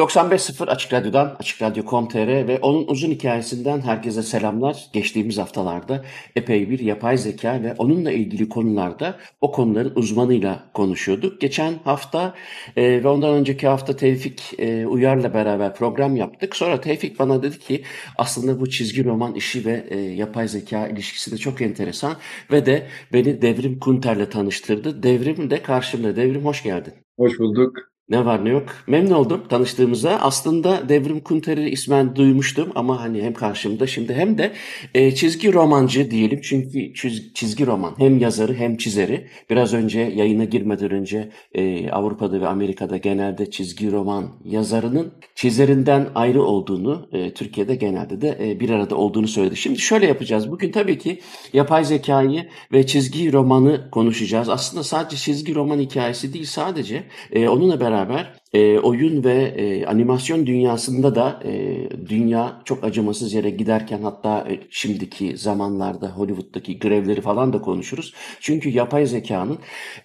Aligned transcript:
95.0 0.00 0.70
Açık 0.70 0.92
Radyo'dan, 0.92 1.36
Açık 1.38 1.62
Radyo.com.tr 1.62 2.48
ve 2.48 2.58
onun 2.62 2.86
uzun 2.86 3.10
hikayesinden 3.10 3.80
herkese 3.80 4.22
selamlar. 4.22 4.86
Geçtiğimiz 4.92 5.38
haftalarda 5.38 6.04
epey 6.36 6.70
bir 6.70 6.78
yapay 6.78 7.18
zeka 7.18 7.62
ve 7.62 7.74
onunla 7.78 8.12
ilgili 8.12 8.48
konularda 8.48 9.18
o 9.40 9.52
konuların 9.52 9.92
uzmanıyla 9.94 10.70
konuşuyorduk. 10.74 11.40
Geçen 11.40 11.74
hafta 11.84 12.34
e, 12.76 13.04
ve 13.04 13.08
ondan 13.08 13.34
önceki 13.34 13.68
hafta 13.68 13.96
Tevfik 13.96 14.54
e, 14.58 14.86
Uyar'la 14.86 15.34
beraber 15.34 15.74
program 15.74 16.16
yaptık. 16.16 16.56
Sonra 16.56 16.80
Tevfik 16.80 17.18
bana 17.18 17.42
dedi 17.42 17.58
ki 17.58 17.82
aslında 18.18 18.60
bu 18.60 18.70
çizgi 18.70 19.04
roman 19.04 19.34
işi 19.34 19.64
ve 19.64 19.86
e, 19.90 19.98
yapay 19.98 20.48
zeka 20.48 20.88
ilişkisi 20.88 21.32
de 21.32 21.36
çok 21.36 21.62
enteresan 21.62 22.16
ve 22.52 22.66
de 22.66 22.86
beni 23.12 23.42
Devrim 23.42 23.78
Kunter'le 23.78 24.30
tanıştırdı. 24.30 25.02
Devrim 25.02 25.50
de 25.50 25.62
karşımda. 25.62 26.16
Devrim 26.16 26.44
hoş 26.44 26.62
geldin. 26.62 26.92
Hoş 27.18 27.38
bulduk. 27.38 27.89
Ne 28.10 28.24
var 28.24 28.44
ne 28.44 28.48
yok. 28.48 28.64
Memnun 28.86 29.10
oldum 29.10 29.42
tanıştığımıza. 29.48 30.10
Aslında 30.10 30.88
Devrim 30.88 31.20
Kunter'i 31.20 31.70
ismen 31.70 32.16
duymuştum 32.16 32.72
ama 32.74 33.00
hani 33.00 33.22
hem 33.22 33.34
karşımda 33.34 33.86
şimdi 33.86 34.14
hem 34.14 34.38
de 34.38 34.52
e, 34.94 35.14
çizgi 35.14 35.52
romancı 35.52 36.10
diyelim. 36.10 36.40
Çünkü 36.42 36.94
çiz, 36.94 37.34
çizgi 37.34 37.66
roman 37.66 37.94
hem 37.98 38.18
yazarı 38.18 38.54
hem 38.54 38.76
çizeri. 38.76 39.26
Biraz 39.50 39.74
önce 39.74 40.00
yayına 40.00 40.44
girmeden 40.44 40.90
önce 40.90 41.30
e, 41.54 41.90
Avrupa'da 41.90 42.40
ve 42.40 42.48
Amerika'da 42.48 42.96
genelde 42.96 43.50
çizgi 43.50 43.92
roman 43.92 44.28
yazarının 44.44 45.12
çizerinden 45.34 46.08
ayrı 46.14 46.42
olduğunu, 46.42 47.08
e, 47.12 47.34
Türkiye'de 47.34 47.74
genelde 47.74 48.20
de 48.20 48.38
e, 48.40 48.60
bir 48.60 48.70
arada 48.70 48.96
olduğunu 48.96 49.28
söyledi. 49.28 49.56
Şimdi 49.56 49.78
şöyle 49.78 50.06
yapacağız. 50.06 50.50
Bugün 50.50 50.72
tabii 50.72 50.98
ki 50.98 51.20
yapay 51.52 51.84
zekayı 51.84 52.48
ve 52.72 52.86
çizgi 52.86 53.32
romanı 53.32 53.90
konuşacağız. 53.90 54.48
Aslında 54.48 54.84
sadece 54.84 55.16
çizgi 55.16 55.54
roman 55.54 55.78
hikayesi 55.78 56.32
değil 56.32 56.44
sadece 56.44 57.02
e, 57.32 57.48
onunla 57.48 57.80
beraber 57.80 57.99
beraber 58.00 58.40
e, 58.52 58.78
oyun 58.78 59.24
ve 59.24 59.34
e, 59.34 59.86
animasyon 59.86 60.46
dünyasında 60.46 61.14
da 61.14 61.40
e, 61.44 61.88
dünya 62.08 62.62
çok 62.64 62.84
acımasız 62.84 63.32
yere 63.32 63.50
giderken 63.50 64.02
hatta 64.02 64.46
e, 64.50 64.60
şimdiki 64.70 65.36
zamanlarda 65.36 66.08
Hollywood'daki 66.08 66.78
grevleri 66.78 67.20
falan 67.20 67.52
da 67.52 67.60
konuşuruz. 67.60 68.14
Çünkü 68.40 68.70
yapay 68.70 69.06
zekanın 69.06 69.58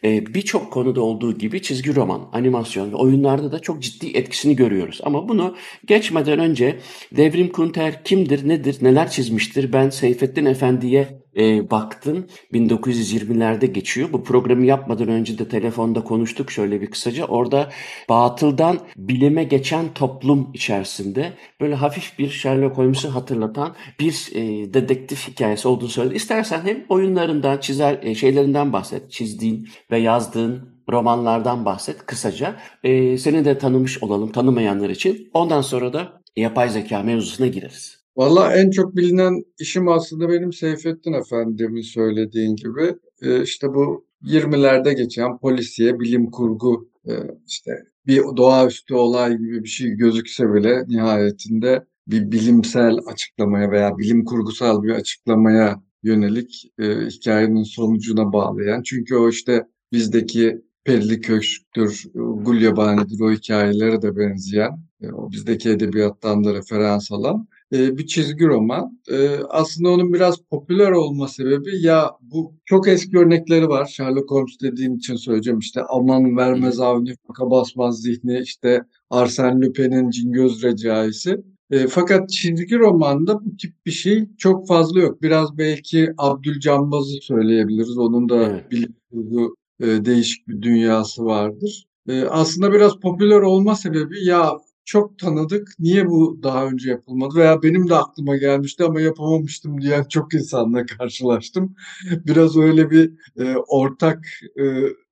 e, 0.03 0.25
birçok 0.25 0.73
konuda 0.73 1.01
olduğu 1.01 1.38
gibi 1.38 1.61
çizgi 1.61 1.95
roman, 1.95 2.29
animasyon 2.33 2.91
ve 2.91 2.95
oyunlarda 2.95 3.51
da 3.51 3.59
çok 3.59 3.81
ciddi 3.81 4.17
etkisini 4.17 4.55
görüyoruz. 4.55 4.99
Ama 5.03 5.29
bunu 5.29 5.55
geçmeden 5.85 6.39
önce 6.39 6.79
Devrim 7.17 7.51
Kunter 7.51 8.03
kimdir, 8.03 8.47
nedir, 8.47 8.78
neler 8.81 9.11
çizmiştir? 9.11 9.73
Ben 9.73 9.89
Seyfettin 9.89 10.45
Efendi'ye 10.45 11.25
e, 11.38 11.72
baktım 11.72 12.25
1920'lerde 12.53 13.66
geçiyor. 13.66 14.09
Bu 14.13 14.23
programı 14.23 14.66
yapmadan 14.66 15.07
önce 15.07 15.38
de 15.38 15.47
telefonda 15.47 16.03
konuştuk 16.03 16.51
şöyle 16.51 16.81
bir 16.81 16.88
kısaca. 16.88 17.25
Orada 17.25 17.69
batıldan 18.09 18.79
bilime 18.97 19.44
geçen 19.44 19.94
toplum 19.94 20.51
içerisinde 20.53 21.34
böyle 21.62 21.75
hafif 21.75 22.19
bir 22.19 22.29
Sherlock 22.29 22.78
Holmes'u 22.78 23.16
hatırlatan 23.16 23.75
bir 24.00 24.29
e, 24.34 24.73
dedektif 24.73 25.28
hikayesi 25.28 25.68
olduğunu 25.68 25.90
söyledi. 25.90 26.16
İstersen 26.16 26.62
hem 26.62 26.85
oyunlarından, 26.90 27.57
çizer 27.57 28.00
e, 28.03 28.16
şeylerinden 28.16 28.73
bahset. 28.73 29.12
Çizdiğin 29.12 29.67
ve 29.91 29.97
yazdığın 29.97 30.75
romanlardan 30.91 31.66
bahset 31.66 32.06
kısaca. 32.06 32.56
E, 32.84 33.17
seni 33.17 33.46
de 33.46 33.57
tanımış 33.57 34.03
olalım 34.03 34.31
tanımayanlar 34.31 34.90
için. 34.90 35.29
Ondan 35.34 35.62
sonra 35.62 35.94
da 35.94 36.22
yapay 36.35 36.69
zeka 36.69 37.03
mevzusuna 37.03 37.47
gireriz. 37.47 37.94
Valla 38.18 38.53
en 38.56 38.70
çok 38.70 38.96
bilinen 38.96 39.44
işim 39.59 39.88
aslında 39.88 40.30
benim 40.30 40.53
Seyfettin 40.53 41.14
Efendi'min 41.14 41.81
söylediğin 41.81 42.56
gibi 42.56 42.96
e, 43.22 43.44
işte 43.44 43.68
bu 43.68 44.06
20'lerde 44.24 44.94
geçen 44.94 45.38
polisiye, 45.38 46.00
bilim 46.00 46.31
kurgu 46.31 46.90
e, 47.08 47.12
işte 47.48 47.72
bir 48.08 48.22
doğaüstü 48.38 48.94
olay 48.94 49.38
gibi 49.38 49.64
bir 49.64 49.70
şey 49.70 49.90
gözükse 49.90 50.53
bile 50.53 50.84
nihayetinde 50.88 51.86
bir 52.08 52.31
bilimsel 52.31 52.98
açıklamaya 53.08 53.72
veya 53.72 53.98
bilim 53.98 54.26
kurgusal 54.26 54.84
bir 54.84 54.92
açıklamaya 54.92 55.84
yönelik 56.03 56.72
e, 56.80 56.84
hikayenin 56.86 57.64
sonucuna 57.64 58.34
bağlayan. 58.34 58.82
Çünkü 58.84 59.16
o 59.16 59.30
işte 59.30 59.68
bizdeki 59.92 60.62
Perili 60.84 61.22
Köşk'tür, 61.22 62.03
Gulyabani'dir 62.16 63.20
o 63.22 63.32
hikayelere 63.32 64.02
de 64.02 64.18
benzeyen, 64.18 64.80
o 65.14 65.32
bizdeki 65.32 65.70
edebiyattan 65.70 66.44
da 66.44 66.53
referans 66.53 67.12
alan 67.12 67.47
e, 67.74 67.98
bir 67.98 68.06
çizgi 68.06 68.46
roman. 68.46 69.00
E, 69.12 69.30
aslında 69.50 69.90
onun 69.90 70.14
biraz 70.14 70.38
popüler 70.38 70.92
olma 70.92 71.28
sebebi 71.28 71.81
ya 71.81 72.12
bu 72.22 72.53
çok 72.66 72.88
eski 72.88 73.18
örnekleri 73.18 73.68
var. 73.68 73.86
Sherlock 73.86 74.31
Holmes 74.31 74.58
dediğin 74.62 74.98
için 74.98 75.16
söyleyeceğim 75.16 75.59
işte 75.59 75.81
aman 75.90 76.38
vermez 76.38 76.80
avni 76.80 77.16
faka 77.28 77.52
basmaz 77.52 78.02
zihni 78.02 78.40
işte 78.40 78.81
Arsène 79.12 79.66
Lupin'in 79.66 80.09
Cingöz 80.09 80.64
Recaisi. 80.64 81.38
E, 81.72 81.88
fakat 81.88 82.30
çizgi 82.30 82.80
romanda 82.80 83.46
bu 83.46 83.58
tip 83.58 83.86
bir 83.86 83.92
şey 83.92 84.28
çok 84.38 84.68
fazla 84.68 85.00
yok. 85.00 85.22
Biraz 85.22 85.58
belki 85.58 86.09
Abdülcambaz'ı 86.18 87.22
söyleyebiliriz. 87.22 87.97
Onun 87.97 88.30
da 88.30 88.44
evet. 88.44 88.72
bilim 88.72 88.96
kurgu 89.12 89.56
e, 89.80 89.86
değişik 89.86 90.47
bir 90.47 90.62
dünyası 90.62 91.26
vardır. 91.26 91.86
E, 92.09 92.24
aslında 92.24 92.72
biraz 92.74 93.00
popüler 93.00 93.42
olma 93.42 93.76
sebebi 93.76 94.26
ya 94.26 94.52
çok 94.85 95.19
tanıdık. 95.19 95.69
Niye 95.79 96.07
bu 96.07 96.40
daha 96.44 96.68
önce 96.68 96.90
yapılmadı? 96.90 97.35
Veya 97.35 97.63
benim 97.63 97.90
de 97.90 97.96
aklıma 97.96 98.38
gelmişti 98.38 98.84
ama 98.84 99.01
yapamamıştım 99.01 99.81
diyen 99.81 100.03
çok 100.03 100.34
insanla 100.34 100.85
karşılaştım. 100.97 101.75
Biraz 102.12 102.57
öyle 102.57 102.91
bir 102.91 103.13
e, 103.40 103.56
ortak 103.56 104.25
e, 104.59 104.63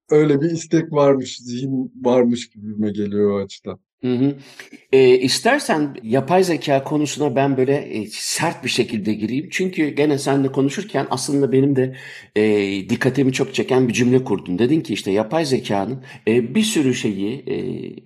öyle 0.09 0.41
bir 0.41 0.51
istek 0.51 0.91
varmış, 0.93 1.37
zihin 1.37 1.91
varmış 2.01 2.49
gibime 2.49 2.91
geliyor 2.91 3.31
o 3.31 3.43
açıdan. 3.43 3.79
Hı 4.03 4.13
hı. 4.15 4.35
E, 4.93 5.17
istersen 5.17 5.95
yapay 6.03 6.43
zeka 6.43 6.83
konusuna 6.83 7.35
ben 7.35 7.57
böyle 7.57 7.75
e, 7.75 8.07
sert 8.11 8.63
bir 8.63 8.69
şekilde 8.69 9.13
gireyim. 9.13 9.47
Çünkü 9.51 9.87
gene 9.89 10.17
seninle 10.17 10.51
konuşurken 10.51 11.07
aslında 11.09 11.51
benim 11.51 11.75
de 11.75 11.95
e, 12.35 12.43
dikkatimi 12.89 13.33
çok 13.33 13.53
çeken 13.53 13.87
bir 13.87 13.93
cümle 13.93 14.23
kurdun. 14.23 14.59
Dedin 14.59 14.81
ki 14.81 14.93
işte 14.93 15.11
yapay 15.11 15.45
zekanın 15.45 16.03
e, 16.27 16.55
bir 16.55 16.63
sürü 16.63 16.95
şeyi 16.95 17.43
e, 17.47 17.55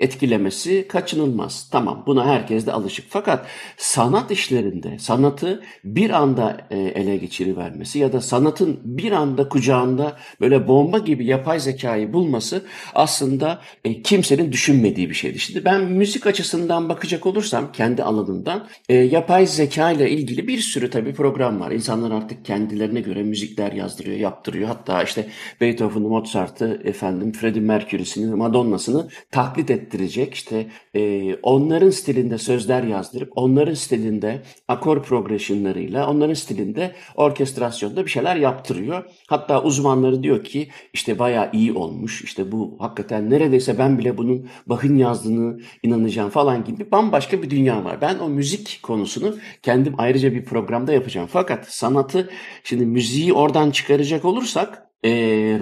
etkilemesi 0.04 0.88
kaçınılmaz. 0.88 1.70
Tamam 1.72 2.04
buna 2.08 2.26
herkes 2.26 2.66
de 2.66 2.72
alışık. 2.72 3.06
Fakat 3.10 3.48
sanat 3.78 4.32
işlerinde 4.32 5.00
sanatı 5.00 5.64
bir 5.84 6.10
anda 6.10 6.68
e, 6.72 6.78
ele 6.78 7.18
geçirivermesi 7.18 8.00
ya 8.00 8.14
da 8.14 8.22
sanatın 8.22 8.80
bir 8.84 9.12
anda 9.12 9.50
kucağında 9.50 10.18
böyle 10.42 10.68
bomba 10.68 10.98
gibi 10.98 11.26
yapay 11.26 11.60
zekayı 11.60 12.14
bulması 12.14 12.66
aslında 12.96 13.62
e, 13.86 14.02
kimsenin 14.02 14.52
düşünmediği 14.52 15.10
bir 15.10 15.16
şeydi. 15.16 15.40
Şimdi 15.40 15.66
ben 15.66 15.87
müzik 15.88 16.28
açısından 16.28 16.90
bakacak 16.90 17.26
olursam 17.26 17.72
kendi 17.72 18.04
alanından 18.04 18.68
e, 18.90 18.96
yapay 18.96 19.48
zeka 19.48 19.92
ile 19.92 20.10
ilgili 20.10 20.48
bir 20.48 20.58
sürü 20.58 20.90
tabii 20.90 21.14
program 21.14 21.60
var. 21.60 21.72
İnsanlar 21.72 22.12
artık 22.12 22.46
kendilerine 22.46 23.02
göre 23.02 23.24
müzikler 23.24 23.72
yazdırıyor, 23.72 24.18
yaptırıyor. 24.18 24.68
Hatta 24.68 25.04
işte 25.04 25.28
Beethoven'ı, 25.62 26.08
Mozart'ı, 26.08 26.82
efendim 26.84 27.32
Freddie 27.32 27.62
Mercury'sini, 27.62 28.36
Madonna'sını 28.36 29.10
taklit 29.32 29.72
ettirecek. 29.72 30.34
İşte 30.34 30.68
e, 30.96 31.34
onların 31.36 31.90
stilinde 31.90 32.38
sözler 32.38 32.84
yazdırıp 32.84 33.32
onların 33.36 33.74
stilinde 33.74 34.42
akor 34.68 35.04
progressionlarıyla 35.04 36.10
onların 36.10 36.34
stilinde 36.34 36.96
orkestrasyonda 37.16 38.06
bir 38.06 38.10
şeyler 38.10 38.36
yaptırıyor. 38.36 39.04
Hatta 39.28 39.64
uzmanları 39.64 40.24
diyor 40.24 40.44
ki 40.44 40.68
işte 40.94 41.20
bayağı 41.20 41.50
iyi 41.54 41.74
olmuş. 41.74 42.24
İşte 42.24 42.52
bu 42.52 42.76
hakikaten 42.80 43.30
neredeyse 43.30 43.78
ben 43.78 43.98
bile 43.98 44.18
bunun 44.18 44.48
Bach'ın 44.66 44.98
yazdığını 44.98 45.60
inanacağım 45.84 46.30
falan 46.30 46.64
gibi 46.64 46.92
bambaşka 46.92 47.42
bir 47.42 47.50
dünya 47.50 47.84
var. 47.84 48.02
Ben 48.02 48.20
o 48.20 48.30
müzik 48.30 48.80
konusunu 48.84 49.38
kendim 49.62 49.96
ayrıca 49.98 50.34
bir 50.34 50.46
programda 50.46 50.94
yapacağım. 50.94 51.30
Fakat 51.32 51.74
sanatı 51.74 52.30
şimdi 52.64 52.86
müziği 52.86 53.34
oradan 53.34 53.72
çıkaracak 53.72 54.26
olursak 54.26 54.87
e, 55.04 55.10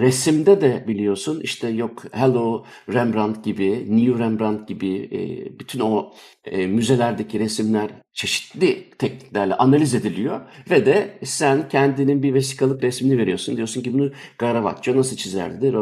resimde 0.00 0.60
de 0.60 0.84
biliyorsun 0.88 1.40
işte 1.40 1.68
yok 1.68 2.02
Hello 2.12 2.64
Rembrandt 2.92 3.44
gibi, 3.44 3.96
New 3.96 4.24
Rembrandt 4.24 4.68
gibi 4.68 5.08
e, 5.12 5.18
bütün 5.58 5.80
o 5.80 6.12
e, 6.44 6.66
müzelerdeki 6.66 7.40
resimler 7.40 7.90
çeşitli 8.12 8.90
tekniklerle 8.98 9.54
analiz 9.54 9.94
ediliyor 9.94 10.40
ve 10.70 10.86
de 10.86 11.18
sen 11.24 11.68
kendinin 11.68 12.22
bir 12.22 12.34
vesikalık 12.34 12.82
resmini 12.82 13.18
veriyorsun. 13.18 13.56
Diyorsun 13.56 13.82
ki 13.82 13.94
bunu 13.94 14.10
Caravaggio 14.40 14.96
nasıl 14.96 15.16
çizerdi, 15.16 15.66
e, 15.66 15.72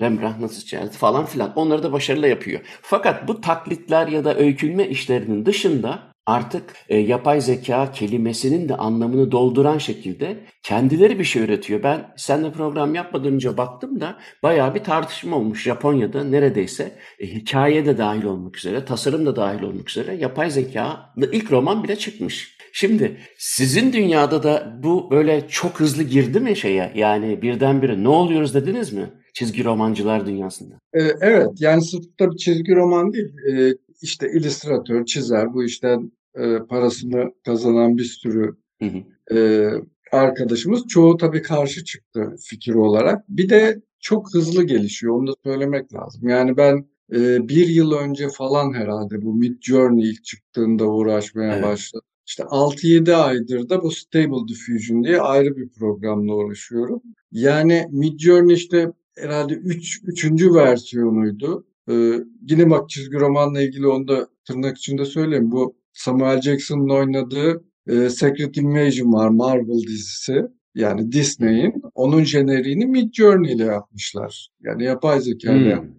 Rembrandt 0.00 0.40
nasıl 0.40 0.62
çizerdi 0.62 0.96
falan 0.96 1.26
filan. 1.26 1.52
Onları 1.56 1.82
da 1.82 1.92
başarılı 1.92 2.28
yapıyor. 2.28 2.60
Fakat 2.82 3.28
bu 3.28 3.40
taklitler 3.40 4.08
ya 4.08 4.24
da 4.24 4.38
öykülme 4.38 4.88
işlerinin 4.88 5.46
dışında 5.46 6.12
artık 6.28 6.64
e, 6.88 6.96
yapay 6.96 7.40
zeka 7.40 7.92
kelimesinin 7.92 8.68
de 8.68 8.76
anlamını 8.76 9.32
dolduran 9.32 9.78
şekilde 9.78 10.36
kendileri 10.62 11.18
bir 11.18 11.24
şey 11.24 11.42
üretiyor. 11.42 11.82
Ben 11.82 12.14
seninle 12.16 12.52
program 12.52 12.94
yapmadan 12.94 13.32
önce 13.32 13.56
baktım 13.56 14.00
da 14.00 14.18
bayağı 14.42 14.74
bir 14.74 14.84
tartışma 14.84 15.36
olmuş 15.36 15.62
Japonya'da 15.62 16.24
neredeyse 16.24 16.92
e, 17.20 17.26
hikaye 17.26 17.86
de 17.86 17.98
dahil 17.98 18.24
olmak 18.24 18.56
üzere, 18.56 18.84
tasarım 18.84 19.26
da 19.26 19.36
dahil 19.36 19.62
olmak 19.62 19.90
üzere 19.90 20.16
yapay 20.16 20.50
zeka 20.50 21.14
ilk 21.32 21.52
roman 21.52 21.84
bile 21.84 21.96
çıkmış. 21.96 22.58
Şimdi 22.72 23.16
sizin 23.38 23.92
dünyada 23.92 24.42
da 24.42 24.78
bu 24.82 25.10
böyle 25.10 25.48
çok 25.48 25.80
hızlı 25.80 26.02
girdi 26.02 26.40
mi 26.40 26.56
şeye? 26.56 26.92
Yani 26.94 27.42
birdenbire 27.42 28.02
ne 28.02 28.08
oluyoruz 28.08 28.54
dediniz 28.54 28.92
mi? 28.92 29.10
Çizgi 29.34 29.64
romancılar 29.64 30.26
dünyasında. 30.26 30.74
Ee, 30.94 31.00
evet 31.20 31.48
yani 31.58 31.82
sırf 31.82 32.04
tabii 32.18 32.36
çizgi 32.36 32.74
roman 32.74 33.12
değil. 33.12 33.28
Ee, 33.52 33.72
işte 34.02 34.26
illüstratör, 34.32 35.04
çizer 35.04 35.54
bu 35.54 35.64
işten 35.64 36.10
e, 36.38 36.66
parasını 36.66 37.32
kazanan 37.44 37.98
bir 37.98 38.04
sürü 38.04 38.56
hı 38.82 38.88
hı. 38.88 39.36
E, 39.36 39.70
arkadaşımız. 40.12 40.86
Çoğu 40.88 41.16
tabii 41.16 41.42
karşı 41.42 41.84
çıktı 41.84 42.36
fikir 42.44 42.74
olarak. 42.74 43.28
Bir 43.28 43.48
de 43.48 43.82
çok 44.00 44.34
hızlı 44.34 44.64
gelişiyor. 44.64 45.14
Onu 45.14 45.26
da 45.26 45.32
söylemek 45.44 45.94
lazım. 45.94 46.28
Yani 46.28 46.56
ben 46.56 46.86
e, 47.12 47.48
bir 47.48 47.68
yıl 47.68 47.92
önce 47.92 48.28
falan 48.28 48.72
herhalde 48.72 49.22
bu 49.22 49.34
Mid 49.34 49.56
Journey 49.60 50.10
ilk 50.10 50.24
çıktığında 50.24 50.86
uğraşmaya 50.86 51.52
evet. 51.54 51.64
başladım. 51.64 52.06
İşte 52.26 52.42
6-7 52.42 53.14
aydır 53.14 53.68
da 53.68 53.82
bu 53.82 53.90
Stable 53.90 54.48
Diffusion 54.48 55.04
diye 55.04 55.20
ayrı 55.20 55.56
bir 55.56 55.68
programla 55.68 56.34
uğraşıyorum. 56.34 57.02
Yani 57.32 57.86
Mid 57.90 58.18
Journey 58.18 58.54
işte 58.54 58.92
herhalde 59.18 59.54
3. 59.54 59.76
Üç, 59.76 60.00
üçüncü 60.04 60.54
versiyonuydu. 60.54 61.66
Ee, 61.90 62.12
yine 62.48 62.70
bak 62.70 62.90
çizgi 62.90 63.16
romanla 63.16 63.62
ilgili 63.62 63.86
onu 63.86 64.08
da 64.08 64.28
tırnak 64.44 64.78
içinde 64.78 65.04
söyleyeyim. 65.04 65.50
Bu 65.50 65.77
Samuel 65.98 66.40
Jackson'ın 66.40 66.88
oynadığı 66.88 67.64
e, 67.88 68.10
Secret 68.10 68.56
Invasion 68.56 69.12
var 69.12 69.28
Marvel 69.28 69.82
dizisi. 69.82 70.42
Yani 70.74 71.12
Disney'in. 71.12 71.82
Onun 71.94 72.24
jeneriğini 72.24 72.86
Mid 72.86 73.12
Journey 73.12 73.52
ile 73.52 73.64
yapmışlar. 73.64 74.48
Yani 74.60 74.84
yapay 74.84 75.20
zeka 75.20 75.52
ile 75.52 75.76
hmm. 75.76 75.98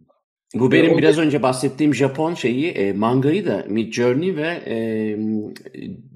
Bu 0.55 0.71
benim 0.71 0.97
biraz 0.97 1.17
önce 1.17 1.43
bahsettiğim 1.43 1.95
Japon 1.95 2.33
şeyi, 2.33 2.67
e, 2.67 2.93
mangayı 2.93 3.45
da 3.45 3.65
Mid 3.69 3.93
Journey 3.93 4.35
ve 4.35 4.47
e, 4.47 4.75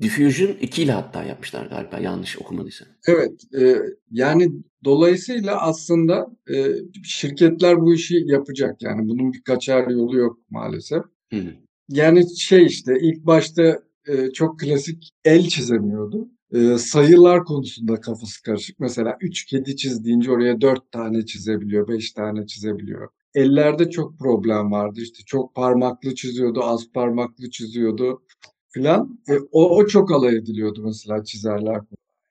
Diffusion 0.02 0.56
2 0.62 0.84
ile 0.84 0.92
hatta 0.92 1.24
yapmışlar 1.24 1.66
galiba 1.66 2.00
yanlış 2.00 2.38
okumadıysam. 2.38 2.88
Evet, 3.08 3.32
e, 3.62 3.76
yani 4.12 4.50
dolayısıyla 4.84 5.62
aslında 5.62 6.28
e, 6.54 6.68
şirketler 7.04 7.82
bu 7.82 7.94
işi 7.94 8.24
yapacak 8.26 8.82
yani 8.82 9.08
bunun 9.08 9.34
bir 9.34 9.42
kaçar 9.42 9.88
yolu 9.88 10.18
yok 10.18 10.38
maalesef. 10.50 11.04
Hı 11.34 11.40
hı. 11.40 11.54
Yani 11.90 12.38
şey 12.38 12.66
işte 12.66 12.94
ilk 13.02 13.26
başta 13.26 13.80
e, 14.08 14.32
çok 14.32 14.60
klasik 14.60 15.10
el 15.26 15.48
çizemiyordu. 15.48 16.30
E, 16.54 16.78
sayılar 16.78 17.44
konusunda 17.44 18.02
kafası 18.02 18.44
karışık. 18.44 18.80
Mesela 18.80 19.18
üç 19.22 19.46
kedi 19.46 19.76
çiz 19.76 20.06
deyince 20.06 20.32
oraya 20.32 20.62
dört 20.62 20.92
tane 20.92 21.26
çizebiliyor, 21.26 21.88
beş 21.88 22.12
tane 22.12 22.48
çizebiliyor. 22.48 23.10
Ellerde 23.36 23.90
çok 23.90 24.20
problem 24.20 24.72
vardı. 24.72 25.00
İşte 25.02 25.24
çok 25.26 25.56
parmaklı 25.56 26.16
çiziyordu, 26.16 26.64
az 26.64 26.92
parmaklı 26.94 27.50
çiziyordu 27.50 28.22
filan. 28.70 29.20
E, 29.30 29.34
o, 29.52 29.78
o 29.78 29.88
çok 29.88 30.12
alay 30.12 30.36
ediliyordu 30.36 30.82
mesela 30.86 31.24
çizerler. 31.24 31.82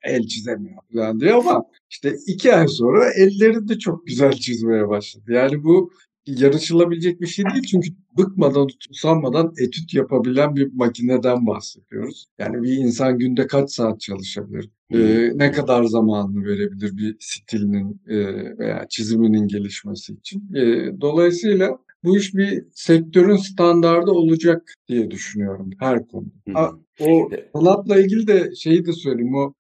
El 0.03 0.27
çizemiyor 0.27 0.83
falan 0.93 1.21
diye 1.21 1.33
ama 1.33 1.65
işte 1.91 2.17
iki 2.27 2.55
ay 2.55 2.69
sonra 2.69 3.13
elleri 3.15 3.69
de 3.69 3.79
çok 3.79 4.07
güzel 4.07 4.33
çizmeye 4.33 4.89
başladı. 4.89 5.33
Yani 5.33 5.65
bu 5.65 5.93
yarışılabilecek 6.27 7.21
bir 7.21 7.27
şey 7.27 7.45
değil 7.45 7.65
çünkü 7.71 7.91
bıkmadan, 8.19 8.69
usanmadan 8.91 9.53
etüt 9.59 9.95
yapabilen 9.95 10.57
bir 10.57 10.73
makineden 10.73 11.47
bahsediyoruz. 11.47 12.27
Yani 12.39 12.63
bir 12.63 12.73
insan 12.73 13.19
günde 13.19 13.47
kaç 13.47 13.71
saat 13.71 14.01
çalışabilir? 14.01 14.71
Ee, 14.95 15.31
ne 15.35 15.53
kadar 15.53 15.85
zamanını 15.85 16.45
verebilir 16.45 16.97
bir 16.97 17.17
stilinin 17.21 18.01
e, 18.09 18.17
veya 18.59 18.87
çiziminin 18.89 19.49
gelişmesi 19.49 20.13
için? 20.13 20.55
E, 20.55 20.93
dolayısıyla 21.01 21.79
bu 22.05 22.17
iş 22.17 22.35
bir 22.35 22.65
sektörün 22.73 23.37
standardı 23.37 24.11
olacak 24.11 24.75
diye 24.89 25.11
düşünüyorum 25.11 25.71
her 25.79 26.09
konu. 26.09 26.27
Ha, 26.53 26.71
o 27.01 27.31
sanatla 27.55 28.01
ilgili 28.01 28.27
de 28.27 28.55
şeyi 28.55 28.87
de 28.87 28.93
söyleyeyim. 28.93 29.35
O 29.35 29.55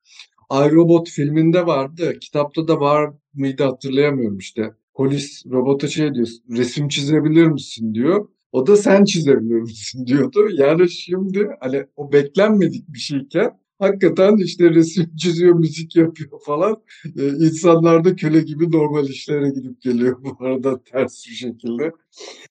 iRobot 0.52 1.08
filminde 1.08 1.66
vardı. 1.66 2.18
Kitapta 2.20 2.68
da 2.68 2.80
var 2.80 3.10
mıydı 3.34 3.64
hatırlayamıyorum 3.64 4.38
işte 4.38 4.70
polis 4.94 5.46
robota 5.50 5.88
şey 5.88 6.14
diyor, 6.14 6.28
resim 6.50 6.88
çizebilir 6.88 7.46
misin 7.46 7.94
diyor. 7.94 8.28
O 8.52 8.66
da 8.66 8.76
sen 8.76 9.04
çizebilir 9.04 9.60
misin 9.60 10.06
diyordu. 10.06 10.48
Yani 10.52 10.90
şimdi 10.90 11.48
hani 11.60 11.86
o 11.96 12.12
beklenmedik 12.12 12.88
bir 12.88 12.98
şeyken 12.98 13.50
hakikaten 13.78 14.36
işte 14.36 14.70
resim 14.70 15.10
çiziyor, 15.16 15.54
müzik 15.54 15.96
yapıyor 15.96 16.30
falan. 16.46 16.82
Ee, 17.18 17.28
insanlar 17.28 18.04
da 18.04 18.16
köle 18.16 18.40
gibi 18.40 18.72
normal 18.72 19.08
işlere 19.08 19.50
gidip 19.50 19.82
geliyor 19.82 20.16
bu 20.24 20.46
arada 20.46 20.82
ters 20.92 21.26
bir 21.26 21.34
şekilde. 21.34 21.92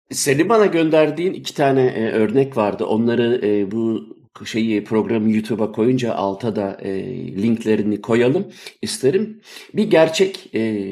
Senin 0.10 0.50
bana 0.50 0.66
gönderdiğin 0.66 1.34
iki 1.34 1.54
tane 1.54 1.86
e, 1.86 2.12
örnek 2.12 2.58
vardı. 2.58 2.86
Onları 2.86 3.42
e, 3.44 3.72
bu 3.72 4.02
şeyi 4.46 4.84
programı 4.84 5.32
YouTube'a 5.32 5.72
koyunca 5.72 6.14
alta 6.14 6.56
da 6.56 6.78
e, 6.82 7.04
linklerini 7.42 8.02
koyalım 8.02 8.46
isterim. 8.82 9.42
Bir 9.74 9.84
gerçek 9.84 10.56
e, 10.56 10.88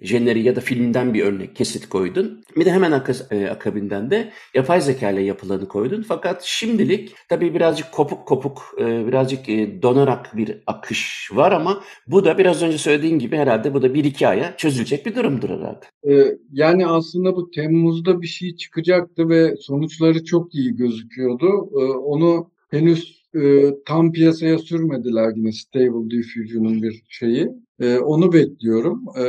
jeneri 0.00 0.42
ya 0.42 0.56
da 0.56 0.60
filmden 0.60 1.14
bir 1.14 1.22
örnek 1.24 1.56
kesit 1.56 1.88
koydun. 1.88 2.44
Bir 2.56 2.64
de 2.64 2.72
hemen 2.72 2.92
ak- 2.92 3.26
e, 3.32 3.46
akabinden 3.48 4.10
de 4.10 4.32
yapay 4.54 4.80
zeka 4.80 5.10
ile 5.10 5.22
yapılanı 5.22 5.68
koydun. 5.68 6.02
Fakat 6.08 6.42
şimdilik 6.42 7.14
tabii 7.28 7.54
birazcık 7.54 7.92
kopuk 7.92 8.26
kopuk, 8.26 8.62
e, 8.80 9.06
birazcık 9.06 9.48
e, 9.48 9.82
donarak 9.82 10.36
bir 10.36 10.62
akış 10.66 11.30
var 11.32 11.52
ama 11.52 11.80
bu 12.06 12.24
da 12.24 12.38
biraz 12.38 12.62
önce 12.62 12.78
söylediğin 12.78 13.18
gibi 13.18 13.36
herhalde 13.36 13.74
bu 13.74 13.82
da 13.82 13.94
bir 13.94 14.04
iki 14.04 14.28
aya 14.28 14.56
çözülecek 14.56 15.06
bir 15.06 15.14
durumdur 15.14 15.50
herhalde. 15.50 15.86
E, 16.10 16.38
yani 16.52 16.86
aslında 16.86 17.36
bu 17.36 17.50
Temmuz'da 17.50 18.22
bir 18.22 18.26
şey 18.26 18.56
çıkacaktı 18.56 19.28
ve 19.28 19.56
sonuçları 19.60 20.24
çok 20.24 20.54
iyi 20.54 20.76
gözüküyordu. 20.76 21.46
E, 21.80 21.84
onu 21.98 22.53
henüz 22.70 23.24
e, 23.34 23.70
tam 23.86 24.12
piyasaya 24.12 24.58
sürmediler 24.58 25.32
yine 25.36 25.52
Stable 25.52 26.10
Diffusion'un 26.10 26.82
bir 26.82 27.02
şeyi. 27.08 27.48
E, 27.80 27.98
onu 27.98 28.32
bekliyorum. 28.32 29.04
E, 29.18 29.24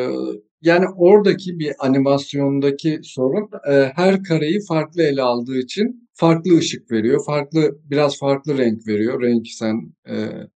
yani 0.61 0.85
oradaki 0.97 1.59
bir 1.59 1.71
animasyondaki 1.79 2.99
sorun 3.03 3.49
e, 3.71 3.91
her 3.95 4.23
kareyi 4.23 4.59
farklı 4.67 5.03
ele 5.03 5.21
aldığı 5.21 5.57
için 5.57 6.09
farklı 6.13 6.57
ışık 6.57 6.91
veriyor. 6.91 7.25
Farklı 7.25 7.79
biraz 7.91 8.19
farklı 8.19 8.57
renk 8.57 8.87
veriyor. 8.87 9.21
Renk 9.21 9.47
sen 9.47 9.93
e, 10.09 10.15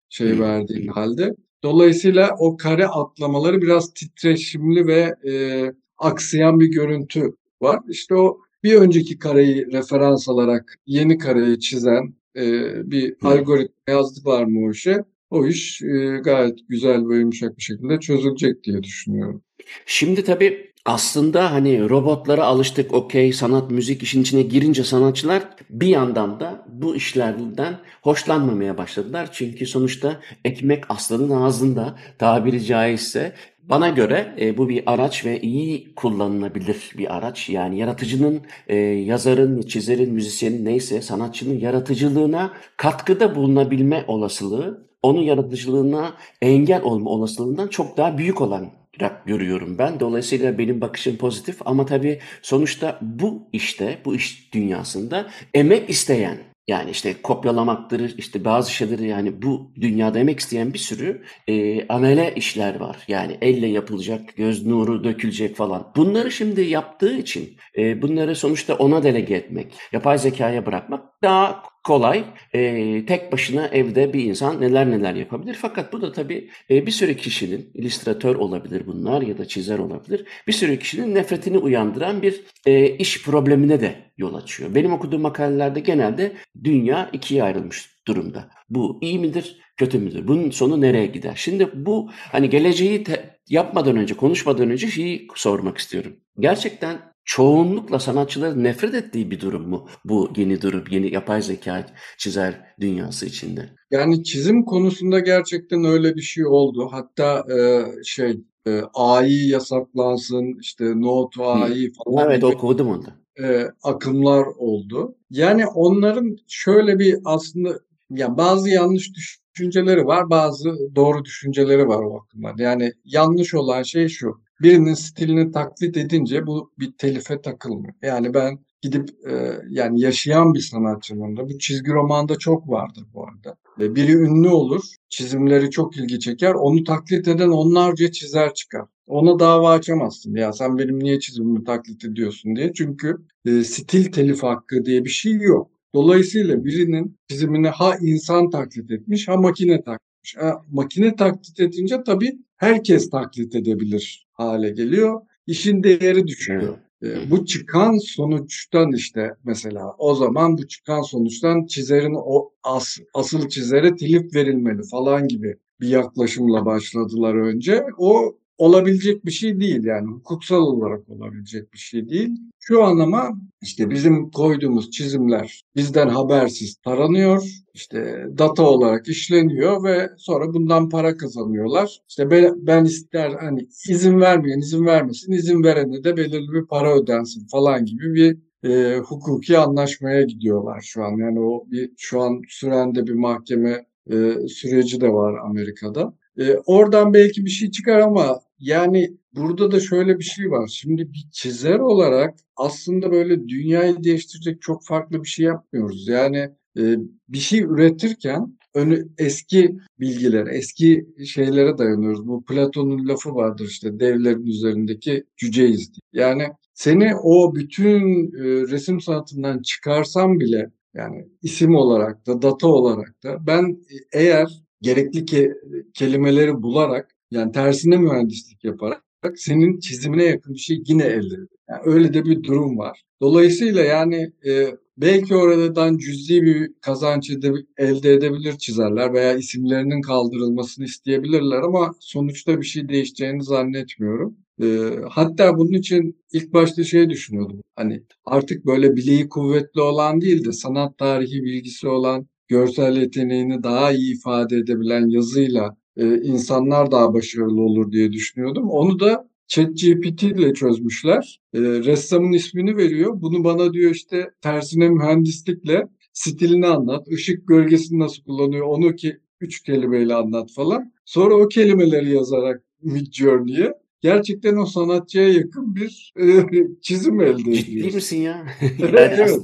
şey 0.09 0.41
verdiğin 0.41 0.87
halde. 0.87 1.35
Dolayısıyla 1.63 2.37
o 2.39 2.57
kare 2.57 2.87
atlamaları 2.87 3.63
biraz 3.63 3.93
titreşimli 3.95 4.87
ve 4.87 5.15
e, 5.31 5.65
aksayan 5.99 6.61
bir 6.61 6.67
görüntü 6.67 7.33
var. 7.61 7.81
İşte 7.89 8.15
o 8.15 8.39
bir 8.63 8.75
önceki 8.75 9.19
kareyi 9.19 9.67
referans 9.73 10.29
alarak 10.29 10.75
yeni 10.87 11.19
kareyi 11.19 11.61
çizen 11.61 12.15
e, 12.39 12.91
bir 12.91 13.11
Hı. 13.11 13.29
algoritma 13.29 13.93
yazdılar 13.93 14.45
mı 14.45 14.67
o 14.67 14.71
işe? 14.71 15.05
O 15.31 15.47
iş 15.47 15.83
e, 15.83 16.21
gayet 16.25 16.59
güzel 16.69 17.09
ve 17.09 17.17
yumuşak 17.17 17.57
bir 17.57 17.63
şekilde 17.63 18.01
çözülecek 18.01 18.65
diye 18.65 18.83
düşünüyorum. 18.83 19.43
Şimdi 19.87 20.25
tabii 20.25 20.69
aslında 20.85 21.53
hani 21.53 21.89
robotlara 21.89 22.45
alıştık 22.45 22.95
okey 22.95 23.33
sanat 23.33 23.71
müzik 23.71 24.03
işin 24.03 24.23
içine 24.23 24.43
girince 24.43 24.85
sanatçılar 24.85 25.43
bir 25.71 25.87
yandan 25.87 26.41
da 26.41 26.67
bu 26.69 26.97
işlerden 26.97 27.79
hoşlanmamaya 28.03 28.79
başladılar. 28.79 29.29
Çünkü 29.33 29.67
sonuçta 29.67 30.21
ekmek 30.45 30.85
aslanın 30.89 31.31
ağzında 31.31 31.99
tabiri 32.19 32.65
caizse 32.65 33.33
bana 33.69 33.89
göre 33.89 34.35
e, 34.41 34.57
bu 34.57 34.69
bir 34.69 34.83
araç 34.93 35.25
ve 35.25 35.41
iyi 35.41 35.95
kullanılabilir 35.95 36.91
bir 36.99 37.17
araç. 37.17 37.49
Yani 37.49 37.79
yaratıcının, 37.79 38.41
e, 38.69 38.77
yazarın, 38.77 39.63
çizerin, 39.63 40.13
müzisyenin 40.13 40.65
neyse 40.65 41.03
sanatçının 41.03 41.59
yaratıcılığına 41.59 42.53
katkıda 42.77 43.35
bulunabilme 43.35 44.05
olasılığı, 44.07 44.89
onun 45.03 45.21
yaratıcılığına 45.21 46.15
engel 46.43 46.83
olma 46.83 47.11
olasılığından 47.11 47.69
çok 47.69 47.97
daha 47.97 48.19
büyük 48.19 48.41
olan 48.41 48.79
görüyorum 49.27 49.79
ben. 49.79 50.01
Dolayısıyla 50.01 50.59
benim 50.59 50.81
bakışım 50.81 51.17
pozitif 51.17 51.57
ama 51.65 51.87
tabii 51.87 52.19
sonuçta 52.43 52.99
bu 53.03 53.49
işte, 53.53 53.99
bu 54.05 54.15
iş 54.15 54.55
dünyasında 54.55 55.27
emek 55.55 55.91
isteyen 55.91 56.48
Yani 56.69 56.91
işte 56.91 57.23
kopyalamaktır, 57.23 58.19
işte 58.19 58.45
bazı 58.45 58.73
şeyleri 58.73 59.09
yani 59.09 59.43
bu 59.43 59.73
dünyada 59.81 60.19
emek 60.19 60.41
isteyen 60.41 60.73
bir 60.75 60.79
sürü 60.79 61.23
e, 61.49 61.87
amele 61.89 62.35
işler 62.35 62.81
var. 62.81 62.97
Yani 63.09 63.39
elle 63.41 63.67
yapılacak, 63.67 64.37
göz 64.37 64.67
nuru 64.67 65.05
dökülecek 65.05 65.57
falan. 65.57 65.93
Bunları 65.97 66.31
şimdi 66.31 66.61
yaptığı 66.61 67.17
için 67.17 67.57
e, 67.79 68.03
bunları 68.03 68.37
sonuçta 68.37 68.75
ona 68.75 69.03
delege 69.03 69.35
etmek, 69.35 69.75
yapay 69.93 70.19
zekaya 70.19 70.67
bırakmak 70.67 71.23
daha 71.23 71.63
kolay. 71.85 72.25
E, 72.55 73.07
tek 73.07 73.33
başına 73.33 73.67
evde 73.67 74.13
bir 74.13 74.25
insan 74.25 74.61
neler 74.61 74.91
neler 74.91 75.15
yapabilir. 75.15 75.55
Fakat 75.61 75.93
bu 75.93 76.03
da 76.03 76.13
tabii 76.13 76.51
e, 76.71 76.87
bir 76.87 76.91
sürü 76.91 77.17
kişinin, 77.17 77.71
illüstratör 77.75 78.37
olabilir 78.37 78.83
bunlar 78.87 79.23
ya 79.23 79.39
da 79.39 79.49
çizer 79.49 79.79
olabilir. 79.79 80.25
Bir 80.47 80.53
sürü 80.53 80.79
kişinin 80.79 81.15
nefretini 81.15 81.59
uyandıran 81.59 82.23
bir 82.23 82.41
e, 82.67 82.97
iş 82.97 83.23
problemine 83.23 83.81
de 83.81 83.95
yol 84.19 84.35
açıyor. 84.35 84.75
Benim 84.75 84.93
okuduğum 84.93 85.23
makalelerde 85.23 85.81
genelde 85.81 86.33
dünya 86.65 87.11
ikiye 87.13 87.43
ayrılmış 87.43 87.91
durumda. 88.07 88.51
Bu 88.71 88.99
iyi 89.03 89.19
midir, 89.19 89.61
kötü 89.77 89.99
müdür? 89.99 90.29
Bunun 90.29 90.51
sonu 90.51 90.81
nereye 90.81 91.07
gider? 91.07 91.35
Şimdi 91.37 91.69
bu 91.75 92.11
hani 92.33 92.51
geleceği 92.51 93.05
te- 93.05 93.39
yapmadan 93.49 93.97
önce, 93.97 94.15
konuşmadan 94.15 94.71
önce 94.71 94.91
şeyi 94.91 95.29
sormak 95.35 95.79
istiyorum. 95.79 96.17
Gerçekten 96.39 96.99
çoğunlukla 97.25 97.99
sanatçıların 97.99 98.65
nefret 98.65 98.95
ettiği 98.95 99.31
bir 99.31 99.41
durum 99.41 99.69
mu 99.69 99.89
bu 100.05 100.31
yeni 100.37 100.63
durum, 100.63 100.85
yeni 100.91 101.15
yapay 101.15 101.43
zeka 101.43 101.87
çizer 102.19 102.75
dünyası 102.81 103.27
içinde? 103.27 103.69
Yani 103.91 104.25
çizim 104.25 104.65
konusunda 104.65 105.21
gerçekten 105.21 105.85
öyle 105.85 106.15
bir 106.17 106.23
şey 106.23 106.47
oldu. 106.47 106.89
Hatta 106.91 107.45
e, 107.59 107.85
şey 108.05 108.41
e, 108.67 108.81
AI 108.95 109.49
yasaklansın, 109.49 110.59
işte 110.61 111.01
no 111.01 111.31
to 111.31 111.45
AI 111.45 111.93
falan 111.93 112.27
Evet 112.27 112.37
gibi 112.37 112.47
okudum 112.47 112.89
onu 112.89 113.05
e, 113.43 113.67
akımlar 113.83 114.47
oldu. 114.47 115.17
Yani 115.31 115.67
onların 115.67 116.37
şöyle 116.49 116.99
bir 116.99 117.19
aslında 117.25 117.81
ya 118.11 118.37
bazı 118.37 118.71
yanlış 118.71 119.13
düşünceleri 119.55 120.07
var, 120.07 120.31
bazı 120.31 120.79
doğru 120.95 121.25
düşünceleri 121.25 121.89
var 121.89 122.03
o 122.03 122.21
akımlar. 122.21 122.55
Yani 122.59 122.93
yanlış 123.05 123.55
olan 123.55 123.83
şey 123.83 124.09
şu. 124.09 124.41
Birinin 124.63 124.95
stilini 124.95 125.53
taklit 125.53 125.97
edince 125.97 126.47
bu 126.47 126.73
bir 126.79 126.93
telife 126.93 127.41
takılmıyor. 127.41 127.95
Yani 128.03 128.35
ben 128.35 128.59
gidip 128.83 129.11
e, 129.31 129.59
yani 129.71 130.01
yaşayan 130.01 130.55
bir 130.55 130.61
sanatçının 130.61 131.37
da 131.37 131.49
bu 131.49 131.59
çizgi 131.59 131.93
romanda 131.93 132.37
çok 132.39 132.69
vardır 132.69 133.05
bu 133.15 133.25
arada. 133.25 133.57
E, 133.81 133.95
biri 133.95 134.13
ünlü 134.13 134.49
olur, 134.49 134.83
çizimleri 135.09 135.71
çok 135.71 135.97
ilgi 135.97 136.21
çeker, 136.21 136.55
onu 136.55 136.85
taklit 136.85 137.29
eden 137.29 137.49
onlarca 137.49 138.13
çizer 138.13 138.55
çıkar. 138.55 138.85
Ona 139.07 139.39
dava 139.39 139.71
açamazsın. 139.71 140.35
Ya 140.35 140.53
sen 140.53 140.79
benim 140.79 140.99
niye 140.99 141.21
çizimimi 141.21 141.65
taklit 141.65 142.05
ediyorsun 142.05 142.57
diye. 142.57 142.73
Çünkü 142.73 143.17
e, 143.47 143.65
stil 143.65 144.13
telif 144.13 144.43
hakkı 144.43 144.85
diye 144.85 145.05
bir 145.05 145.11
şey 145.11 145.33
yok. 145.33 145.71
Dolayısıyla 145.95 146.65
birinin 146.65 147.19
çizimini 147.29 147.69
ha 147.69 147.97
insan 148.01 148.51
taklit 148.51 148.91
etmiş 148.91 149.29
ha 149.29 149.37
makine 149.37 149.85
taklit 149.85 150.09
Ha, 150.37 150.63
makine 150.71 151.17
taklit 151.17 151.61
edince 151.61 152.03
tabii 152.07 152.39
herkes 152.57 153.11
taklit 153.11 153.55
edebilir 153.55 154.28
hale 154.39 154.71
geliyor. 154.71 155.21
İşin 155.47 155.83
değeri 155.83 156.27
düşüyor. 156.27 156.79
E, 157.03 157.31
bu 157.31 157.47
çıkan 157.47 157.99
sonuçtan 157.99 158.93
işte 158.93 159.35
mesela 159.45 159.95
o 159.99 160.15
zaman 160.15 160.59
bu 160.59 160.69
çıkan 160.69 161.03
sonuçtan 161.03 161.67
çizerin 161.67 162.17
o 162.25 162.51
as, 162.63 162.97
asıl 163.15 163.49
çizere 163.49 163.97
telif 163.97 164.35
verilmeli 164.35 164.83
falan 164.91 165.29
gibi 165.29 165.57
bir 165.81 165.89
yaklaşımla 165.89 166.67
başladılar 166.67 167.35
önce. 167.35 167.85
O 167.99 168.38
olabilecek 168.59 169.27
bir 169.27 169.31
şey 169.31 169.61
değil 169.61 169.85
yani 169.85 170.07
hukuksal 170.11 170.63
olarak 170.63 171.09
olabilecek 171.09 171.73
bir 171.73 171.79
şey 171.79 172.09
değil. 172.09 172.31
Şu 172.61 172.85
an 172.85 172.99
ama 172.99 173.31
işte 173.63 173.91
bizim 173.91 174.31
koyduğumuz 174.31 174.91
çizimler 174.91 175.63
bizden 175.77 176.09
habersiz 176.09 176.77
taranıyor, 176.77 177.43
işte 177.75 178.27
data 178.39 178.63
olarak 178.63 179.09
işleniyor 179.09 179.85
ve 179.85 180.11
sonra 180.17 180.55
bundan 180.55 180.89
para 180.89 181.17
kazanıyorlar. 181.17 181.99
İşte 182.09 182.31
ben, 182.31 182.67
ben 182.67 182.85
ister 182.85 183.31
hani 183.31 183.69
izin 183.89 184.21
vermeyen 184.21 184.59
izin 184.59 184.87
vermesin, 184.87 185.33
izin 185.33 185.65
verene 185.65 186.05
de 186.05 186.17
belirli 186.17 186.53
bir 186.53 186.67
para 186.67 186.95
ödensin 186.97 187.47
falan 187.47 187.85
gibi 187.85 188.15
bir 188.15 188.39
e, 188.65 188.99
hukuki 188.99 189.59
anlaşmaya 189.59 190.23
gidiyorlar 190.23 190.81
şu 190.81 191.05
an. 191.05 191.17
Yani 191.17 191.41
o 191.41 191.65
bir 191.71 191.91
şu 191.97 192.21
an 192.21 192.41
süren 192.49 192.95
de 192.95 193.07
bir 193.07 193.15
mahkeme 193.15 193.87
e, 194.11 194.49
süreci 194.49 195.01
de 195.01 195.09
var 195.09 195.35
Amerika'da. 195.45 196.15
E, 196.39 196.55
oradan 196.67 197.15
belki 197.15 197.45
bir 197.45 197.51
şey 197.51 197.71
çıkar 197.71 197.99
ama 197.99 198.41
yani 198.59 199.17
burada 199.35 199.73
da 199.73 199.81
şöyle 199.81 200.19
bir 200.19 200.25
şey 200.25 200.51
var. 200.51 200.67
Şimdi 200.67 201.13
bir 201.13 201.29
çizer 201.33 201.79
olarak 201.79 202.39
aslında 202.57 203.11
böyle 203.11 203.49
dünyayı 203.49 204.05
değiştirecek 204.05 204.63
çok 204.63 204.85
farklı 204.87 205.23
bir 205.23 205.29
şey 205.29 205.47
yapmıyoruz. 205.47 206.09
Yani 206.09 206.51
e, 206.79 206.97
bir 207.29 207.39
şey 207.39 207.61
üretirken 207.61 208.59
önü 208.75 209.09
eski 209.19 209.77
bilgiler, 210.01 210.47
eski 210.47 211.07
şeylere 211.27 211.79
dayanıyoruz. 211.79 212.27
Bu 212.27 212.45
Platon'un 212.45 213.09
lafı 213.09 213.35
vardır 213.35 213.67
işte 213.69 214.01
devlerin 214.01 214.47
üzerindeki 214.47 215.25
cüceyiz 215.37 215.93
diye. 215.95 216.25
Yani 216.25 216.49
seni 216.75 217.17
o 217.23 217.55
bütün 217.55 218.27
e, 218.27 218.71
resim 218.71 219.01
sanatından 219.01 219.63
çıkarsam 219.63 220.41
bile 220.41 220.71
yani 220.95 221.29
isim 221.43 221.75
olarak 221.75 222.27
da 222.27 222.43
data 222.43 222.69
olarak 222.69 223.23
da 223.25 223.47
ben 223.47 223.79
eğer 224.13 224.63
gerekli 224.83 225.25
ke 225.25 225.53
kelimeleri 225.95 226.63
bularak 226.63 227.18
yani 227.31 227.53
tersine 227.53 227.97
mühendislik 227.97 228.65
yaparak 228.65 229.03
senin 229.37 229.81
çizimine 229.81 230.25
yakın 230.25 230.55
bir 230.55 230.59
şey 230.59 230.83
yine 230.87 231.05
elde 231.05 231.27
ediyor. 231.27 231.49
Yani 231.71 231.81
öyle 231.85 232.15
de 232.15 232.25
bir 232.25 232.43
durum 232.43 232.79
var. 232.79 233.03
Dolayısıyla 233.21 233.85
yani 233.85 234.33
e, 234.47 234.67
belki 234.97 235.35
oradan 235.35 235.99
cüzi 235.99 236.43
bir 236.43 236.73
kazanç 236.81 237.31
elde 237.79 238.13
edebilir 238.13 238.59
çizerler 238.59 239.13
veya 239.13 239.37
isimlerinin 239.37 240.01
kaldırılmasını 240.01 240.85
isteyebilirler 240.85 241.63
ama 241.63 241.95
sonuçta 242.01 242.61
bir 242.61 242.67
şey 242.67 242.89
değişeceğini 242.89 243.45
zannetmiyorum. 243.45 244.37
E, 244.63 244.67
hatta 245.11 245.59
bunun 245.59 245.73
için 245.73 246.17
ilk 246.33 246.53
başta 246.55 246.85
şey 246.85 247.11
düşünüyordum. 247.11 247.63
Hani 247.77 248.03
artık 248.25 248.67
böyle 248.67 248.97
bileği 248.97 249.29
kuvvetli 249.29 249.81
olan 249.81 250.21
değil 250.21 250.45
de 250.45 250.53
sanat 250.53 250.99
tarihi 250.99 251.43
bilgisi 251.43 251.89
olan 251.89 252.27
görsel 252.49 252.97
yeteneğini 252.97 253.63
daha 253.63 253.93
iyi 253.93 254.15
ifade 254.17 254.57
edebilen 254.57 255.09
yazıyla 255.09 255.77
e, 255.99 256.21
insanlar 256.23 256.91
daha 256.91 257.15
başarılı 257.15 257.61
olur 257.61 257.93
diye 257.93 258.13
düşünüyordum. 258.13 258.71
Onu 258.71 259.01
da 259.01 259.29
ChatGPT 259.49 260.23
ile 260.23 260.55
çözmüşler. 260.55 261.41
E, 261.55 261.61
ressamın 261.61 262.33
ismini 262.33 262.77
veriyor. 262.77 263.13
Bunu 263.23 263.45
bana 263.45 263.73
diyor 263.73 263.91
işte 263.91 264.31
tersine 264.43 264.89
mühendislikle 264.89 265.89
stilini 266.13 266.67
anlat, 266.67 267.09
ışık 267.09 267.49
gölgesini 267.49 267.99
nasıl 267.99 268.23
kullanıyor 268.23 268.67
onu 268.67 268.97
ki 268.97 269.19
üç 269.41 269.63
kelimeyle 269.63 270.15
anlat 270.15 270.53
falan. 270.53 270.93
Sonra 271.05 271.35
o 271.35 271.49
kelimeleri 271.49 272.15
yazarak 272.15 272.63
Midjourney'e 272.83 273.75
gerçekten 274.01 274.57
o 274.57 274.67
sanatçıya 274.67 275.29
yakın 275.29 275.77
bir 275.77 276.13
e, 276.21 276.47
çizim 276.83 277.21
elde 277.21 277.41
ediyoruz. 277.41 277.65
Ciddi 277.65 277.95
misin 277.95 278.17
ya? 278.17 278.47
evet. 278.93 279.39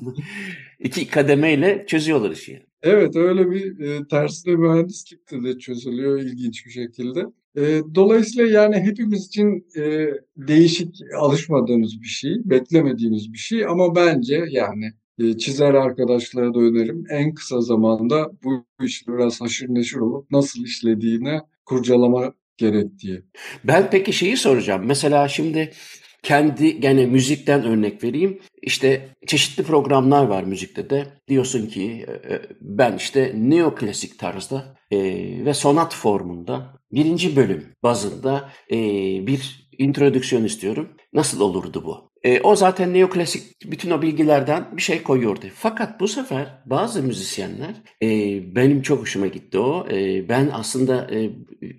iki 0.80 1.06
kademeyle 1.06 1.84
çözüyorlar 1.86 2.30
işi. 2.30 2.66
Evet 2.84 3.16
öyle 3.16 3.50
bir 3.50 3.80
e, 3.80 4.08
tersine 4.08 4.56
mühendislikte 4.56 5.42
de 5.42 5.58
çözülüyor 5.58 6.20
ilginç 6.20 6.66
bir 6.66 6.70
şekilde. 6.70 7.20
E, 7.56 7.82
dolayısıyla 7.94 8.60
yani 8.60 8.76
hepimiz 8.76 9.26
için 9.26 9.66
e, 9.76 10.10
değişik 10.36 10.96
alışmadığımız 11.18 12.02
bir 12.02 12.06
şey, 12.06 12.32
beklemediğimiz 12.44 13.32
bir 13.32 13.38
şey 13.38 13.66
ama 13.66 13.96
bence 13.96 14.44
yani 14.50 14.92
e, 15.18 15.38
çizer 15.38 15.74
arkadaşlara 15.74 16.54
da 16.54 16.58
önerim 16.58 17.04
en 17.10 17.34
kısa 17.34 17.60
zamanda 17.60 18.30
bu 18.44 18.64
işi 18.84 19.06
biraz 19.08 19.40
haşır 19.40 19.68
neşir 19.68 19.98
olup 19.98 20.30
nasıl 20.30 20.64
işlediğine 20.64 21.40
kurcalama 21.66 22.34
gerektiği. 22.56 23.22
Ben 23.64 23.88
peki 23.90 24.12
şeyi 24.12 24.36
soracağım. 24.36 24.82
Mesela 24.86 25.28
şimdi 25.28 25.70
kendi 26.24 26.80
gene 26.80 27.06
müzikten 27.06 27.64
örnek 27.64 28.04
vereyim. 28.04 28.40
İşte 28.62 29.08
çeşitli 29.26 29.62
programlar 29.62 30.24
var 30.24 30.42
müzikte 30.42 30.90
de. 30.90 31.06
Diyorsun 31.28 31.66
ki 31.66 32.06
e, 32.30 32.42
ben 32.60 32.96
işte 32.96 33.32
neoklasik 33.34 34.18
tarzda 34.18 34.76
e, 34.90 34.98
ve 35.44 35.54
sonat 35.54 35.94
formunda 35.94 36.80
birinci 36.92 37.36
bölüm 37.36 37.72
bazında 37.82 38.50
e, 38.70 38.76
bir 39.26 39.68
introdüksiyon 39.78 40.44
istiyorum. 40.44 40.88
Nasıl 41.12 41.40
olurdu 41.40 41.82
bu? 41.84 42.13
E, 42.24 42.40
o 42.40 42.56
zaten 42.56 42.94
neoklasik 42.94 43.70
bütün 43.70 43.90
o 43.90 44.02
bilgilerden 44.02 44.76
bir 44.76 44.82
şey 44.82 45.02
koyuyordu. 45.02 45.46
Fakat 45.54 46.00
bu 46.00 46.08
sefer 46.08 46.62
bazı 46.66 47.02
müzisyenler 47.02 47.74
e, 48.02 48.08
benim 48.54 48.82
çok 48.82 49.00
hoşuma 49.00 49.26
gitti 49.26 49.58
o. 49.58 49.86
E, 49.90 50.28
ben 50.28 50.50
aslında 50.52 51.10
e, 51.14 51.30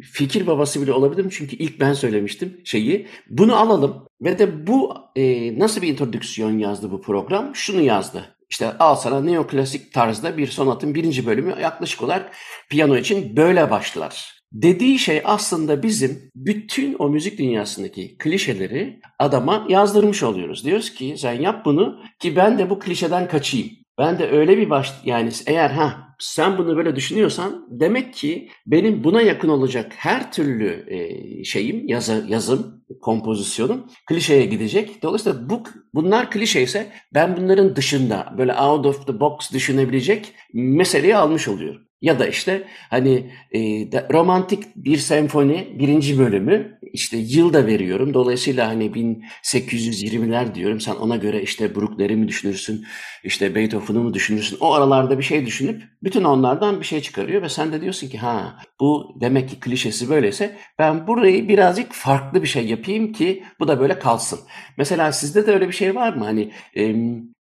fikir 0.02 0.48
babası 0.48 0.82
bile 0.82 0.92
olabilirim 0.92 1.30
çünkü 1.30 1.56
ilk 1.56 1.80
ben 1.80 1.94
söylemiştim 1.94 2.62
şeyi. 2.64 3.08
Bunu 3.30 3.56
alalım 3.56 4.08
ve 4.22 4.40
de 4.40 4.68
bu 4.68 4.94
e, 5.16 5.60
nasıl 5.60 5.82
bir 5.82 5.88
introdüksiyon 5.88 6.58
yazdı 6.58 6.92
bu 6.92 7.02
program? 7.02 7.56
Şunu 7.56 7.82
yazdı. 7.82 8.36
İşte 8.50 8.78
al 8.78 8.96
sana 8.96 9.22
neoklasik 9.22 9.94
tarzda 9.94 10.38
bir 10.38 10.48
sonatın 10.48 10.96
birinci 10.96 11.26
bölümü 11.26 11.56
yaklaşık 11.62 12.02
olarak 12.02 12.32
piyano 12.70 12.98
için 12.98 13.38
böyle 13.38 13.72
başlar. 13.72 14.35
Dediği 14.56 15.00
şey 15.00 15.22
aslında 15.26 15.84
bizim 15.84 16.32
bütün 16.36 16.96
o 17.00 17.10
müzik 17.10 17.40
dünyasındaki 17.40 18.18
klişeleri 18.18 19.00
adama 19.20 19.66
yazdırmış 19.70 20.24
oluyoruz. 20.24 20.66
Diyoruz 20.66 20.94
ki 20.94 21.16
sen 21.18 21.34
yap 21.34 21.66
bunu 21.66 22.00
ki 22.20 22.36
ben 22.36 22.60
de 22.60 22.70
bu 22.70 22.80
klişeden 22.80 23.28
kaçayım. 23.28 23.70
Ben 23.98 24.20
de 24.20 24.30
öyle 24.30 24.58
bir 24.58 24.70
baş 24.70 24.94
yani 25.06 25.30
eğer 25.48 25.70
ha 25.70 26.16
sen 26.20 26.58
bunu 26.58 26.78
böyle 26.78 26.96
düşünüyorsan 26.96 27.68
demek 27.70 28.14
ki 28.14 28.50
benim 28.68 29.04
buna 29.04 29.22
yakın 29.22 29.50
olacak 29.50 29.92
her 29.96 30.32
türlü 30.32 30.86
e, 30.88 31.44
şeyim 31.44 31.88
yazı, 31.88 32.26
yazım 32.28 32.84
kompozisyonum 33.02 33.88
klişeye 34.08 34.46
gidecek. 34.46 35.04
Dolayısıyla 35.04 35.50
bu 35.50 35.64
bunlar 35.94 36.32
klişe 36.32 36.62
ise 36.62 36.92
ben 37.14 37.38
bunların 37.38 37.76
dışında 37.76 38.34
böyle 38.38 38.54
out 38.54 38.86
of 38.86 39.08
the 39.08 39.20
box 39.20 39.52
düşünebilecek 39.54 40.34
meseleyi 40.54 41.16
almış 41.16 41.48
oluyorum. 41.48 41.85
Ya 42.02 42.20
da 42.20 42.28
işte 42.28 42.68
hani 42.90 43.32
e, 43.52 43.60
de, 43.92 44.08
romantik 44.14 44.64
bir 44.76 44.98
senfoni 44.98 45.76
birinci 45.80 46.20
bölümü 46.20 46.80
işte 46.94 47.18
yıl 47.18 47.54
da 47.54 47.68
veriyorum. 47.68 48.14
Dolayısıyla 48.14 48.68
hani 48.68 48.96
1820'ler 49.44 50.56
diyorum. 50.56 50.80
Sen 50.80 50.96
ona 50.96 51.16
göre 51.16 51.42
işte 51.42 51.76
Bruckner'i 51.76 52.16
mi 52.16 52.28
düşünürsün, 52.28 52.86
işte 53.24 53.56
Beethoven'ı 53.56 54.04
mı 54.04 54.14
düşünürsün? 54.14 54.58
O 54.60 54.74
aralarda 54.74 55.18
bir 55.18 55.24
şey 55.24 55.46
düşünüp 55.46 55.84
bütün 56.04 56.24
onlardan 56.24 56.80
bir 56.80 56.86
şey 56.86 57.02
çıkarıyor 57.02 57.42
ve 57.42 57.50
sen 57.50 57.74
de 57.74 57.82
diyorsun 57.82 58.08
ki 58.08 58.18
ha 58.18 58.60
bu 58.80 59.18
demek 59.22 59.50
ki 59.50 59.60
klişesi 59.60 60.10
böyleyse 60.10 60.58
ben 60.80 61.08
burayı 61.08 61.48
birazcık 61.48 61.94
farklı 61.94 62.42
bir 62.42 62.48
şey 62.48 62.66
yapayım 62.68 63.14
ki 63.14 63.44
bu 63.60 63.68
da 63.68 63.80
böyle 63.80 64.00
kalsın. 64.00 64.40
Mesela 64.78 65.12
sizde 65.12 65.48
de 65.48 65.54
öyle 65.54 65.68
bir 65.68 65.74
şey 65.74 65.96
var 65.96 66.14
mı? 66.14 66.24
Hani 66.26 66.52
e, 66.78 66.96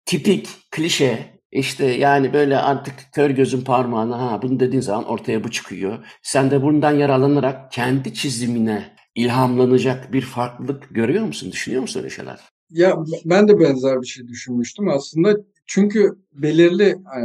tipik, 0.06 0.48
klişe 0.70 1.33
işte 1.54 1.84
yani 1.84 2.32
böyle 2.32 2.58
artık 2.58 2.94
kör 3.12 3.30
gözün 3.30 3.60
parmağına 3.60 4.32
ha 4.32 4.42
bunu 4.42 4.60
dediğin 4.60 4.80
zaman 4.80 5.04
ortaya 5.04 5.44
bu 5.44 5.50
çıkıyor. 5.50 5.98
Sen 6.22 6.50
de 6.50 6.62
bundan 6.62 6.92
yararlanarak 6.92 7.72
kendi 7.72 8.14
çizimine 8.14 8.94
ilhamlanacak 9.14 10.12
bir 10.12 10.22
farklılık 10.22 10.94
görüyor 10.94 11.24
musun? 11.24 11.52
Düşünüyor 11.52 11.82
musun 11.82 12.00
öyle 12.00 12.10
şeyler? 12.10 12.40
Ya 12.70 12.96
ben 13.24 13.48
de 13.48 13.60
benzer 13.60 14.02
bir 14.02 14.06
şey 14.06 14.28
düşünmüştüm 14.28 14.88
aslında. 14.88 15.36
Çünkü 15.66 16.18
belirli 16.32 16.88
e, 16.88 17.20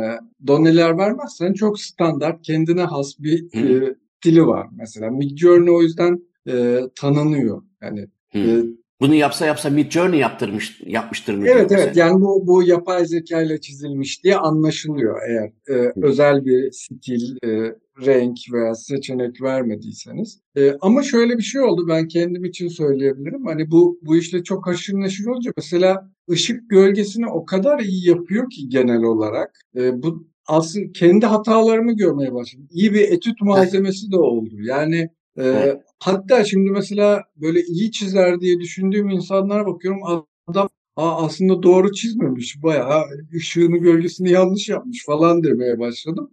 doneler 0.47 0.97
vermezsen 0.97 1.53
çok 1.53 1.81
standart 1.81 2.41
kendine 2.41 2.83
has 2.83 3.19
bir 3.19 3.55
e, 3.55 3.95
dili 4.25 4.47
var 4.47 4.67
mesela. 4.71 5.09
Midjourney 5.09 5.75
o 5.75 5.81
yüzden 5.81 6.23
e, 6.47 6.79
tanınıyor. 6.95 7.63
Yani 7.81 8.07
e, 8.35 8.63
bunu 9.01 9.15
yapsa 9.15 9.45
yapsa 9.45 9.69
Mid 9.69 9.91
Journey 9.91 10.19
yaptırmış 10.19 10.81
yapmıştır 10.85 11.33
mı? 11.35 11.47
Evet 11.47 11.71
evet 11.71 11.97
yani 11.97 12.21
bu 12.21 12.47
bu 12.47 12.63
yapay 12.63 13.05
zeka 13.05 13.41
ile 13.41 13.61
çizilmiş 13.61 14.23
diye 14.23 14.37
anlaşılıyor 14.37 15.19
eğer 15.29 15.51
e, 15.77 15.93
özel 16.01 16.45
bir 16.45 16.71
stil, 16.71 17.37
e, 17.43 17.75
renk 18.05 18.37
veya 18.53 18.75
seçenek 18.75 19.41
vermediyseniz. 19.41 20.39
E, 20.57 20.77
ama 20.81 21.03
şöyle 21.03 21.37
bir 21.37 21.43
şey 21.43 21.61
oldu 21.61 21.87
ben 21.87 22.07
kendim 22.07 22.45
için 22.45 22.67
söyleyebilirim. 22.67 23.45
Hani 23.45 23.71
bu 23.71 23.99
bu 24.01 24.17
işle 24.17 24.43
çok 24.43 24.67
haşır 24.67 24.93
neşir 24.93 25.25
olunca 25.25 25.51
mesela 25.57 26.11
ışık 26.31 26.69
gölgesini 26.69 27.27
o 27.27 27.45
kadar 27.45 27.79
iyi 27.79 28.09
yapıyor 28.09 28.49
ki 28.49 28.69
genel 28.69 29.03
olarak. 29.03 29.59
E, 29.75 30.03
bu 30.03 30.27
aslında 30.47 30.91
kendi 30.91 31.25
hatalarımı 31.25 31.95
görmeye 31.95 32.33
başladım. 32.33 32.67
İyi 32.71 32.93
bir 32.93 33.01
etüt 33.01 33.41
malzemesi 33.41 34.11
de 34.11 34.17
oldu. 34.17 34.61
Yani 34.61 35.09
ee, 35.39 35.81
hatta 35.99 36.43
şimdi 36.43 36.71
mesela 36.71 37.23
böyle 37.35 37.61
iyi 37.61 37.91
çizer 37.91 38.41
diye 38.41 38.59
düşündüğüm 38.59 39.09
insanlara 39.09 39.65
bakıyorum. 39.65 40.01
Adam 40.47 40.69
Aa, 40.99 41.25
aslında 41.25 41.63
doğru 41.63 41.91
çizmemiş. 41.91 42.63
Bayağı 42.63 43.03
ışığını 43.35 43.77
gölgesini 43.77 44.31
yanlış 44.31 44.69
yapmış 44.69 45.05
falan 45.05 45.43
demeye 45.43 45.79
başladım. 45.79 46.31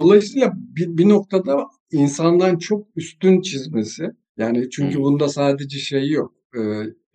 Dolayısıyla 0.00 0.52
bir, 0.56 0.98
bir 0.98 1.08
noktada 1.08 1.66
insandan 1.92 2.58
çok 2.58 2.86
üstün 2.96 3.40
çizmesi. 3.40 4.10
Yani 4.36 4.70
çünkü 4.70 5.00
bunda 5.00 5.28
sadece 5.28 5.78
şey 5.78 6.10
yok. 6.10 6.34
E, 6.56 6.60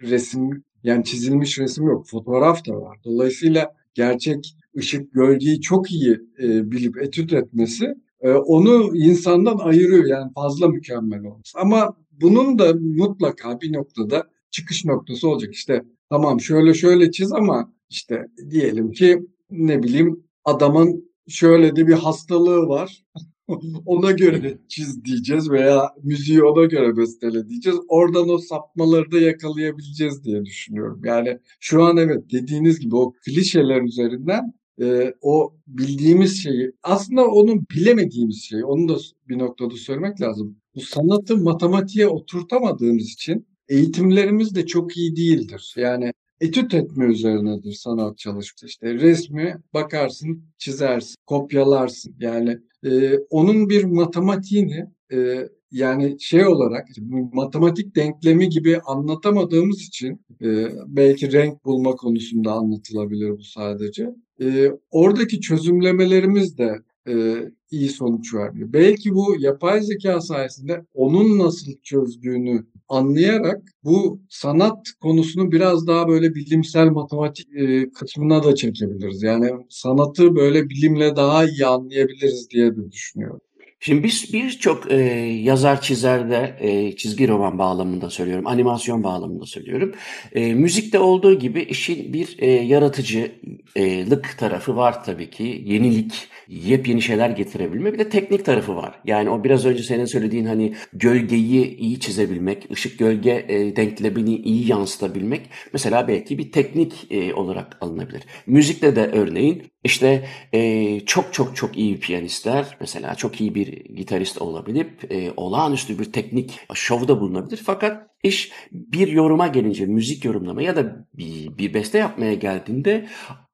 resim 0.01 0.63
yani 0.83 1.03
çizilmiş 1.03 1.59
resim 1.59 1.87
yok. 1.87 2.07
Fotoğraf 2.07 2.67
da 2.67 2.81
var. 2.81 2.97
Dolayısıyla 3.05 3.75
gerçek 3.93 4.55
ışık 4.77 5.13
gölgeyi 5.13 5.61
çok 5.61 5.91
iyi 5.91 6.19
e, 6.43 6.71
bilip 6.71 6.97
etüt 7.01 7.33
etmesi 7.33 7.95
onu 8.27 8.97
insandan 8.97 9.57
ayırıyor 9.57 10.05
yani 10.05 10.33
fazla 10.33 10.67
mükemmel 10.67 11.25
olması. 11.25 11.59
Ama 11.59 11.97
bunun 12.21 12.59
da 12.59 12.73
mutlaka 12.73 13.61
bir 13.61 13.73
noktada 13.73 14.29
çıkış 14.51 14.85
noktası 14.85 15.29
olacak. 15.29 15.53
İşte 15.53 15.83
tamam 16.09 16.39
şöyle 16.39 16.73
şöyle 16.73 17.11
çiz 17.11 17.31
ama 17.31 17.73
işte 17.89 18.25
diyelim 18.49 18.91
ki 18.91 19.19
ne 19.51 19.83
bileyim 19.83 20.23
adamın 20.45 21.11
şöyle 21.27 21.75
de 21.75 21.87
bir 21.87 21.93
hastalığı 21.93 22.67
var. 22.67 23.03
ona 23.85 24.11
göre 24.11 24.57
çiz 24.67 25.05
diyeceğiz 25.05 25.51
veya 25.51 25.89
müziği 26.03 26.43
ona 26.43 26.65
göre 26.65 26.97
bestele 26.97 27.47
diyeceğiz. 27.47 27.79
Oradan 27.87 28.29
o 28.29 28.37
sapmaları 28.37 29.11
da 29.11 29.19
yakalayabileceğiz 29.19 30.23
diye 30.23 30.45
düşünüyorum. 30.45 31.01
Yani 31.05 31.39
şu 31.59 31.83
an 31.83 31.97
evet 31.97 32.31
dediğiniz 32.31 32.79
gibi 32.79 32.95
o 32.95 33.13
klişeler 33.25 33.81
üzerinden 33.81 34.53
e, 34.81 35.13
o 35.21 35.53
bildiğimiz 35.67 36.43
şeyi 36.43 36.71
aslında 36.83 37.27
onun 37.27 37.65
bilemediğimiz 37.75 38.43
şeyi 38.43 38.65
onu 38.65 38.89
da 38.89 38.97
bir 39.29 39.39
noktada 39.39 39.75
söylemek 39.75 40.21
lazım. 40.21 40.57
Bu 40.75 40.81
sanatı 40.81 41.37
matematiğe 41.37 42.07
oturtamadığımız 42.07 43.09
için 43.09 43.47
eğitimlerimiz 43.67 44.55
de 44.55 44.65
çok 44.65 44.97
iyi 44.97 45.15
değildir. 45.15 45.73
Yani 45.77 46.13
etüt 46.41 46.73
etme 46.73 47.05
üzerinedir 47.05 47.73
sanat 47.73 48.17
çalışması. 48.17 48.65
İşte 48.65 48.93
resmi 48.93 49.55
bakarsın, 49.73 50.43
çizersin, 50.57 51.15
kopyalarsın. 51.25 52.15
Yani 52.19 52.57
e, 52.85 53.17
onun 53.29 53.69
bir 53.69 53.83
matematiğini 53.83 54.85
e, 55.11 55.49
yani 55.71 56.17
şey 56.19 56.47
olarak 56.47 56.87
matematik 57.33 57.95
denklemi 57.95 58.49
gibi 58.49 58.79
anlatamadığımız 58.85 59.81
için 59.81 60.21
e, 60.41 60.67
belki 60.87 61.31
renk 61.31 61.65
bulma 61.65 61.95
konusunda 61.95 62.53
anlatılabilir 62.53 63.31
bu 63.31 63.43
sadece. 63.43 64.09
E, 64.41 64.71
oradaki 64.91 65.41
çözümlemelerimiz 65.41 66.57
de 66.57 66.79
e, 67.07 67.35
iyi 67.71 67.89
sonuç 67.89 68.33
vermiyor. 68.33 68.73
Belki 68.73 69.13
bu 69.13 69.35
yapay 69.39 69.81
zeka 69.81 70.21
sayesinde 70.21 70.85
onun 70.93 71.39
nasıl 71.39 71.71
çözdüğünü 71.83 72.65
anlayarak 72.89 73.61
bu 73.83 74.21
sanat 74.29 74.87
konusunu 75.01 75.51
biraz 75.51 75.87
daha 75.87 76.07
böyle 76.07 76.35
bilimsel 76.35 76.87
matematik 76.87 77.47
e, 77.55 77.89
kısmına 77.89 78.43
da 78.43 78.55
çekebiliriz. 78.55 79.23
Yani 79.23 79.51
sanatı 79.69 80.35
böyle 80.35 80.69
bilimle 80.69 81.15
daha 81.15 81.45
iyi 81.45 81.65
anlayabiliriz 81.65 82.49
diye 82.49 82.75
de 82.75 82.91
düşünüyorum. 82.91 83.41
Şimdi 83.81 84.03
biz 84.03 84.33
birçok 84.33 84.91
e, 84.91 84.95
yazar 85.43 85.81
çizerde 85.81 86.57
e, 86.59 86.95
çizgi 86.95 87.27
roman 87.27 87.59
bağlamında 87.59 88.09
söylüyorum, 88.09 88.47
animasyon 88.47 89.03
bağlamında 89.03 89.45
söylüyorum. 89.45 89.95
E, 90.35 90.53
müzikte 90.53 90.99
olduğu 90.99 91.39
gibi 91.39 91.61
işin 91.61 92.13
bir 92.13 92.35
e, 92.39 92.49
yaratıcılık 92.49 94.37
tarafı 94.37 94.75
var 94.75 95.03
tabii 95.03 95.29
ki. 95.29 95.63
Yenilik, 95.65 96.27
yepyeni 96.49 97.01
şeyler 97.01 97.29
getirebilme. 97.29 97.93
Bir 97.93 97.99
de 97.99 98.09
teknik 98.09 98.45
tarafı 98.45 98.75
var. 98.75 98.99
Yani 99.05 99.29
o 99.29 99.43
biraz 99.43 99.65
önce 99.65 99.83
senin 99.83 100.05
söylediğin 100.05 100.45
hani 100.45 100.73
gölgeyi 100.93 101.77
iyi 101.77 101.99
çizebilmek, 101.99 102.71
ışık 102.71 102.99
gölge 102.99 103.45
e, 103.47 103.75
denklemini 103.75 104.35
iyi 104.35 104.69
yansıtabilmek 104.69 105.49
mesela 105.73 106.07
belki 106.07 106.37
bir 106.37 106.51
teknik 106.51 107.11
e, 107.11 107.33
olarak 107.33 107.77
alınabilir. 107.81 108.23
Müzikte 108.47 108.95
de 108.95 109.07
örneğin 109.07 109.63
işte 109.83 110.27
e, 110.53 110.99
çok 110.99 111.33
çok 111.33 111.55
çok 111.55 111.77
iyi 111.77 111.99
piyanistler 111.99 112.77
mesela 112.79 113.15
çok 113.15 113.41
iyi 113.41 113.55
bir 113.55 113.67
gitarist 113.95 114.41
olabilip 114.41 115.11
e, 115.11 115.31
olağanüstü 115.37 115.99
bir 115.99 116.11
teknik 116.11 116.59
şovda 116.73 117.21
bulunabilir. 117.21 117.61
Fakat 117.65 118.07
iş 118.23 118.51
bir 118.71 119.07
yoruma 119.07 119.47
gelince 119.47 119.85
müzik 119.85 120.25
yorumlama 120.25 120.61
ya 120.61 120.75
da 120.75 121.07
bir, 121.13 121.57
bir 121.57 121.73
beste 121.73 121.97
yapmaya 121.97 122.33
geldiğinde 122.33 123.07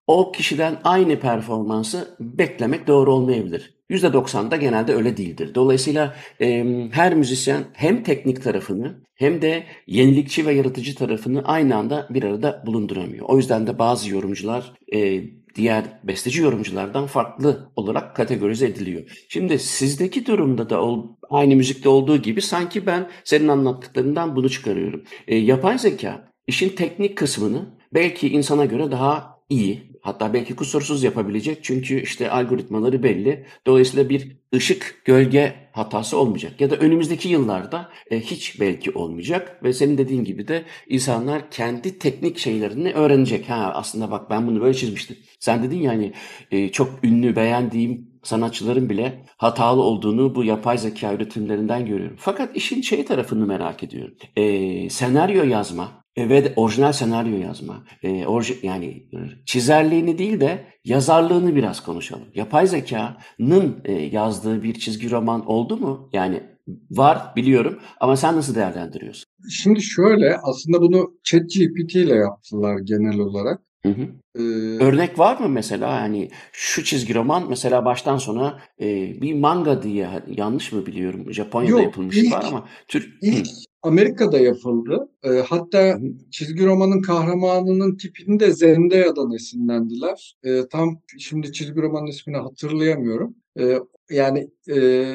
o 0.08 0.32
kişiden 0.32 0.80
aynı 0.84 1.20
performansı 1.20 2.18
beklemek 2.20 2.88
doğru 2.88 3.14
olmayabilir. 3.14 3.76
%90'da 3.90 4.56
genelde 4.56 4.94
öyle 4.94 5.18
değildir. 5.18 5.56
Dolayısıyla 5.56 6.16
e, 6.42 6.66
her 6.92 7.16
müzisyen 7.16 7.64
hem 7.74 8.04
teknik 8.04 8.44
tarafını 8.44 8.96
hem 9.16 9.42
de 9.42 9.64
yenilikçi 9.88 10.46
ve 10.46 10.54
yaratıcı 10.54 10.96
tarafını 10.96 11.44
aynı 11.46 11.76
anda 11.76 12.08
bir 12.10 12.24
arada 12.24 12.64
bulunduramıyor. 12.66 13.26
O 13.30 13.38
yüzden 13.38 13.68
de 13.68 13.80
bazı 13.80 14.10
yorumcular 14.10 14.74
e, 14.94 15.24
diğer 15.56 15.84
besteci 16.04 16.42
yorumculardan 16.42 17.08
farklı 17.08 17.72
olarak 17.76 18.16
kategorize 18.16 18.68
ediliyor. 18.68 19.26
Şimdi 19.30 19.60
sizdeki 19.60 20.26
durumda 20.26 20.70
da 20.70 20.82
ol, 20.82 21.08
aynı 21.30 21.56
müzikte 21.56 21.90
olduğu 21.90 22.18
gibi 22.18 22.42
sanki 22.42 22.86
ben 22.86 23.10
senin 23.24 23.48
anlattıklarından 23.48 24.36
bunu 24.36 24.50
çıkarıyorum. 24.50 25.04
E, 25.28 25.36
yapay 25.36 25.80
zeka 25.80 26.32
işin 26.48 26.70
teknik 26.70 27.18
kısmını 27.18 27.66
belki 27.94 28.30
insana 28.30 28.66
göre 28.66 28.92
daha 28.92 29.35
iyi 29.50 29.96
Hatta 30.06 30.34
belki 30.34 30.56
kusursuz 30.56 31.04
yapabilecek 31.04 31.64
çünkü 31.64 32.02
işte 32.02 32.32
algoritmaları 32.32 33.04
belli. 33.04 33.46
Dolayısıyla 33.68 34.10
bir 34.10 34.38
ışık 34.56 35.02
gölge 35.06 35.56
hatası 35.72 36.18
olmayacak. 36.18 36.62
Ya 36.62 36.70
da 36.70 36.76
önümüzdeki 36.76 37.30
yıllarda 37.30 37.90
e, 38.12 38.20
hiç 38.20 38.60
belki 38.60 38.92
olmayacak. 38.92 39.64
Ve 39.64 39.74
senin 39.74 39.98
dediğin 39.98 40.24
gibi 40.24 40.48
de 40.48 40.64
insanlar 40.90 41.52
kendi 41.52 42.00
teknik 42.00 42.38
şeylerini 42.38 42.94
öğrenecek. 42.94 43.50
Ha 43.50 43.72
aslında 43.76 44.12
bak 44.12 44.30
ben 44.30 44.48
bunu 44.48 44.62
böyle 44.62 44.74
çizmiştim. 44.74 45.18
Sen 45.40 45.64
dedin 45.64 45.82
ya 45.82 45.92
hani 45.92 46.14
e, 46.52 46.70
çok 46.70 47.04
ünlü 47.04 47.36
beğendiğim 47.36 48.10
sanatçıların 48.24 48.90
bile 48.90 49.26
hatalı 49.38 49.82
olduğunu 49.82 50.36
bu 50.36 50.44
yapay 50.44 50.78
zeka 50.78 51.14
üretimlerinden 51.14 51.86
görüyorum. 51.86 52.18
Fakat 52.20 52.56
işin 52.58 52.82
şey 52.82 53.06
tarafını 53.06 53.46
merak 53.46 53.84
ediyorum. 53.84 54.16
E, 54.36 54.90
senaryo 54.90 55.44
yazma 55.44 56.05
E, 56.16 56.30
ve 56.30 56.44
de 56.44 56.54
orijinal 56.56 56.92
senaryo 56.92 57.38
yazma. 57.38 57.84
E, 58.04 58.26
orji, 58.26 58.60
yani 58.64 59.04
çizerliğini 59.46 60.18
değil 60.18 60.40
de 60.40 60.66
yazarlığını 60.86 61.56
biraz 61.56 61.84
konuşalım. 61.84 62.28
Yapay 62.36 62.68
zekanın 62.68 63.82
e, 63.86 63.94
yazdığı 63.94 64.64
bir 64.64 64.74
çizgi 64.74 65.12
roman 65.12 65.46
oldu 65.46 65.78
mu? 65.78 66.10
Yani 66.14 66.44
var 66.92 67.34
biliyorum 67.36 67.80
ama 68.00 68.16
sen 68.16 68.36
nasıl 68.36 68.56
değerlendiriyorsun? 68.56 69.26
Şimdi 69.50 69.82
şöyle 69.82 70.38
aslında 70.44 70.82
bunu 70.82 71.14
ChatGPT 71.24 71.96
ile 71.96 72.16
yaptılar 72.16 72.80
genel 72.80 73.20
olarak. 73.20 73.62
Hı 73.86 73.90
hı. 73.90 74.08
Ee, 74.36 74.84
Örnek 74.84 75.20
var 75.20 75.40
mı 75.40 75.50
mesela 75.50 76.02
hani 76.02 76.30
şu 76.52 76.84
çizgi 76.84 77.16
roman 77.16 77.50
mesela 77.50 77.86
baştan 77.86 78.18
sona 78.18 78.60
e, 78.82 78.86
bir 79.22 79.34
manga 79.34 79.84
diye 79.84 80.10
yanlış 80.28 80.72
mı 80.72 80.86
biliyorum 80.86 81.34
Japonya'da 81.34 81.72
yok, 81.72 81.84
yapılmış 81.84 82.18
ilk, 82.18 82.34
var 82.34 82.46
ama 82.48 82.68
Türk 82.88 83.10
ilk 83.22 83.48
Amerika'da 83.86 84.40
yapıldı. 84.40 85.10
E, 85.24 85.30
hatta 85.30 86.00
çizgi 86.32 86.66
romanın 86.66 87.02
kahramanının 87.02 87.98
tipini 87.98 88.40
de 88.40 88.52
Zendaya'dan 88.52 89.32
esinlendiler. 89.32 90.38
E, 90.44 90.68
tam 90.72 91.02
şimdi 91.20 91.52
çizgi 91.52 91.82
romanın 91.82 92.08
ismini 92.08 92.38
hatırlayamıyorum. 92.38 93.36
E, 93.60 93.80
yani 94.10 94.50
e, 94.70 95.06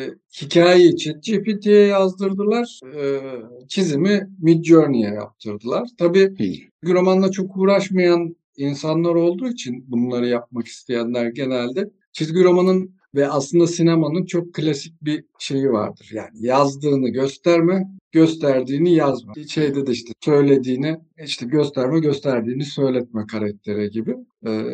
hikayeyi 0.42 0.96
ChatGPT'ye 0.96 1.86
yazdırdılar, 1.86 2.80
e, 2.94 3.20
çizimi 3.68 4.30
Midjourney'e 4.42 5.14
yaptırdılar. 5.14 5.88
Tabii 5.98 6.34
çizgi 6.38 6.94
romanla 6.94 7.30
çok 7.30 7.56
uğraşmayan 7.56 8.36
insanlar 8.56 9.14
olduğu 9.14 9.48
için 9.48 9.84
bunları 9.88 10.26
yapmak 10.28 10.66
isteyenler 10.66 11.26
genelde 11.26 11.90
çizgi 12.12 12.44
romanın 12.44 12.99
ve 13.14 13.28
aslında 13.28 13.66
sinemanın 13.66 14.24
çok 14.24 14.54
klasik 14.54 15.02
bir 15.02 15.24
şeyi 15.38 15.70
vardır. 15.70 16.10
Yani 16.12 16.30
yazdığını 16.46 17.08
gösterme, 17.08 17.88
gösterdiğini 18.12 18.94
yazma. 18.94 19.32
Şeyde 19.48 19.86
de 19.86 19.92
işte 19.92 20.12
söylediğini 20.24 20.96
işte 21.24 21.46
gösterme, 21.46 22.00
gösterdiğini 22.00 22.64
söyletme 22.64 23.26
karakteri 23.26 23.90
gibi. 23.90 24.16
Ee, 24.46 24.64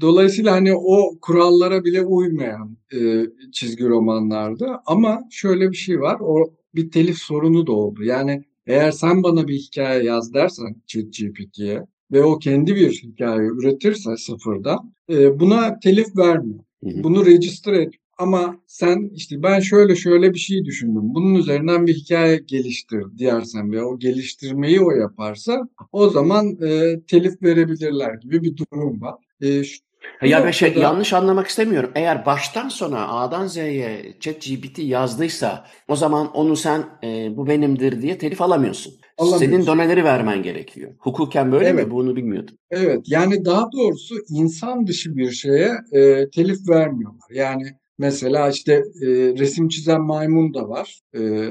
dolayısıyla 0.00 0.52
hani 0.52 0.74
o 0.74 1.18
kurallara 1.22 1.84
bile 1.84 2.02
uymayan 2.02 2.76
e, 2.94 3.26
çizgi 3.52 3.84
romanlarda 3.88 4.82
ama 4.86 5.20
şöyle 5.30 5.70
bir 5.70 5.76
şey 5.76 6.00
var. 6.00 6.16
O 6.20 6.54
bir 6.74 6.90
telif 6.90 7.18
sorunu 7.18 7.66
da 7.66 7.72
oldu. 7.72 8.04
Yani 8.04 8.44
eğer 8.66 8.90
sen 8.90 9.22
bana 9.22 9.48
bir 9.48 9.54
hikaye 9.58 10.04
yaz 10.04 10.34
dersen 10.34 10.76
ChatGPT'ye 10.86 11.86
ve 12.12 12.24
o 12.24 12.38
kendi 12.38 12.74
bir 12.74 12.90
hikaye 12.90 13.48
üretirse 13.48 14.16
sıfırdan 14.16 14.92
e, 15.10 15.40
buna 15.40 15.78
telif 15.78 16.16
vermiyor. 16.16 16.64
Bunu 16.84 17.26
register 17.26 17.72
et. 17.72 17.94
Ama 18.18 18.56
sen 18.66 19.10
işte 19.14 19.42
ben 19.42 19.60
şöyle 19.60 19.96
şöyle 19.96 20.34
bir 20.34 20.38
şey 20.38 20.64
düşündüm. 20.64 21.02
Bunun 21.02 21.34
üzerinden 21.34 21.86
bir 21.86 21.94
hikaye 21.94 22.36
geliştir 22.36 23.04
diyersen 23.18 23.72
ve 23.72 23.82
o 23.84 23.98
geliştirmeyi 23.98 24.80
o 24.80 24.90
yaparsa 24.90 25.68
o 25.92 26.10
zaman 26.10 26.46
e, 26.62 27.00
telif 27.08 27.42
verebilirler 27.42 28.14
gibi 28.14 28.42
bir 28.42 28.56
durum 28.56 29.00
var. 29.00 29.14
E, 29.40 29.64
şu, 29.64 29.78
ya 30.22 30.44
ben 30.44 30.50
şey, 30.50 30.74
yanlış 30.74 31.12
anlamak 31.12 31.46
istemiyorum. 31.46 31.90
Eğer 31.94 32.26
baştan 32.26 32.68
sona 32.68 33.08
A'dan 33.08 33.46
Z'ye 33.46 34.16
ChatGPT 34.20 34.78
yazdıysa 34.78 35.66
o 35.88 35.96
zaman 35.96 36.32
onu 36.32 36.56
sen 36.56 36.84
e, 37.04 37.36
bu 37.36 37.46
benimdir 37.46 38.02
diye 38.02 38.18
telif 38.18 38.42
alamıyorsun. 38.42 38.94
Senin 39.18 39.66
doneleri 39.66 40.04
vermen 40.04 40.42
gerekiyor. 40.42 40.90
Hukuken 40.98 41.52
böyle 41.52 41.68
evet. 41.68 41.86
mi? 41.86 41.90
Bunu 41.90 42.16
bilmiyordum. 42.16 42.54
Evet. 42.70 43.00
Yani 43.06 43.44
daha 43.44 43.72
doğrusu 43.72 44.14
insan 44.28 44.86
dışı 44.86 45.16
bir 45.16 45.30
şeye 45.30 45.70
e, 45.92 46.30
telif 46.30 46.68
vermiyorlar. 46.68 47.30
Yani 47.30 47.64
mesela 47.98 48.48
işte 48.48 48.72
e, 48.72 49.06
resim 49.38 49.68
çizen 49.68 50.00
maymun 50.00 50.54
da 50.54 50.68
var. 50.68 51.00
E, 51.16 51.50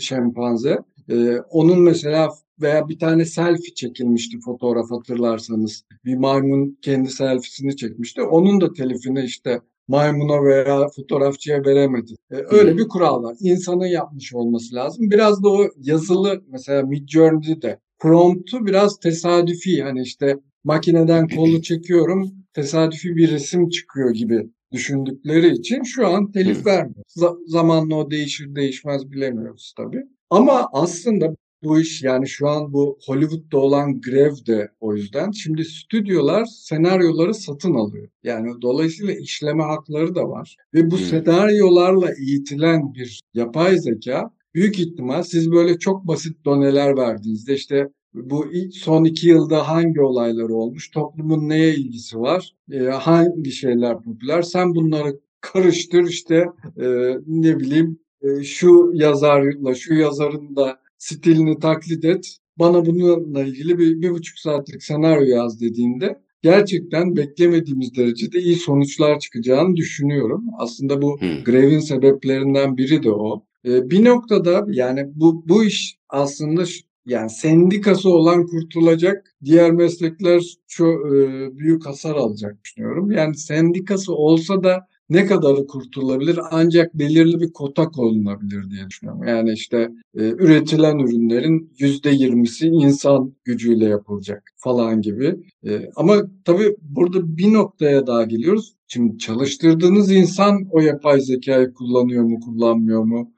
şempanze. 0.00 0.78
E, 1.10 1.38
onun 1.50 1.80
mesela 1.80 2.28
veya 2.60 2.88
bir 2.88 2.98
tane 2.98 3.24
selfie 3.24 3.74
çekilmişti 3.74 4.38
fotoğraf 4.44 4.90
hatırlarsanız. 4.90 5.84
Bir 6.04 6.16
maymun 6.16 6.78
kendi 6.82 7.10
selfiesini 7.10 7.76
çekmişti. 7.76 8.22
Onun 8.22 8.60
da 8.60 8.72
telifini 8.72 9.24
işte 9.24 9.60
maymuna 9.88 10.44
veya 10.44 10.88
fotoğrafçıya 10.96 11.64
veremedi. 11.64 12.14
Ee, 12.30 12.36
öyle 12.50 12.76
bir 12.76 12.88
kural 12.88 13.22
var. 13.22 13.36
İnsanın 13.40 13.86
yapmış 13.86 14.34
olması 14.34 14.74
lazım. 14.74 15.10
Biraz 15.10 15.42
da 15.42 15.48
o 15.48 15.68
yazılı 15.76 16.42
mesela 16.48 16.82
Midjourney'de 16.82 17.78
promptu 17.98 18.66
biraz 18.66 18.98
tesadüfi 18.98 19.82
hani 19.82 20.02
işte 20.02 20.36
makineden 20.64 21.28
kolu 21.28 21.62
çekiyorum 21.62 22.30
tesadüfi 22.52 23.16
bir 23.16 23.30
resim 23.30 23.68
çıkıyor 23.68 24.10
gibi 24.10 24.50
düşündükleri 24.72 25.52
için 25.52 25.82
şu 25.82 26.06
an 26.06 26.32
telif 26.32 26.66
vermiyor. 26.66 27.04
Z- 27.16 27.50
zamanla 27.50 27.94
o 27.94 28.10
değişir 28.10 28.54
değişmez 28.54 29.10
bilemiyoruz 29.10 29.74
tabii. 29.76 30.02
Ama 30.30 30.68
aslında 30.72 31.36
bu 31.62 31.80
iş 31.80 32.02
yani 32.02 32.28
şu 32.28 32.48
an 32.48 32.72
bu 32.72 32.98
Hollywood'da 33.06 33.58
olan 33.58 34.00
grev 34.00 34.32
de 34.46 34.68
o 34.80 34.94
yüzden. 34.94 35.30
Şimdi 35.30 35.64
stüdyolar 35.64 36.44
senaryoları 36.44 37.34
satın 37.34 37.74
alıyor. 37.74 38.08
Yani 38.22 38.62
dolayısıyla 38.62 39.14
işleme 39.14 39.62
hakları 39.62 40.14
da 40.14 40.28
var. 40.28 40.56
Ve 40.74 40.90
bu 40.90 40.98
hmm. 40.98 41.04
senaryolarla 41.04 42.10
eğitilen 42.20 42.94
bir 42.94 43.20
yapay 43.34 43.78
zeka 43.78 44.30
büyük 44.54 44.78
ihtimal 44.78 45.22
siz 45.22 45.52
böyle 45.52 45.78
çok 45.78 46.06
basit 46.06 46.44
doneler 46.44 46.96
verdiğinizde 46.96 47.54
işte 47.54 47.88
bu 48.14 48.46
son 48.72 49.04
iki 49.04 49.28
yılda 49.28 49.68
hangi 49.68 50.00
olaylar 50.00 50.48
olmuş, 50.48 50.90
toplumun 50.90 51.48
neye 51.48 51.74
ilgisi 51.74 52.20
var, 52.20 52.54
e, 52.72 52.78
hangi 52.78 53.50
şeyler 53.50 54.02
popüler, 54.02 54.42
sen 54.42 54.74
bunları 54.74 55.20
karıştır 55.40 56.04
işte 56.04 56.46
e, 56.80 56.86
ne 57.26 57.60
bileyim 57.60 57.98
e, 58.22 58.44
şu 58.44 58.90
yazarla 58.94 59.74
şu 59.74 59.94
yazarın 59.94 60.56
da 60.56 60.78
stilini 60.98 61.58
taklit 61.58 62.04
et. 62.04 62.36
Bana 62.58 62.86
bununla 62.86 63.42
ilgili 63.42 63.78
bir, 63.78 64.02
bir 64.02 64.10
buçuk 64.10 64.38
saatlik 64.38 64.82
senaryo 64.82 65.36
yaz 65.36 65.60
dediğinde 65.60 66.18
gerçekten 66.42 67.16
beklemediğimiz 67.16 67.96
derecede 67.96 68.38
iyi 68.38 68.56
sonuçlar 68.56 69.20
çıkacağını 69.20 69.76
düşünüyorum. 69.76 70.44
Aslında 70.58 71.02
bu 71.02 71.20
hmm. 71.20 71.44
grevin 71.44 71.78
sebeplerinden 71.78 72.76
biri 72.76 73.02
de 73.02 73.12
o. 73.12 73.44
Ee, 73.66 73.90
bir 73.90 74.04
noktada 74.04 74.66
yani 74.68 75.06
bu 75.14 75.48
bu 75.48 75.64
iş 75.64 75.98
aslında 76.08 76.64
yani 77.06 77.30
sendikası 77.30 78.10
olan 78.10 78.46
kurtulacak, 78.46 79.34
diğer 79.44 79.72
meslekler 79.72 80.42
çok 80.66 81.06
e, 81.06 81.48
büyük 81.58 81.86
hasar 81.86 82.14
alacak 82.14 82.64
düşünüyorum. 82.64 83.10
Yani 83.10 83.36
sendikası 83.36 84.14
olsa 84.14 84.62
da 84.64 84.86
ne 85.10 85.26
kadarı 85.26 85.66
kurtulabilir 85.66 86.40
ancak 86.50 86.94
belirli 86.94 87.40
bir 87.40 87.52
kota 87.52 87.88
konulabilir 87.88 88.70
diye 88.70 88.86
düşünüyorum. 88.86 89.24
Yani 89.26 89.52
işte 89.52 89.90
e, 90.14 90.22
üretilen 90.22 90.98
ürünlerin 90.98 91.72
yüzde 91.78 92.10
yirmisi 92.10 92.66
insan 92.66 93.34
gücüyle 93.44 93.84
yapılacak 93.84 94.42
falan 94.56 95.00
gibi. 95.00 95.36
E, 95.66 95.90
ama 95.96 96.16
tabii 96.44 96.76
burada 96.82 97.36
bir 97.36 97.52
noktaya 97.52 98.06
daha 98.06 98.22
geliyoruz. 98.22 98.76
Şimdi 98.88 99.18
çalıştırdığınız 99.18 100.12
insan 100.12 100.68
o 100.70 100.80
yapay 100.80 101.20
zekayı 101.20 101.72
kullanıyor 101.72 102.24
mu, 102.24 102.40
kullanmıyor 102.40 103.02
mu? 103.02 103.32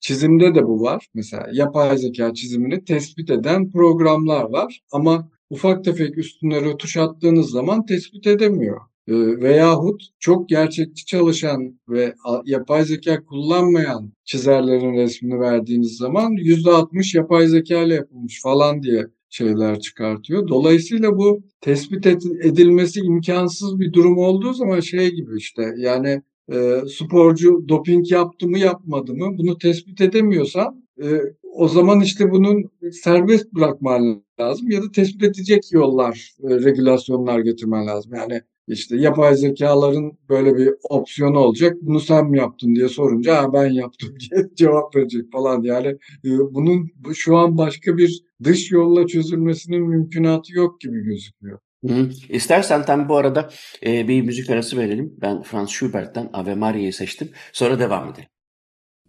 Çizimde 0.00 0.54
de 0.54 0.66
bu 0.66 0.80
var. 0.80 1.06
Mesela 1.14 1.48
yapay 1.52 1.98
zeka 1.98 2.34
çizimini 2.34 2.84
tespit 2.84 3.30
eden 3.30 3.70
programlar 3.70 4.44
var 4.44 4.80
ama 4.92 5.28
ufak 5.50 5.84
tefek 5.84 6.18
üstüne 6.18 6.60
rötuş 6.60 6.96
attığınız 6.96 7.50
zaman 7.50 7.86
tespit 7.86 8.26
edemiyor. 8.26 8.80
Ee, 9.08 9.14
veyahut 9.40 10.02
çok 10.18 10.48
gerçekçi 10.48 11.06
çalışan 11.06 11.80
ve 11.88 12.14
yapay 12.44 12.84
zeka 12.84 13.24
kullanmayan 13.24 14.12
çizerlerin 14.24 14.94
resmini 14.94 15.40
verdiğiniz 15.40 15.96
zaman 15.96 16.32
%60 16.32 17.16
yapay 17.16 17.46
zeka 17.46 17.82
ile 17.82 17.94
yapılmış 17.94 18.42
falan 18.42 18.82
diye 18.82 19.06
şeyler 19.30 19.80
çıkartıyor. 19.80 20.48
Dolayısıyla 20.48 21.16
bu 21.16 21.40
tespit 21.60 22.06
edilmesi 22.06 23.00
imkansız 23.00 23.80
bir 23.80 23.92
durum 23.92 24.18
olduğu 24.18 24.52
zaman 24.52 24.80
şey 24.80 25.10
gibi 25.10 25.36
işte 25.36 25.74
yani 25.78 26.22
e, 26.52 26.80
sporcu 26.88 27.64
doping 27.68 28.10
yaptı 28.12 28.48
mı 28.48 28.58
yapmadı 28.58 29.14
mı 29.14 29.38
bunu 29.38 29.58
tespit 29.58 30.00
edemiyorsan 30.00 30.84
e, 31.02 31.20
o 31.52 31.68
zaman 31.68 32.00
işte 32.00 32.30
bunun 32.30 32.70
serbest 32.92 33.52
bırakman 33.52 34.24
lazım 34.40 34.70
ya 34.70 34.82
da 34.82 34.90
tespit 34.90 35.22
edecek 35.22 35.72
yollar, 35.72 36.32
e, 36.42 36.48
regülasyonlar 36.48 37.38
getirmen 37.40 37.86
lazım. 37.86 38.14
Yani 38.14 38.42
işte 38.68 38.96
yapay 38.96 39.34
zekaların 39.36 40.12
böyle 40.28 40.56
bir 40.56 40.74
opsiyonu 40.90 41.38
olacak. 41.38 41.76
Bunu 41.80 42.00
sen 42.00 42.26
mi 42.30 42.38
yaptın 42.38 42.74
diye 42.74 42.88
sorunca 42.88 43.52
ben 43.52 43.66
yaptım 43.66 44.14
diye 44.20 44.48
cevap 44.54 44.96
verecek 44.96 45.32
falan. 45.32 45.62
Yani 45.62 45.88
e, 46.24 46.30
bunun 46.54 46.90
şu 47.14 47.36
an 47.36 47.58
başka 47.58 47.96
bir 47.96 48.22
dış 48.44 48.70
yolla 48.70 49.06
çözülmesinin 49.06 49.82
mümkünatı 49.82 50.52
yok 50.52 50.80
gibi 50.80 51.04
gözüküyor. 51.04 51.58
Hı. 51.88 52.10
İstersen 52.28 52.84
tam 52.84 53.08
bu 53.08 53.16
arada 53.16 53.50
e, 53.86 54.08
bir 54.08 54.22
müzik 54.22 54.50
arası 54.50 54.76
verelim. 54.76 55.14
Ben 55.20 55.42
Franz 55.42 55.70
Schubert'ten 55.70 56.30
Ave 56.32 56.54
Maria'yı 56.54 56.92
seçtim. 56.92 57.30
Sonra 57.52 57.78
devam 57.78 58.08
edelim. 58.08 58.28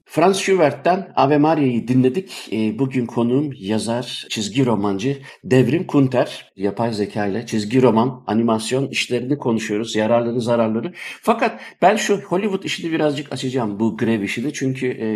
Franz 0.09 0.37
Schubert'ten 0.37 1.11
Ave 1.15 1.37
Maria'yı 1.37 1.87
dinledik. 1.87 2.49
E, 2.51 2.79
bugün 2.79 3.05
konuğum 3.05 3.53
yazar, 3.59 4.25
çizgi 4.29 4.65
romancı 4.65 5.17
Devrim 5.43 5.87
Kunter. 5.87 6.51
Yapay 6.55 6.93
zeka 6.93 7.25
ile 7.25 7.45
çizgi 7.45 7.81
roman, 7.81 8.23
animasyon 8.27 8.87
işlerini 8.87 9.37
konuşuyoruz. 9.37 9.95
Yararları, 9.95 10.41
zararları. 10.41 10.93
Fakat 11.21 11.61
ben 11.81 11.95
şu 11.95 12.17
Hollywood 12.17 12.63
işini 12.63 12.91
birazcık 12.91 13.33
açacağım. 13.33 13.79
Bu 13.79 13.97
grev 13.97 14.21
işini. 14.21 14.53
Çünkü 14.53 14.87
e, 14.87 15.07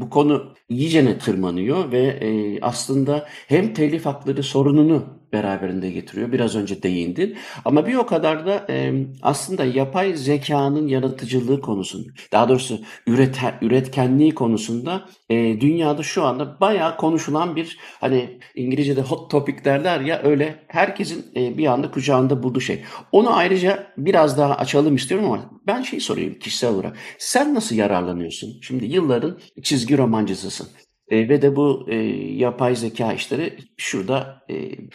bu 0.00 0.10
konu 0.10 0.54
iyicene 0.68 1.18
tırmanıyor 1.18 1.92
ve 1.92 2.02
e, 2.02 2.60
aslında 2.60 3.26
hem 3.48 3.74
telif 3.74 4.06
hakları 4.06 4.42
sorununu 4.42 5.19
beraberinde 5.32 5.90
getiriyor. 5.90 6.32
Biraz 6.32 6.56
önce 6.56 6.82
değindin. 6.82 7.36
Ama 7.64 7.86
bir 7.86 7.94
o 7.94 8.06
kadar 8.06 8.46
da 8.46 8.66
e, 8.68 9.06
aslında 9.22 9.64
yapay 9.64 10.16
zekanın 10.16 10.88
yaratıcılığı 10.88 11.60
konusunda, 11.60 12.08
daha 12.32 12.48
doğrusu 12.48 12.80
üreter, 13.06 13.54
üretkenliği 13.62 14.34
konusunda 14.34 15.08
e, 15.30 15.60
dünyada 15.60 16.02
şu 16.02 16.24
anda 16.24 16.60
bayağı 16.60 16.96
konuşulan 16.96 17.56
bir 17.56 17.78
hani 18.00 18.38
İngilizce'de 18.54 19.00
hot 19.00 19.30
topic 19.30 19.64
derler 19.64 20.00
ya 20.00 20.22
öyle 20.22 20.64
herkesin 20.68 21.26
e, 21.36 21.58
bir 21.58 21.66
anda 21.66 21.90
kucağında 21.90 22.42
bulduğu 22.42 22.60
şey. 22.60 22.82
Onu 23.12 23.36
ayrıca 23.36 23.86
biraz 23.96 24.38
daha 24.38 24.54
açalım 24.54 24.96
istiyorum 24.96 25.26
ama 25.26 25.50
ben 25.66 25.82
şey 25.82 26.00
sorayım 26.00 26.38
kişisel 26.38 26.70
olarak. 26.70 26.96
Sen 27.18 27.54
nasıl 27.54 27.76
yararlanıyorsun? 27.76 28.58
Şimdi 28.62 28.84
yılların 28.86 29.38
çizgi 29.62 29.98
romancısısın. 29.98 30.68
E, 31.10 31.28
ve 31.28 31.42
de 31.42 31.56
bu 31.56 31.86
e, 31.88 31.96
yapay 32.36 32.76
zeka 32.76 33.12
işleri 33.12 33.58
şurada 33.76 34.44
e, 34.50 34.54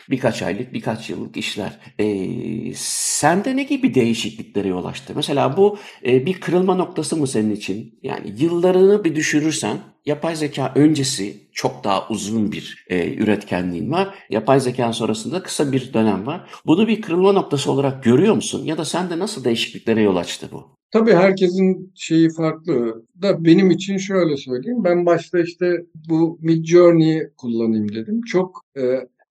birkaç 0.09 0.41
aylık, 0.41 0.73
birkaç 0.73 1.09
yıllık 1.09 1.37
işler. 1.37 1.79
E, 1.99 2.05
sende 2.75 3.55
ne 3.57 3.63
gibi 3.63 3.93
değişikliklere 3.93 4.67
yol 4.67 4.85
açtı? 4.85 5.13
Mesela 5.15 5.57
bu 5.57 5.77
e, 6.05 6.25
bir 6.25 6.39
kırılma 6.39 6.75
noktası 6.75 7.17
mı 7.17 7.27
senin 7.27 7.55
için? 7.55 7.99
Yani 8.03 8.33
yıllarını 8.37 9.03
bir 9.03 9.15
düşürürsen 9.15 9.77
yapay 10.05 10.35
zeka 10.35 10.71
öncesi 10.75 11.37
çok 11.53 11.83
daha 11.83 12.07
uzun 12.09 12.51
bir 12.51 12.85
e, 12.89 13.13
üretkenliğin 13.15 13.91
var. 13.91 14.15
Yapay 14.29 14.59
zeka 14.59 14.93
sonrasında 14.93 15.43
kısa 15.43 15.71
bir 15.71 15.93
dönem 15.93 16.25
var. 16.25 16.49
Bunu 16.65 16.87
bir 16.87 17.01
kırılma 17.01 17.31
noktası 17.31 17.71
olarak 17.71 18.03
görüyor 18.03 18.35
musun? 18.35 18.65
Ya 18.65 18.77
da 18.77 18.85
sende 18.85 19.19
nasıl 19.19 19.43
değişikliklere 19.43 20.01
yol 20.01 20.15
açtı 20.15 20.49
bu? 20.51 20.63
Tabii 20.91 21.13
herkesin 21.13 21.91
şeyi 21.95 22.29
farklı. 22.29 23.03
Da 23.21 23.45
benim 23.45 23.71
için 23.71 23.97
şöyle 23.97 24.37
söyleyeyim. 24.37 24.83
Ben 24.83 25.05
başta 25.05 25.39
işte 25.39 25.85
bu 26.09 26.39
Midjourney'i 26.41 27.29
kullanayım 27.37 27.95
dedim. 27.95 28.21
Çok 28.21 28.61
e, 28.77 28.81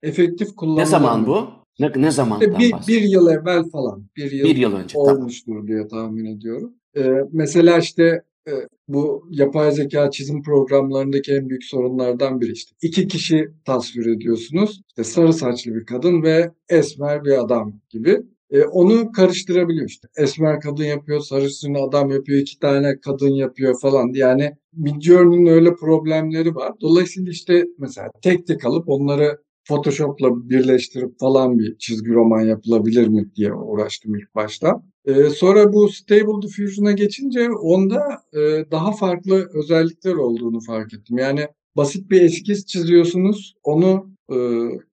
efektif 0.03 0.55
kullanılan. 0.55 0.81
Ne 0.81 0.85
zaman 0.85 1.27
bu? 1.27 1.47
Ne, 1.79 1.91
ne 1.95 2.11
zamandan 2.11 2.59
işte 2.59 2.77
bir, 2.87 2.87
bir 2.87 3.01
yıl 3.01 3.27
evvel 3.27 3.63
falan. 3.69 4.05
Bir 4.15 4.31
yıl, 4.31 4.45
bir 4.45 4.55
yıl 4.55 4.75
önce. 4.75 4.97
Olmuştur 4.97 5.51
tamam. 5.51 5.67
diye 5.67 5.87
tahmin 5.87 6.25
ediyorum. 6.25 6.73
E, 6.97 7.11
mesela 7.31 7.77
işte 7.77 8.21
e, 8.47 8.53
bu 8.87 9.27
yapay 9.29 9.71
zeka 9.71 10.11
çizim 10.11 10.43
programlarındaki 10.43 11.33
en 11.33 11.49
büyük 11.49 11.63
sorunlardan 11.63 12.41
biri 12.41 12.51
işte. 12.51 12.75
İki 12.81 13.07
kişi 13.07 13.47
tasvir 13.65 14.05
ediyorsunuz. 14.05 14.81
İşte 14.87 15.03
sarı 15.03 15.33
saçlı 15.33 15.75
bir 15.75 15.85
kadın 15.85 16.23
ve 16.23 16.51
esmer 16.69 17.23
bir 17.23 17.43
adam 17.43 17.73
gibi. 17.89 18.21
E, 18.51 18.63
onu 18.63 19.11
karıştırabiliyor 19.11 19.89
işte. 19.89 20.07
Esmer 20.17 20.59
kadın 20.59 20.83
yapıyor, 20.83 21.19
sarışın 21.19 21.73
adam 21.73 22.09
yapıyor, 22.11 22.39
iki 22.39 22.59
tane 22.59 22.99
kadın 22.99 23.29
yapıyor 23.29 23.79
falan. 23.81 24.11
Yani 24.13 24.51
Midjourney'nin 24.73 25.45
öyle 25.45 25.75
problemleri 25.75 26.55
var. 26.55 26.71
Dolayısıyla 26.81 27.31
işte 27.31 27.65
mesela 27.77 28.09
tek 28.21 28.47
tek 28.47 28.65
alıp 28.65 28.89
onları 28.89 29.37
Photoshop'la 29.67 30.49
birleştirip 30.49 31.19
falan 31.19 31.59
bir 31.59 31.77
çizgi 31.77 32.11
roman 32.13 32.41
yapılabilir 32.41 33.07
mi 33.07 33.31
diye 33.35 33.53
uğraştım 33.53 34.15
ilk 34.15 34.35
başta. 34.35 34.81
Ee, 35.05 35.29
sonra 35.29 35.73
bu 35.73 35.89
Stable 35.89 36.41
Diffusion'a 36.41 36.91
geçince 36.91 37.49
onda 37.49 38.01
e, 38.33 38.71
daha 38.71 38.91
farklı 38.91 39.49
özellikler 39.53 40.13
olduğunu 40.13 40.59
fark 40.59 40.93
ettim. 40.93 41.17
Yani 41.17 41.47
basit 41.77 42.11
bir 42.11 42.21
eskiz 42.21 42.65
çiziyorsunuz, 42.65 43.55
onu 43.63 44.09
e, 44.31 44.37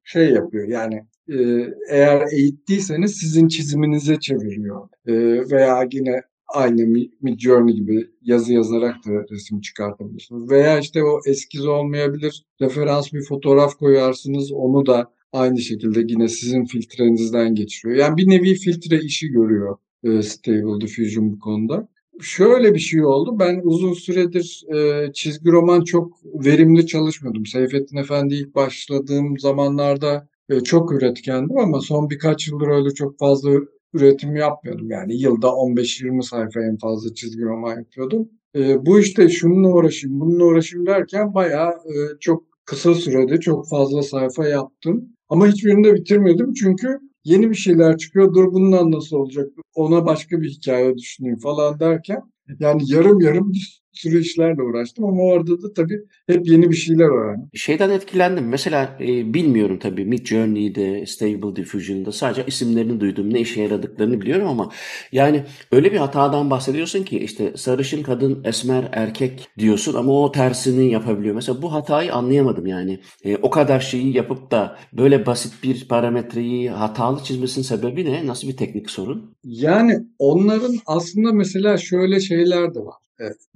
şey 0.05 0.31
yapıyor 0.31 0.69
yani 0.69 1.07
e, 1.29 1.67
eğer 1.91 2.23
eğittiyseniz 2.33 3.17
sizin 3.17 3.49
çiziminize 3.49 4.21
çeviriyor. 4.21 4.89
E, 5.07 5.15
veya 5.51 5.89
yine 5.93 6.23
aynı 6.49 7.09
Midjourney 7.23 7.75
gibi 7.75 8.11
yazı 8.23 8.53
yazarak 8.53 8.95
da 9.07 9.11
resim 9.31 9.61
çıkartabilirsiniz. 9.61 10.51
Veya 10.51 10.79
işte 10.79 11.05
o 11.05 11.21
eskiz 11.27 11.67
olmayabilir. 11.67 12.45
Referans 12.61 13.13
bir 13.13 13.23
fotoğraf 13.23 13.79
koyarsınız 13.79 14.53
onu 14.53 14.87
da 14.87 15.13
aynı 15.33 15.59
şekilde 15.59 16.01
yine 16.09 16.29
sizin 16.29 16.65
filtrenizden 16.65 17.55
geçiriyor. 17.55 17.99
Yani 17.99 18.17
bir 18.17 18.29
nevi 18.29 18.55
filtre 18.55 19.01
işi 19.01 19.29
görüyor 19.29 19.77
e, 20.05 20.23
Stable 20.23 20.81
Diffusion 20.81 21.33
bu 21.33 21.39
konuda. 21.39 21.89
Şöyle 22.21 22.75
bir 22.75 22.79
şey 22.79 23.05
oldu. 23.05 23.39
Ben 23.39 23.61
uzun 23.65 23.93
süredir 23.93 24.65
e, 24.75 25.13
çizgi 25.13 25.51
roman 25.51 25.85
çok 25.85 26.19
verimli 26.25 26.87
çalışmıyordum. 26.87 27.47
Seyfettin 27.47 27.97
Efendi 27.97 28.35
ilk 28.35 28.55
başladığım 28.55 29.39
zamanlarda 29.39 30.29
e, 30.49 30.61
çok 30.61 30.93
üretkendim 30.93 31.59
ama 31.59 31.81
son 31.81 32.11
birkaç 32.11 32.49
yıldır 32.49 32.69
öyle 32.69 32.91
çok 32.91 33.19
fazla 33.19 33.51
üretim 33.95 34.37
yapmıyordum. 34.37 34.91
Yani 34.91 35.21
yılda 35.21 35.47
15-20 35.47 36.23
sayfa 36.23 36.61
en 36.61 36.77
fazla 36.77 37.15
çizgi 37.15 37.43
roman 37.43 37.79
yapıyordum. 37.79 38.29
E, 38.57 38.87
bu 38.87 39.01
işte 39.01 39.29
şununla 39.29 39.69
uğraşayım, 39.69 40.21
bununla 40.21 40.45
uğraşayım 40.45 40.87
derken 40.87 41.35
bayağı 41.35 41.71
e, 41.71 41.95
çok 42.21 42.45
kısa 42.65 42.95
sürede 42.95 43.41
çok 43.41 43.69
fazla 43.69 44.03
sayfa 44.03 44.49
yaptım. 44.49 45.09
Ama 45.29 45.47
hiçbirini 45.47 45.85
de 45.85 45.95
bitirmedim 45.95 46.53
çünkü 46.53 47.01
yeni 47.25 47.51
bir 47.51 47.55
şeyler 47.55 47.99
çıkıyor. 47.99 48.35
Dur 48.35 48.53
bundan 48.53 48.93
nasıl 48.93 49.17
olacak? 49.17 49.51
Ona 49.75 50.07
başka 50.07 50.41
bir 50.41 50.51
hikaye 50.51 50.99
düşüneyim 50.99 51.39
falan 51.39 51.81
derken 51.81 52.23
yani 52.61 52.83
yarım 52.87 53.21
yarım 53.21 53.53
sürü 53.93 54.21
işlerle 54.21 54.63
uğraştım 54.63 55.05
ama 55.05 55.23
orada 55.23 55.63
da 55.63 55.73
tabii 55.73 55.99
hep 56.27 56.47
yeni 56.47 56.71
bir 56.71 56.77
şeyler 56.77 57.05
öğrendim. 57.05 57.49
Şeyden 57.55 57.91
etkilendim. 57.91 58.49
Mesela 58.49 58.99
e, 59.01 59.35
bilmiyorum 59.35 59.79
tabii 59.79 60.05
Mid 60.05 60.27
Journey'de, 60.27 61.07
Stable 61.07 61.57
Diffusion'da 61.57 62.13
sadece 62.13 62.47
isimlerini 62.47 63.01
duydum. 63.01 63.35
Ne 63.35 63.41
işe 63.41 63.63
yaradıklarını 63.63 64.21
biliyorum 64.21 64.49
ama 64.49 64.73
yani 65.13 65.45
öyle 65.73 65.93
bir 65.93 65.97
hatadan 65.97 66.51
bahsediyorsun 66.51 67.03
ki 67.03 67.19
işte 67.19 67.53
sarışın 67.57 68.03
kadın, 68.03 68.45
esmer 68.45 68.89
erkek 68.93 69.49
diyorsun 69.59 69.95
ama 69.95 70.23
o 70.23 70.33
tersini 70.33 70.93
yapabiliyor. 70.93 71.35
Mesela 71.35 71.63
bu 71.63 71.73
hatayı 71.73 72.15
anlayamadım 72.15 72.67
yani. 72.67 73.01
E, 73.25 73.37
o 73.37 73.51
kadar 73.51 73.81
şeyi 73.81 74.17
yapıp 74.17 74.51
da 74.51 74.79
böyle 74.93 75.27
basit 75.27 75.53
bir 75.63 75.89
parametreyi 75.89 76.71
hatalı 76.71 77.25
çizmesinin 77.25 77.65
sebebi 77.65 78.05
ne? 78.05 78.27
Nasıl 78.27 78.49
bir 78.49 78.57
teknik 78.57 78.91
sorun? 78.91 79.37
Yani 79.45 79.99
onların 80.19 80.75
aslında 80.87 81.33
mesela 81.33 81.77
şöyle 81.77 82.21
şeyler 82.21 82.75
de 82.75 82.79
var. 82.81 82.95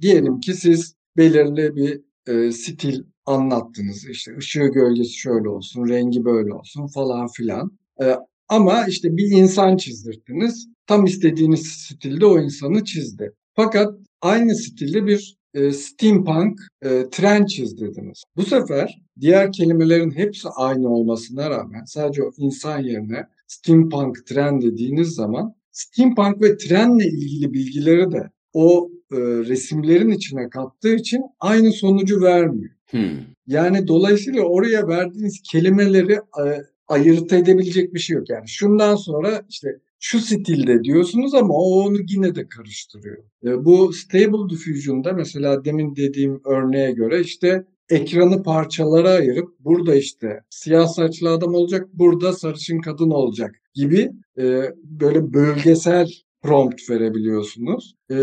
Diyelim 0.01 0.39
ki 0.39 0.53
siz 0.53 0.95
belirli 1.17 1.75
bir 1.75 2.01
e, 2.27 2.51
stil 2.51 3.03
anlattınız. 3.25 4.09
İşte 4.09 4.37
ışığı 4.37 4.67
gölgesi 4.67 5.13
şöyle 5.13 5.49
olsun, 5.49 5.89
rengi 5.89 6.25
böyle 6.25 6.53
olsun 6.53 6.87
falan 6.87 7.27
filan. 7.27 7.71
E, 8.01 8.15
ama 8.49 8.85
işte 8.85 9.17
bir 9.17 9.31
insan 9.31 9.77
çizdirdiniz. 9.77 10.67
Tam 10.87 11.05
istediğiniz 11.05 11.67
stilde 11.67 12.25
o 12.25 12.39
insanı 12.39 12.83
çizdi. 12.83 13.33
Fakat 13.55 13.93
aynı 14.21 14.55
stilde 14.55 15.05
bir 15.05 15.37
e, 15.53 15.71
steampunk 15.71 16.59
e, 16.81 17.09
tren 17.11 17.45
çizdirdiniz. 17.45 18.23
Bu 18.35 18.43
sefer 18.43 19.01
diğer 19.19 19.51
kelimelerin 19.51 20.11
hepsi 20.11 20.49
aynı 20.49 20.89
olmasına 20.89 21.49
rağmen 21.49 21.83
sadece 21.85 22.23
o 22.23 22.31
insan 22.37 22.79
yerine 22.79 23.27
steampunk 23.47 24.25
tren 24.25 24.61
dediğiniz 24.61 25.07
zaman 25.07 25.53
steampunk 25.71 26.41
ve 26.41 26.57
trenle 26.57 27.05
ilgili 27.07 27.53
bilgileri 27.53 28.11
de 28.11 28.29
o 28.53 28.89
e, 29.11 29.17
resimlerin 29.19 30.09
içine 30.09 30.49
kattığı 30.49 30.95
için 30.95 31.21
aynı 31.39 31.71
sonucu 31.71 32.21
vermiyor. 32.21 32.71
Hmm. 32.89 33.19
Yani 33.47 33.87
dolayısıyla 33.87 34.41
oraya 34.41 34.87
verdiğiniz 34.87 35.41
kelimeleri 35.51 36.13
e, 36.13 36.45
ayırt 36.87 37.33
edebilecek 37.33 37.93
bir 37.93 37.99
şey 37.99 38.17
yok. 38.17 38.29
Yani 38.29 38.47
şundan 38.47 38.95
sonra 38.95 39.41
işte 39.49 39.67
şu 39.99 40.19
stilde 40.19 40.83
diyorsunuz 40.83 41.33
ama 41.33 41.53
o 41.53 41.81
onu 41.83 41.97
yine 42.07 42.35
de 42.35 42.47
karıştırıyor. 42.47 43.23
E, 43.45 43.65
bu 43.65 43.93
Stable 43.93 44.49
Diffusion'da 44.49 45.13
mesela 45.13 45.65
demin 45.65 45.95
dediğim 45.95 46.41
örneğe 46.45 46.91
göre 46.91 47.21
işte 47.21 47.65
ekranı 47.89 48.43
parçalara 48.43 49.09
ayırıp 49.09 49.59
burada 49.59 49.95
işte 49.95 50.39
siyah 50.49 50.87
saçlı 50.87 51.29
adam 51.29 51.53
olacak, 51.53 51.87
burada 51.93 52.33
sarışın 52.33 52.79
kadın 52.79 53.09
olacak 53.09 53.55
gibi 53.73 54.11
e, 54.37 54.61
böyle 54.83 55.33
bölgesel 55.33 56.09
prompt 56.47 56.89
verebiliyorsunuz. 56.89 57.95
Ee, 58.11 58.15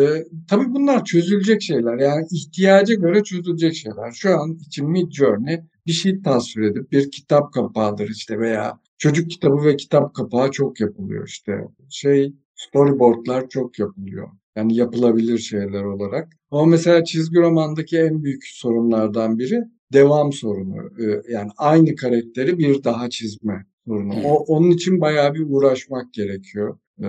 tabii 0.48 0.74
bunlar 0.74 1.04
çözülecek 1.04 1.62
şeyler. 1.62 1.98
Yani 1.98 2.26
ihtiyaca 2.32 2.94
göre 2.94 3.22
çözülecek 3.22 3.74
şeyler. 3.74 4.12
Şu 4.12 4.40
an 4.40 4.58
için 4.66 4.90
Mid 4.90 5.12
Journey 5.12 5.60
bir 5.86 5.92
şey 5.92 6.22
tasvir 6.22 6.62
edip 6.62 6.92
bir 6.92 7.10
kitap 7.10 7.52
kapağıdır 7.52 8.08
işte 8.08 8.38
veya 8.38 8.80
çocuk 8.98 9.30
kitabı 9.30 9.64
ve 9.64 9.76
kitap 9.76 10.14
kapağı 10.14 10.50
çok 10.50 10.80
yapılıyor 10.80 11.28
işte. 11.28 11.52
Şey 11.90 12.34
storyboardlar 12.54 13.48
çok 13.48 13.78
yapılıyor. 13.78 14.28
Yani 14.56 14.76
yapılabilir 14.76 15.38
şeyler 15.38 15.84
olarak. 15.84 16.32
Ama 16.50 16.66
mesela 16.66 17.04
çizgi 17.04 17.38
romandaki 17.38 17.98
en 17.98 18.22
büyük 18.22 18.44
sorunlardan 18.46 19.38
biri 19.38 19.60
devam 19.92 20.32
sorunu. 20.32 20.90
Ee, 21.00 21.32
yani 21.32 21.50
aynı 21.56 21.96
karakteri 21.96 22.58
bir 22.58 22.84
daha 22.84 23.10
çizme 23.10 23.66
sorunu. 23.86 24.14
O, 24.24 24.34
onun 24.34 24.70
için 24.70 25.00
bayağı 25.00 25.34
bir 25.34 25.44
uğraşmak 25.48 26.14
gerekiyor 26.14 26.78
e, 27.02 27.06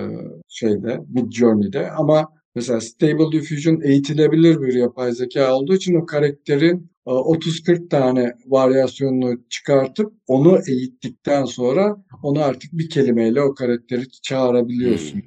şeyde 0.47 0.99
Mid 1.09 1.31
Journey'de 1.31 1.91
ama 1.91 2.27
mesela 2.55 2.81
Stable 2.81 3.31
Diffusion 3.31 3.81
eğitilebilir 3.81 4.61
bir 4.61 4.73
yapay 4.73 5.11
zeka 5.11 5.55
olduğu 5.55 5.75
için 5.75 5.95
o 5.95 6.05
karakterin 6.05 6.89
30-40 7.05 7.89
tane 7.89 8.33
varyasyonunu 8.45 9.39
çıkartıp 9.49 10.13
onu 10.27 10.59
eğittikten 10.67 11.45
sonra 11.45 11.97
onu 12.23 12.43
artık 12.43 12.73
bir 12.73 12.89
kelimeyle 12.89 13.41
o 13.41 13.53
karakteri 13.53 14.09
çağırabiliyorsun. 14.23 15.21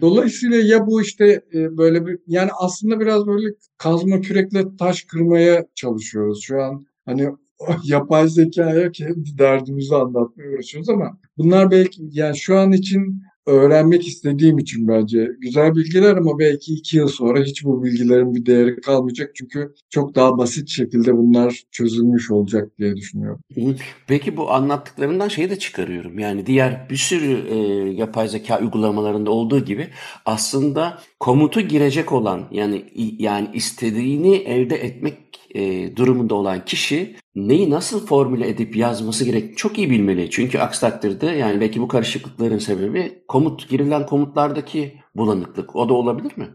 Dolayısıyla 0.00 0.56
ya 0.56 0.86
bu 0.86 1.02
işte 1.02 1.40
e, 1.54 1.76
böyle 1.76 2.06
bir 2.06 2.18
yani 2.26 2.50
aslında 2.60 3.00
biraz 3.00 3.26
böyle 3.26 3.48
kazma 3.78 4.20
kürekle 4.20 4.76
taş 4.78 5.02
kırmaya 5.02 5.66
çalışıyoruz. 5.74 6.42
Şu 6.42 6.62
an 6.62 6.86
hani 7.04 7.28
yapay 7.84 8.28
zekaya 8.28 8.92
kendi 8.92 9.38
derdimizi 9.38 9.94
anlatmaya 9.94 10.50
uğraşıyoruz 10.50 10.88
ama 10.88 11.18
bunlar 11.38 11.70
belki 11.70 12.02
yani 12.10 12.36
şu 12.36 12.58
an 12.58 12.72
için 12.72 13.22
öğrenmek 13.46 14.06
istediğim 14.06 14.58
için 14.58 14.88
bence 14.88 15.28
güzel 15.38 15.74
bilgiler 15.74 16.16
ama 16.16 16.38
belki 16.38 16.74
iki 16.74 16.96
yıl 16.96 17.08
sonra 17.08 17.40
hiç 17.40 17.64
bu 17.64 17.84
bilgilerin 17.84 18.34
bir 18.34 18.46
değeri 18.46 18.80
kalmayacak. 18.80 19.30
Çünkü 19.34 19.74
çok 19.90 20.14
daha 20.14 20.38
basit 20.38 20.68
şekilde 20.68 21.16
bunlar 21.16 21.62
çözülmüş 21.70 22.30
olacak 22.30 22.78
diye 22.78 22.96
düşünüyorum. 22.96 23.40
Peki 24.06 24.36
bu 24.36 24.52
anlattıklarından 24.52 25.28
şeyi 25.28 25.50
de 25.50 25.58
çıkarıyorum. 25.58 26.18
Yani 26.18 26.46
diğer 26.46 26.90
bir 26.90 26.96
sürü 26.96 27.48
e, 27.48 27.56
yapay 27.90 28.28
zeka 28.28 28.60
uygulamalarında 28.60 29.30
olduğu 29.30 29.64
gibi 29.64 29.88
aslında 30.26 30.98
komutu 31.20 31.60
girecek 31.60 32.12
olan 32.12 32.48
yani 32.50 32.84
yani 33.18 33.48
istediğini 33.54 34.34
elde 34.36 34.76
etmek 34.76 35.16
e, 35.54 35.96
durumunda 35.96 36.34
olan 36.34 36.64
kişi 36.64 37.16
neyi 37.36 37.70
nasıl 37.70 38.06
formüle 38.06 38.48
edip 38.48 38.76
yazması 38.76 39.24
gerek 39.24 39.56
çok 39.56 39.78
iyi 39.78 39.90
bilmeli. 39.90 40.30
Çünkü 40.30 40.58
aksi 40.58 40.80
takdirde 40.80 41.26
yani 41.26 41.60
belki 41.60 41.80
bu 41.80 41.88
karışıklıkların 41.88 42.58
sebebi 42.58 43.22
komut 43.28 43.68
girilen 43.68 44.06
komutlardaki 44.06 44.92
bulanıklık. 45.14 45.76
O 45.76 45.88
da 45.88 45.94
olabilir 45.94 46.32
mi? 46.36 46.48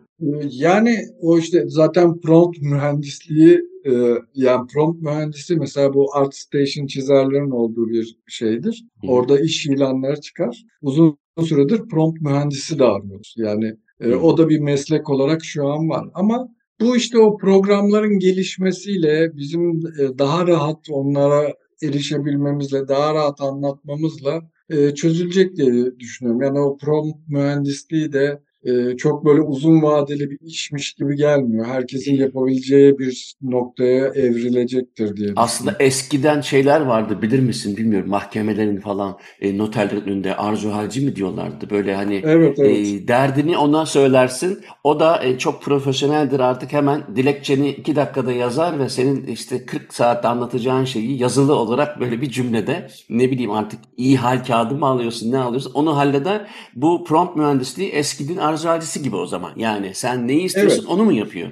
Yani 0.49 0.97
o 1.21 1.37
işte 1.37 1.63
zaten 1.67 2.21
prompt 2.21 2.61
mühendisliği 2.61 3.61
e, 3.85 3.91
yani 4.35 4.67
prompt 4.67 5.01
mühendisi 5.01 5.55
mesela 5.55 5.93
bu 5.93 6.15
ArtStation 6.15 6.87
çizerlerin 6.87 7.51
olduğu 7.51 7.89
bir 7.89 8.17
şeydir. 8.27 8.85
Orada 9.07 9.39
iş 9.39 9.65
ilanları 9.65 10.21
çıkar. 10.21 10.65
Uzun 10.81 11.17
süredir 11.39 11.81
prompt 11.89 12.21
mühendisi 12.21 12.79
de 12.79 12.83
arıyoruz. 12.83 13.35
Yani 13.37 13.75
e, 13.99 14.15
o 14.15 14.37
da 14.37 14.49
bir 14.49 14.59
meslek 14.59 15.09
olarak 15.09 15.43
şu 15.43 15.67
an 15.67 15.89
var. 15.89 16.07
Ama 16.13 16.49
bu 16.81 16.95
işte 16.97 17.19
o 17.19 17.37
programların 17.37 18.19
gelişmesiyle 18.19 19.37
bizim 19.37 19.69
e, 19.71 20.17
daha 20.19 20.47
rahat 20.47 20.89
onlara 20.89 21.53
erişebilmemizle, 21.83 22.87
daha 22.87 23.13
rahat 23.13 23.41
anlatmamızla 23.41 24.41
e, 24.69 24.95
çözülecek 24.95 25.55
diye 25.55 25.99
düşünüyorum. 25.99 26.41
Yani 26.41 26.59
o 26.59 26.77
prompt 26.77 27.29
mühendisliği 27.29 28.13
de 28.13 28.41
e, 28.63 28.97
çok 28.97 29.25
böyle 29.25 29.41
uzun 29.41 29.81
vadeli 29.81 30.31
bir 30.31 30.37
işmiş 30.41 30.93
gibi 30.93 31.15
gelmiyor. 31.15 31.65
Herkesin 31.65 32.15
yapabileceği 32.15 32.99
bir 32.99 33.35
noktaya 33.41 34.07
evrilecektir 34.07 35.17
diye 35.17 35.29
Aslında 35.35 35.75
eskiden 35.79 36.41
şeyler 36.41 36.81
vardı 36.81 37.21
bilir 37.21 37.39
misin 37.39 37.77
bilmiyorum 37.77 38.09
mahkemelerin 38.09 38.77
falan 38.77 39.17
e, 39.41 39.57
noterlerin 39.57 40.01
önünde 40.01 40.35
arzu 40.35 40.71
halci 40.71 41.01
mi 41.01 41.15
diyorlardı 41.15 41.69
böyle 41.69 41.95
hani 41.95 42.21
evet, 42.25 42.59
evet. 42.59 42.87
E, 42.87 43.07
derdini 43.07 43.57
ona 43.57 43.85
söylersin 43.85 44.59
o 44.83 44.99
da 44.99 45.23
e, 45.23 45.37
çok 45.37 45.61
profesyoneldir 45.61 46.39
artık 46.39 46.73
hemen 46.73 47.03
dilekçeni 47.15 47.69
iki 47.69 47.95
dakikada 47.95 48.31
yazar 48.31 48.79
ve 48.79 48.89
senin 48.89 49.27
işte 49.27 49.65
40 49.65 49.93
saatte 49.93 50.27
anlatacağın 50.27 50.85
şeyi 50.85 51.21
yazılı 51.21 51.55
olarak 51.55 51.99
böyle 51.99 52.21
bir 52.21 52.29
cümlede 52.29 52.87
ne 53.09 53.31
bileyim 53.31 53.51
artık 53.51 53.79
iyi 53.97 54.17
hal 54.17 54.43
kağıdı 54.43 54.75
mı 54.75 54.85
alıyorsun 54.85 55.31
ne 55.31 55.37
alıyorsun 55.37 55.71
onu 55.73 55.97
halleder. 55.97 56.47
Bu 56.75 57.03
prompt 57.03 57.35
mühendisliği 57.35 57.89
eskiden 57.89 58.37
arzacısı 58.51 58.99
gibi 58.99 59.15
o 59.15 59.25
zaman. 59.25 59.53
Yani 59.55 59.91
sen 59.93 60.27
neyi 60.27 60.43
istiyorsun 60.43 60.79
evet. 60.79 60.89
onu 60.89 61.05
mu 61.05 61.13
yapıyor? 61.13 61.49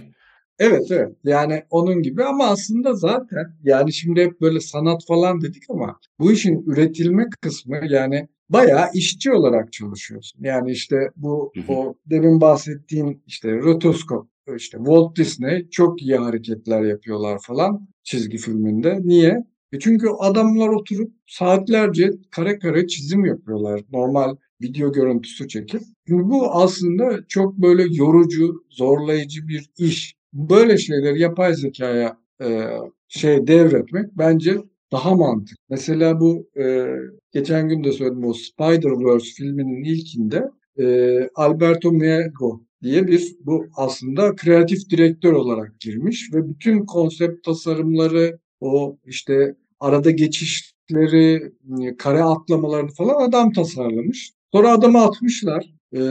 Evet 0.59 0.91
evet 0.91 1.15
yani 1.23 1.63
onun 1.69 2.01
gibi 2.01 2.23
ama 2.23 2.45
aslında 2.45 2.93
zaten 2.93 3.45
yani 3.63 3.93
şimdi 3.93 4.21
hep 4.21 4.41
böyle 4.41 4.59
sanat 4.59 5.05
falan 5.07 5.41
dedik 5.41 5.63
ama 5.69 5.99
bu 6.19 6.31
işin 6.31 6.63
üretilme 6.67 7.25
kısmı 7.41 7.79
yani 7.89 8.27
bayağı 8.49 8.85
işçi 8.93 9.31
olarak 9.31 9.73
çalışıyorsun. 9.73 10.43
Yani 10.43 10.71
işte 10.71 10.95
bu 11.15 11.51
hı 11.55 11.61
hı. 11.61 11.73
o 11.73 11.95
demin 12.05 12.41
bahsettiğim 12.41 13.21
işte 13.27 13.57
rotoskop 13.57 14.27
işte 14.55 14.77
Walt 14.77 15.17
Disney 15.17 15.69
çok 15.69 16.01
iyi 16.01 16.15
hareketler 16.15 16.81
yapıyorlar 16.81 17.39
falan 17.41 17.87
çizgi 18.03 18.37
filminde. 18.37 18.99
Niye? 19.03 19.45
E 19.71 19.79
çünkü 19.79 20.07
adamlar 20.19 20.67
oturup 20.67 21.11
saatlerce 21.27 22.11
kare 22.31 22.59
kare 22.59 22.87
çizim 22.87 23.25
yapıyorlar. 23.25 23.81
Normal 23.91 24.35
video 24.61 24.91
görüntüsü 24.91 25.47
çekip. 25.47 25.81
Şimdi 26.07 26.23
bu 26.23 26.51
aslında 26.51 27.19
çok 27.27 27.57
böyle 27.57 27.83
yorucu, 27.95 28.63
zorlayıcı 28.69 29.47
bir 29.47 29.69
iş. 29.77 30.15
Böyle 30.33 30.77
şeyleri 30.77 31.19
yapay 31.19 31.53
zekaya 31.53 32.17
e, 32.41 32.67
şey 33.07 33.47
devretmek 33.47 34.05
bence 34.17 34.57
daha 34.91 35.15
mantıklı. 35.15 35.63
Mesela 35.69 36.19
bu 36.19 36.49
e, 36.59 36.87
geçen 37.31 37.69
gün 37.69 37.83
de 37.83 37.91
söyledim 37.91 38.25
o 38.25 38.33
Spider-Verse 38.33 39.33
filminin 39.35 39.83
ilkinde 39.83 40.43
e, 40.79 41.19
Alberto 41.35 41.91
Miego 41.91 42.61
diye 42.83 43.07
bir 43.07 43.35
bu 43.45 43.65
aslında 43.75 44.35
kreatif 44.35 44.89
direktör 44.89 45.33
olarak 45.33 45.79
girmiş 45.79 46.29
ve 46.33 46.49
bütün 46.49 46.85
konsept 46.85 47.45
tasarımları 47.45 48.39
o 48.61 48.97
işte 49.05 49.55
arada 49.79 50.11
geçişleri, 50.11 51.53
kare 51.97 52.23
atlamalarını 52.23 52.89
falan 52.89 53.29
adam 53.29 53.51
tasarlamış. 53.51 54.33
Sonra 54.51 54.71
adamı 54.71 55.01
atmışlar. 55.01 55.73
E, 55.95 56.01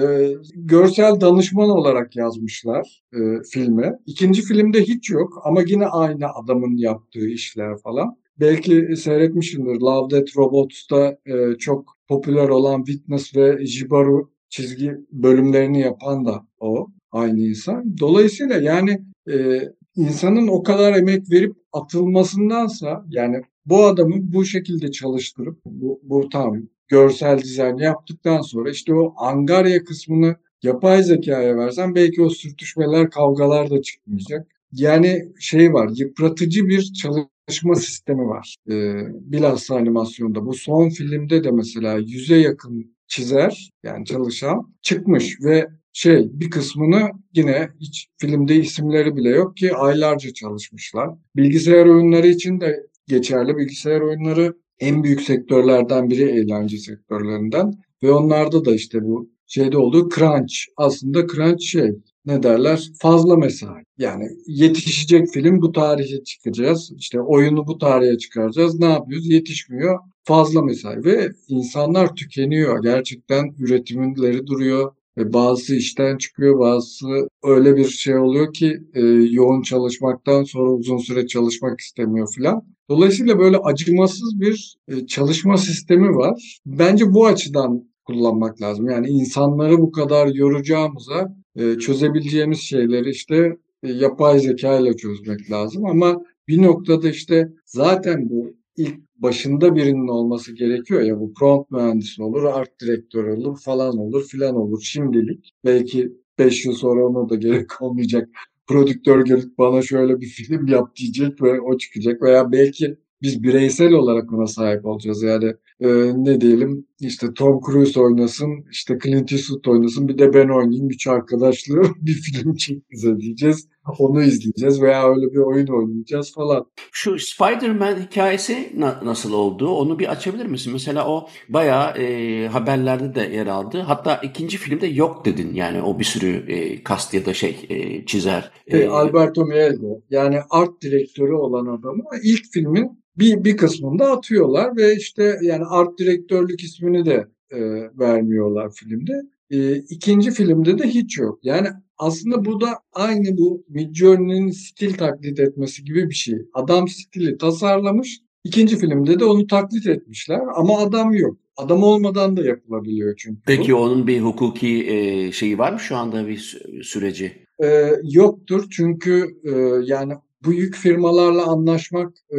görsel 0.54 1.20
danışman 1.20 1.70
olarak 1.70 2.16
yazmışlar 2.16 3.02
e, 3.12 3.18
filme. 3.50 3.98
İkinci 4.06 4.42
filmde 4.42 4.82
hiç 4.82 5.10
yok 5.10 5.42
ama 5.44 5.62
yine 5.66 5.86
aynı 5.86 6.26
adamın 6.34 6.76
yaptığı 6.76 7.28
işler 7.28 7.78
falan. 7.78 8.16
Belki 8.40 8.96
seyretmişsindir. 8.96 9.80
Love, 9.80 10.10
Death, 10.10 10.36
Robots'ta 10.36 11.18
e, 11.26 11.58
çok 11.58 11.96
popüler 12.08 12.48
olan 12.48 12.84
Witness 12.84 13.36
ve 13.36 13.66
Jibaru 13.66 14.30
çizgi 14.48 14.92
bölümlerini 15.12 15.80
yapan 15.80 16.24
da 16.24 16.46
o 16.60 16.88
aynı 17.12 17.40
insan. 17.40 17.98
Dolayısıyla 17.98 18.56
yani 18.56 19.00
e, 19.30 19.62
insanın 19.96 20.48
o 20.48 20.62
kadar 20.62 20.92
emek 20.92 21.30
verip 21.30 21.56
atılmasındansa 21.72 23.04
yani 23.08 23.42
bu 23.66 23.86
adamı 23.86 24.14
bu 24.20 24.44
şekilde 24.44 24.90
çalıştırıp 24.90 25.58
bu, 25.64 26.00
bu 26.02 26.28
tam 26.28 26.56
görsel 26.88 27.38
dizayn 27.38 27.76
yaptıktan 27.76 28.40
sonra 28.40 28.70
işte 28.70 28.94
o 28.94 29.14
angarya 29.16 29.84
kısmını 29.84 30.36
yapay 30.62 31.02
zekaya 31.02 31.56
versen 31.56 31.94
belki 31.94 32.22
o 32.22 32.30
sürtüşmeler, 32.30 33.10
kavgalar 33.10 33.70
da 33.70 33.82
çıkmayacak. 33.82 34.46
Yani 34.72 35.32
şey 35.40 35.72
var, 35.72 35.90
yıpratıcı 35.94 36.68
bir 36.68 36.92
çalışma 36.92 37.74
sistemi 37.74 38.22
var. 38.22 38.56
Ee, 38.70 38.94
bilhassa 39.32 39.76
animasyonda. 39.76 40.46
Bu 40.46 40.54
son 40.54 40.88
filmde 40.88 41.44
de 41.44 41.50
mesela 41.50 41.98
yüze 41.98 42.36
yakın 42.36 42.96
çizer 43.06 43.70
yani 43.82 44.04
çalışan 44.04 44.74
çıkmış 44.82 45.40
ve 45.44 45.66
şey 45.92 46.28
bir 46.32 46.50
kısmını 46.50 47.10
yine 47.34 47.68
hiç 47.80 48.08
filmde 48.18 48.56
isimleri 48.56 49.16
bile 49.16 49.28
yok 49.28 49.56
ki 49.56 49.74
aylarca 49.74 50.32
çalışmışlar. 50.32 51.10
Bilgisayar 51.36 51.86
oyunları 51.86 52.26
için 52.26 52.60
de 52.60 52.86
geçerli. 53.06 53.56
Bilgisayar 53.56 54.00
oyunları 54.00 54.54
en 54.80 55.04
büyük 55.04 55.22
sektörlerden 55.22 56.10
biri 56.10 56.22
eğlence 56.22 56.78
sektörlerinden 56.78 57.72
ve 58.02 58.12
onlarda 58.12 58.64
da 58.64 58.74
işte 58.74 59.04
bu 59.04 59.30
şeyde 59.46 59.78
olduğu 59.78 60.08
crunch. 60.08 60.54
Aslında 60.76 61.26
crunch 61.26 61.62
şey 61.62 61.92
ne 62.26 62.42
derler 62.42 62.88
fazla 63.02 63.36
mesai. 63.36 63.82
Yani 63.98 64.28
yetişecek 64.46 65.28
film 65.32 65.62
bu 65.62 65.72
tarihe 65.72 66.24
çıkacağız. 66.24 66.92
İşte 66.96 67.20
oyunu 67.20 67.66
bu 67.66 67.78
tarihe 67.78 68.18
çıkaracağız. 68.18 68.78
Ne 68.78 68.86
yapıyoruz? 68.86 69.30
Yetişmiyor. 69.30 69.98
Fazla 70.24 70.62
mesai 70.62 71.04
ve 71.04 71.28
insanlar 71.48 72.14
tükeniyor. 72.14 72.82
Gerçekten 72.82 73.54
üretimleri 73.58 74.46
duruyor. 74.46 74.92
Ve 75.18 75.32
bazısı 75.32 75.74
işten 75.74 76.18
çıkıyor, 76.18 76.58
bazısı 76.58 77.28
öyle 77.44 77.76
bir 77.76 77.84
şey 77.84 78.18
oluyor 78.18 78.52
ki 78.52 78.78
e, 78.94 79.00
yoğun 79.30 79.62
çalışmaktan 79.62 80.42
sonra 80.42 80.70
uzun 80.70 80.98
süre 80.98 81.26
çalışmak 81.26 81.80
istemiyor 81.80 82.28
filan. 82.34 82.62
Dolayısıyla 82.90 83.38
böyle 83.38 83.56
acımasız 83.56 84.40
bir 84.40 84.76
e, 84.88 85.06
çalışma 85.06 85.56
sistemi 85.56 86.08
var. 86.08 86.60
Bence 86.66 87.14
bu 87.14 87.26
açıdan 87.26 87.88
kullanmak 88.04 88.62
lazım. 88.62 88.90
Yani 88.90 89.08
insanları 89.08 89.78
bu 89.78 89.92
kadar 89.92 90.26
yoracağımıza 90.26 91.34
e, 91.56 91.78
çözebileceğimiz 91.78 92.58
şeyleri 92.60 93.10
işte 93.10 93.56
e, 93.82 93.92
yapay 93.92 94.38
zeka 94.38 94.78
ile 94.78 94.96
çözmek 94.96 95.50
lazım. 95.50 95.86
Ama 95.86 96.22
bir 96.48 96.62
noktada 96.62 97.10
işte 97.10 97.48
zaten 97.64 98.30
bu 98.30 98.54
ilk 98.76 98.96
başında 99.16 99.74
birinin 99.74 100.08
olması 100.08 100.52
gerekiyor 100.54 101.02
ya 101.02 101.20
bu 101.20 101.32
prompt 101.34 101.70
mühendisi 101.70 102.22
olur, 102.22 102.44
art 102.44 102.80
direktör 102.80 103.24
olur 103.24 103.58
falan 103.64 103.98
olur 103.98 104.26
filan 104.28 104.56
olur 104.56 104.82
şimdilik. 104.82 105.52
Belki 105.64 106.12
5 106.38 106.64
yıl 106.64 106.72
sonra 106.72 107.06
ona 107.06 107.28
da 107.28 107.34
gerek 107.34 107.66
olmayacak. 107.82 108.28
Prodüktör 108.68 109.24
gelip 109.24 109.58
bana 109.58 109.82
şöyle 109.82 110.20
bir 110.20 110.26
film 110.26 110.66
yap 110.66 110.96
diyecek 110.96 111.42
ve 111.42 111.60
o 111.60 111.78
çıkacak 111.78 112.22
veya 112.22 112.52
belki 112.52 112.98
biz 113.22 113.42
bireysel 113.42 113.92
olarak 113.92 114.32
ona 114.32 114.46
sahip 114.46 114.86
olacağız. 114.86 115.22
Yani 115.22 115.54
e, 115.80 115.88
ne 116.24 116.40
diyelim 116.40 116.86
işte 117.00 117.26
Tom 117.34 117.60
Cruise 117.66 118.00
oynasın, 118.00 118.64
işte 118.72 118.98
Clint 119.04 119.32
Eastwood 119.32 119.64
oynasın, 119.64 120.08
bir 120.08 120.18
de 120.18 120.34
ben 120.34 120.48
oynayayım. 120.48 120.90
Üç 120.90 121.06
arkadaşlı 121.06 121.82
bir 122.00 122.12
film 122.12 122.54
çekeceğiz 122.54 123.20
diyeceğiz. 123.20 123.68
Onu 123.98 124.22
izleyeceğiz 124.22 124.82
veya 124.82 125.08
öyle 125.10 125.32
bir 125.32 125.38
oyun 125.38 125.66
oynayacağız 125.66 126.34
falan. 126.34 126.66
Şu 126.92 127.18
Spider-Man 127.18 127.96
hikayesi 128.00 128.72
na- 128.76 129.00
nasıl 129.04 129.32
oldu? 129.32 129.68
Onu 129.68 129.98
bir 129.98 130.08
açabilir 130.12 130.46
misin? 130.46 130.72
Mesela 130.72 131.08
o 131.08 131.28
bayağı 131.48 131.98
e, 131.98 132.48
haberlerde 132.48 133.14
de 133.14 133.20
yer 133.36 133.46
aldı. 133.46 133.80
Hatta 133.80 134.16
ikinci 134.16 134.58
filmde 134.58 134.86
yok 134.86 135.24
dedin. 135.24 135.54
Yani 135.54 135.82
o 135.82 135.98
bir 135.98 136.04
sürü 136.04 136.44
e, 136.52 136.82
kast 136.82 137.14
ya 137.14 137.26
da 137.26 137.34
şey 137.34 137.66
e, 137.68 138.04
çizer. 138.06 138.50
E, 138.66 138.78
E, 138.78 138.86
Alberto 138.88 139.44
Mielgo 139.44 140.02
yani 140.10 140.38
art 140.50 140.82
direktörü 140.82 141.32
olan 141.34 141.66
adamı 141.66 142.02
ilk 142.22 142.44
filmin 142.52 142.98
bir, 143.16 143.44
bir 143.44 143.56
kısmında 143.56 144.10
atıyorlar 144.12 144.76
ve 144.76 144.96
işte 144.96 145.38
yani 145.42 145.64
art 145.70 145.98
direktörlük 145.98 146.64
ismini 146.64 147.06
de 147.06 147.28
e, 147.50 147.60
vermiyorlar 147.98 148.70
filmde. 148.74 149.12
E, 149.50 149.76
ikinci 149.76 150.30
filmde 150.30 150.78
de 150.78 150.88
hiç 150.88 151.18
yok. 151.18 151.38
Yani 151.42 151.68
aslında 151.98 152.44
bu 152.44 152.60
da 152.60 152.68
aynı 152.92 153.38
bu 153.38 153.64
Midjourney'nin 153.68 154.50
stil 154.50 154.94
taklit 154.94 155.40
etmesi 155.40 155.84
gibi 155.84 156.08
bir 156.08 156.14
şey. 156.14 156.38
Adam 156.54 156.88
stili 156.88 157.38
tasarlamış, 157.38 158.20
ikinci 158.44 158.78
filmde 158.78 159.20
de 159.20 159.24
onu 159.24 159.46
taklit 159.46 159.86
etmişler 159.86 160.40
ama 160.54 160.78
adam 160.78 161.14
yok. 161.14 161.36
Adam 161.56 161.82
olmadan 161.82 162.36
da 162.36 162.42
yapılabiliyor 162.44 163.14
çünkü. 163.16 163.40
peki 163.46 163.72
bu. 163.72 163.76
onun 163.76 164.06
bir 164.06 164.20
hukuki 164.20 164.86
e, 164.90 165.32
şeyi 165.32 165.58
var 165.58 165.72
mı 165.72 165.80
şu 165.80 165.96
anda 165.96 166.28
bir 166.28 166.38
sü- 166.38 166.84
süreci? 166.84 167.32
Ee, 167.64 167.92
yoktur 168.02 168.64
çünkü 168.70 169.26
e, 169.44 169.50
yani 169.84 170.12
büyük 170.44 170.74
firmalarla 170.74 171.46
anlaşmak 171.46 172.12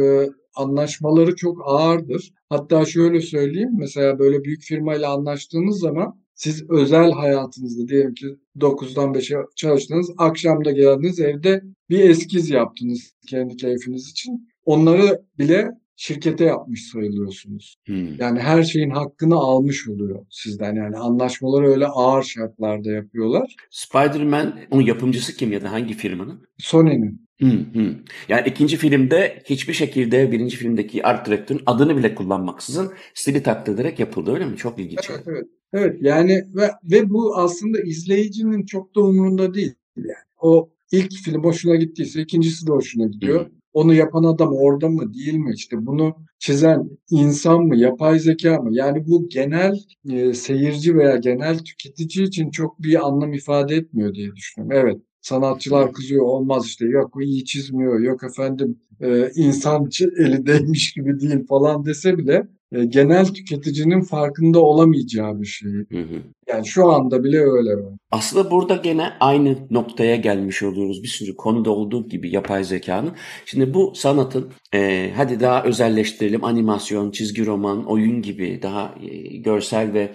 anlaşmaları 0.54 1.36
çok 1.36 1.58
ağırdır. 1.64 2.32
Hatta 2.50 2.84
şöyle 2.84 3.20
söyleyeyim 3.20 3.70
mesela 3.78 4.18
böyle 4.18 4.44
büyük 4.44 4.62
firmayla 4.62 5.12
anlaştığınız 5.12 5.80
zaman 5.80 6.20
siz 6.34 6.70
özel 6.70 7.12
hayatınızda 7.12 7.88
diyelim 7.88 8.14
ki 8.14 8.26
9'dan 8.56 9.12
5'e 9.14 9.36
çalıştınız, 9.56 10.10
akşamda 10.18 10.70
geldiniz 10.70 11.20
evde 11.20 11.62
bir 11.90 12.10
eskiz 12.10 12.50
yaptınız 12.50 13.12
kendi 13.26 13.56
keyfiniz 13.56 14.10
için. 14.10 14.48
Onları 14.64 15.22
bile 15.38 15.68
şirkete 15.96 16.44
yapmış 16.44 16.90
sayılıyorsunuz. 16.90 17.76
Hmm. 17.86 18.18
Yani 18.18 18.40
her 18.40 18.62
şeyin 18.62 18.90
hakkını 18.90 19.34
almış 19.34 19.88
oluyor 19.88 20.26
sizden. 20.30 20.74
Yani 20.74 20.96
anlaşmaları 20.96 21.66
öyle 21.66 21.86
ağır 21.86 22.22
şartlarda 22.22 22.90
yapıyorlar. 22.90 23.56
Spider-Man 23.70 24.58
onun 24.70 24.82
yapımcısı 24.82 25.36
kim 25.36 25.52
ya 25.52 25.62
da 25.62 25.72
hangi 25.72 25.94
firmanın? 25.94 26.46
Sony'nin. 26.58 27.29
Hmm, 27.40 27.74
hmm. 27.74 27.94
Yani 28.28 28.48
ikinci 28.48 28.76
filmde 28.76 29.42
hiçbir 29.44 29.72
şekilde 29.72 30.32
birinci 30.32 30.56
filmdeki 30.56 31.06
art 31.06 31.26
direktörün 31.26 31.62
adını 31.66 31.96
bile 31.96 32.14
kullanmaksızın 32.14 32.92
stili 33.14 33.42
taklit 33.42 33.68
ederek 33.68 33.98
yapıldı 33.98 34.32
öyle 34.34 34.46
mi? 34.46 34.56
Çok 34.56 34.78
ilginç. 34.78 35.10
Evet, 35.10 35.22
evet. 35.26 35.46
Evet 35.72 35.96
yani 36.00 36.44
ve, 36.54 36.70
ve 36.84 37.10
bu 37.10 37.36
aslında 37.36 37.80
izleyicinin 37.80 38.66
çok 38.66 38.94
da 38.94 39.00
umurunda 39.00 39.54
değil. 39.54 39.74
Yani 39.96 40.14
o 40.40 40.70
ilk 40.92 41.12
film 41.12 41.44
hoşuna 41.44 41.76
gittiyse 41.76 42.22
ikincisi 42.22 42.66
de 42.66 42.70
hoşuna 42.72 43.06
gidiyor. 43.06 43.40
Hı. 43.40 43.50
Onu 43.72 43.94
yapan 43.94 44.24
adam 44.24 44.52
orada 44.52 44.88
mı 44.88 45.14
değil 45.14 45.34
mi? 45.34 45.52
İşte 45.54 45.86
bunu 45.86 46.16
çizen 46.38 46.90
insan 47.10 47.60
mı, 47.62 47.76
yapay 47.76 48.18
zeka 48.18 48.58
mı? 48.58 48.68
Yani 48.72 49.06
bu 49.06 49.28
genel 49.28 49.78
e, 50.10 50.34
seyirci 50.34 50.96
veya 50.96 51.16
genel 51.16 51.58
tüketici 51.58 52.26
için 52.26 52.50
çok 52.50 52.82
bir 52.82 53.06
anlam 53.06 53.32
ifade 53.32 53.74
etmiyor 53.74 54.14
diye 54.14 54.36
düşünüyorum. 54.36 54.76
Evet, 54.86 55.00
sanatçılar 55.20 55.92
kızıyor 55.92 56.24
olmaz 56.24 56.66
işte. 56.66 56.86
Yok 56.86 57.14
iyi 57.22 57.44
çizmiyor, 57.44 58.00
yok 58.00 58.24
efendim 58.24 58.78
e, 59.00 59.30
insan 59.34 59.88
eli 60.18 60.46
değmiş 60.46 60.92
gibi 60.92 61.20
değil 61.20 61.46
falan 61.46 61.84
dese 61.84 62.18
bile 62.18 62.48
e, 62.72 62.84
genel 62.84 63.26
tüketicinin 63.26 64.00
farkında 64.00 64.60
olamayacağı 64.60 65.40
bir 65.40 65.46
şey. 65.46 65.70
Hı 65.70 65.98
hı. 65.98 66.22
Yani 66.48 66.66
şu 66.66 66.92
anda 66.92 67.24
bile 67.24 67.38
öyle. 67.38 67.70
Aslında 68.10 68.50
burada 68.50 68.76
gene 68.76 69.12
aynı 69.20 69.58
noktaya 69.70 70.16
gelmiş 70.16 70.62
oluyoruz. 70.62 71.02
Bir 71.02 71.08
sürü 71.08 71.36
konuda 71.36 71.70
olduğu 71.70 72.08
gibi 72.08 72.30
yapay 72.30 72.64
zekanın. 72.64 73.12
Şimdi 73.46 73.74
bu 73.74 73.92
sanatın 73.94 74.52
e, 74.74 75.10
hadi 75.16 75.40
daha 75.40 75.64
özelleştirelim 75.64 76.44
animasyon, 76.44 77.10
çizgi 77.10 77.46
roman, 77.46 77.84
oyun 77.84 78.22
gibi 78.22 78.60
daha 78.62 78.94
e, 79.02 79.36
görsel 79.36 79.92
ve 79.92 80.12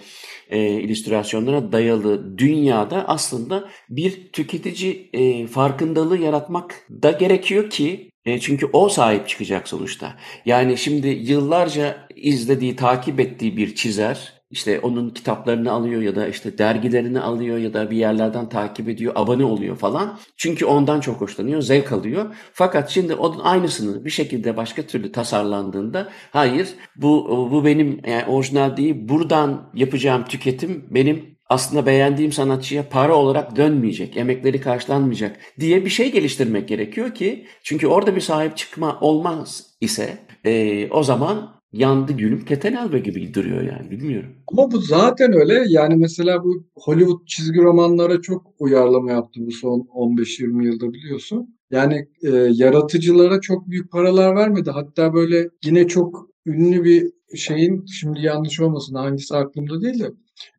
e, 0.50 0.80
illüstrasyonlara 0.80 1.72
dayalı 1.72 2.38
dünyada 2.38 3.08
aslında 3.08 3.68
bir 3.90 4.32
tüketici 4.32 5.10
e, 5.12 5.46
farkındalığı 5.46 6.18
yaratmak 6.18 6.86
da 7.02 7.10
gerekiyor 7.10 7.70
ki 7.70 8.10
e, 8.26 8.40
çünkü 8.40 8.66
o 8.72 8.88
sahip 8.88 9.28
çıkacak 9.28 9.68
sonuçta. 9.68 10.14
Yani 10.44 10.76
şimdi 10.76 11.08
yıllarca 11.08 12.08
izlediği, 12.16 12.76
takip 12.76 13.20
ettiği 13.20 13.56
bir 13.56 13.74
çizer 13.74 14.36
işte 14.50 14.80
onun 14.80 15.10
kitaplarını 15.10 15.72
alıyor 15.72 16.02
ya 16.02 16.16
da 16.16 16.28
işte 16.28 16.58
dergilerini 16.58 17.20
alıyor 17.20 17.58
ya 17.58 17.74
da 17.74 17.90
bir 17.90 17.96
yerlerden 17.96 18.48
takip 18.48 18.88
ediyor, 18.88 19.12
abone 19.16 19.44
oluyor 19.44 19.76
falan. 19.76 20.18
Çünkü 20.36 20.64
ondan 20.64 21.00
çok 21.00 21.20
hoşlanıyor, 21.20 21.62
zevk 21.62 21.92
alıyor. 21.92 22.34
Fakat 22.52 22.90
şimdi 22.90 23.14
onun 23.14 23.40
aynısını 23.40 24.04
bir 24.04 24.10
şekilde 24.10 24.56
başka 24.56 24.82
türlü 24.82 25.12
tasarlandığında 25.12 26.08
hayır 26.30 26.68
bu 26.96 27.48
bu 27.52 27.64
benim 27.64 28.00
yani 28.06 28.24
orijinal 28.24 28.76
değil. 28.76 28.94
Buradan 28.98 29.70
yapacağım 29.74 30.24
tüketim 30.24 30.86
benim 30.90 31.35
aslında 31.48 31.86
beğendiğim 31.86 32.32
sanatçıya 32.32 32.88
para 32.88 33.14
olarak 33.14 33.56
dönmeyecek, 33.56 34.16
emekleri 34.16 34.60
karşılanmayacak 34.60 35.36
diye 35.60 35.84
bir 35.84 35.90
şey 35.90 36.12
geliştirmek 36.12 36.68
gerekiyor 36.68 37.14
ki 37.14 37.46
çünkü 37.62 37.86
orada 37.86 38.16
bir 38.16 38.20
sahip 38.20 38.56
çıkma 38.56 39.00
olmaz 39.00 39.66
ise 39.80 40.18
e, 40.44 40.88
o 40.90 41.02
zaman 41.02 41.56
yandı 41.72 42.12
gülüm 42.12 42.44
keten 42.44 42.72
elbe 42.72 42.98
gibi 42.98 43.34
duruyor 43.34 43.62
yani 43.62 43.90
bilmiyorum. 43.90 44.30
Ama 44.52 44.70
bu 44.70 44.78
zaten 44.78 45.32
öyle. 45.32 45.64
Yani 45.68 45.96
mesela 45.96 46.44
bu 46.44 46.64
Hollywood 46.74 47.26
çizgi 47.26 47.62
romanlara 47.62 48.20
çok 48.20 48.46
uyarlama 48.58 49.12
yaptı 49.12 49.40
bu 49.46 49.50
son 49.50 49.80
15-20 49.80 50.64
yılda 50.64 50.92
biliyorsun. 50.92 51.56
Yani 51.70 52.08
e, 52.22 52.30
yaratıcılara 52.52 53.40
çok 53.40 53.70
büyük 53.70 53.92
paralar 53.92 54.36
vermedi. 54.36 54.70
Hatta 54.70 55.14
böyle 55.14 55.48
yine 55.64 55.88
çok 55.88 56.30
ünlü 56.46 56.84
bir 56.84 57.12
şeyin 57.36 57.84
şimdi 57.86 58.20
yanlış 58.20 58.60
olmasın 58.60 58.94
hangisi 58.94 59.36
aklımda 59.36 59.80
değil 59.80 60.00
de 60.00 60.10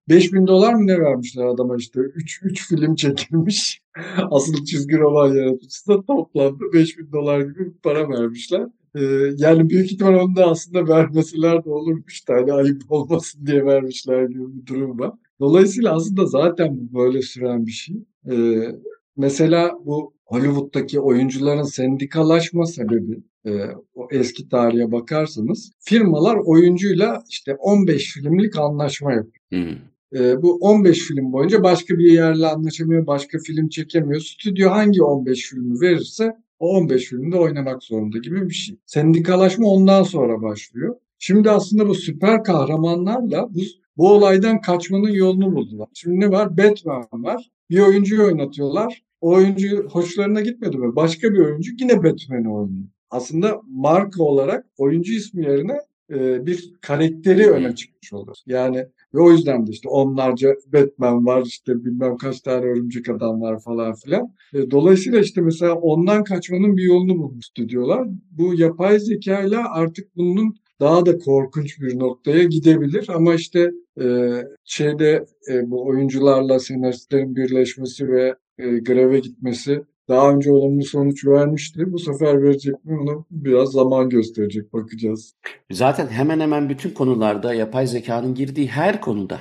5000 0.10 0.48
dolar 0.48 0.74
mı 0.74 0.88
ne 0.88 1.00
vermişler 1.00 1.46
adama 1.46 1.76
işte 1.76 2.00
3 2.00 2.40
3 2.44 2.68
film 2.68 2.96
çekilmiş. 2.96 3.82
Asıl 4.32 4.66
çizgi 4.66 4.98
roman 4.98 5.34
yaratıcısı 5.34 5.88
da 5.88 6.06
toplamda 6.06 6.74
5000 6.74 7.12
dolar 7.12 7.40
gibi 7.40 7.60
bir 7.60 7.80
para 7.84 8.10
vermişler. 8.10 8.68
Ee, 8.96 9.02
yani 9.38 9.70
büyük 9.70 9.92
ihtimal 9.92 10.14
onu 10.14 10.36
da 10.36 10.46
aslında 10.46 10.88
vermeseler 10.88 11.66
de 11.66 11.70
olurmuş 11.70 12.28
da 12.28 12.34
hani 12.34 12.54
ayıp 12.54 12.82
olmasın 12.90 13.46
diye 13.46 13.66
vermişler 13.66 14.24
gibi 14.24 14.56
bir 14.56 14.66
durum 14.66 15.00
var. 15.00 15.12
Dolayısıyla 15.40 15.96
aslında 15.96 16.26
zaten 16.26 16.78
bu 16.78 17.00
böyle 17.00 17.22
süren 17.22 17.66
bir 17.66 17.72
şey. 17.72 17.96
Ee, 18.32 18.72
mesela 19.18 19.72
bu 19.86 20.14
Hollywood'daki 20.26 21.00
oyuncuların 21.00 21.64
sendikalaşma 21.64 22.66
sebebi 22.66 23.24
e, 23.46 23.52
o 23.94 24.08
eski 24.12 24.50
tarihe 24.50 24.92
bakarsanız 24.92 25.72
firmalar 25.80 26.38
oyuncuyla 26.46 27.24
işte 27.30 27.56
15 27.56 28.14
filmlik 28.14 28.60
anlaşma 28.60 29.14
yapıyor. 29.14 29.44
Hı. 29.54 29.78
E, 30.16 30.42
bu 30.42 30.58
15 30.62 31.00
film 31.00 31.34
boyunca 31.34 31.64
başka 31.64 31.98
bir 31.98 32.12
yerle 32.12 32.48
anlaşamıyor, 32.48 33.08
başka 33.08 33.40
film 33.40 33.70
çekemiyor. 33.70 34.22
Stüdyo 34.22 34.70
hangi 34.70 35.04
15 35.04 35.50
filmi 35.50 35.82
verirse 35.82 36.38
o 36.60 36.70
15 36.70 37.06
filmde 37.06 37.38
oynamak 37.38 37.84
zorunda 37.84 38.18
gibi 38.18 38.50
bir 38.50 38.54
şey. 38.54 38.78
Sendikalaşma 38.86 39.68
ondan 39.68 40.04
sonra 40.04 40.42
başlıyor. 40.42 40.96
Şimdi 41.20 41.52
aslında 41.52 41.88
bu 41.88 41.96
süper 41.96 42.44
kahramanlarla 42.44 43.50
bu, 43.50 43.60
bu 43.98 44.12
olaydan 44.12 44.62
kaçmanın 44.62 45.10
yolunu 45.10 45.56
buldular. 45.56 45.88
Şimdi 45.94 46.20
ne 46.20 46.32
var? 46.32 46.58
Batman 46.58 47.08
var. 47.12 47.52
Bir 47.70 47.80
oyuncuyu 47.80 48.24
oynatıyorlar. 48.24 49.04
O 49.22 49.34
oyuncu 49.34 49.88
hoşlarına 49.90 50.42
gitmedi 50.42 50.78
mi? 50.78 50.96
Başka 50.96 51.34
bir 51.34 51.40
oyuncu 51.40 51.72
yine 51.80 52.04
Batman'i 52.04 52.50
oynuyor. 52.50 52.88
Aslında 53.10 53.62
marka 53.70 54.24
olarak 54.24 54.66
oyuncu 54.78 55.14
ismi 55.14 55.46
yerine 55.46 55.78
e, 56.12 56.46
bir 56.46 56.74
karakteri 56.82 57.50
öne 57.52 57.76
çıkmış 57.76 58.14
olur. 58.14 58.36
Yani 58.46 58.86
ve 59.14 59.20
o 59.20 59.32
yüzden 59.32 59.68
de 59.68 59.72
işte 59.72 59.90
onlarca 59.90 60.56
Batman 60.74 61.26
var 61.26 61.44
işte 61.46 61.86
bilmem 61.86 62.18
kaç 62.18 62.42
tane 62.42 62.66
örümcek 62.66 63.10
adam 63.10 63.42
var 63.42 63.60
falan 63.60 63.94
filan. 63.94 64.34
E, 64.54 64.72
dolayısıyla 64.72 65.20
işte 65.20 65.42
mesela 65.42 65.76
ondan 65.76 66.24
kaçmanın 66.24 66.78
bir 66.78 66.84
yolunu 66.84 67.18
bulmuş 67.18 67.46
stüdyolar. 67.46 68.08
Bu 68.32 68.54
yapay 68.54 69.00
zeka 69.00 69.42
ile 69.42 69.58
artık 69.58 70.16
bunun 70.16 70.56
daha 70.80 71.06
da 71.06 71.18
korkunç 71.18 71.82
bir 71.82 72.00
noktaya 72.00 72.44
gidebilir 72.44 73.08
ama 73.10 73.36
işte 73.36 73.72
e, 74.02 74.38
şeyde 74.64 75.26
e, 75.50 75.72
bu 75.72 75.86
oyuncularla 75.86 76.60
senaristlerin 76.60 77.36
birleşmesi 77.36 78.08
ve 78.08 78.36
e, 78.58 78.78
greve 78.78 79.20
gitmesi 79.20 79.84
daha 80.10 80.32
önce 80.32 80.52
olumlu 80.52 80.84
sonuç 80.84 81.26
vermişti. 81.26 81.84
Bu 81.88 82.00
sefer 82.00 82.44
verecek 82.44 82.86
mi 82.86 83.00
onu 83.00 83.26
biraz 83.32 83.72
zaman 83.72 84.10
gösterecek 84.10 84.74
bakacağız. 84.74 85.36
Zaten 85.72 86.08
hemen 86.08 86.40
hemen 86.40 86.70
bütün 86.70 86.90
konularda 86.90 87.54
yapay 87.54 87.88
zekanın 87.88 88.36
girdiği 88.36 88.68
her 88.68 89.02
konuda 89.02 89.40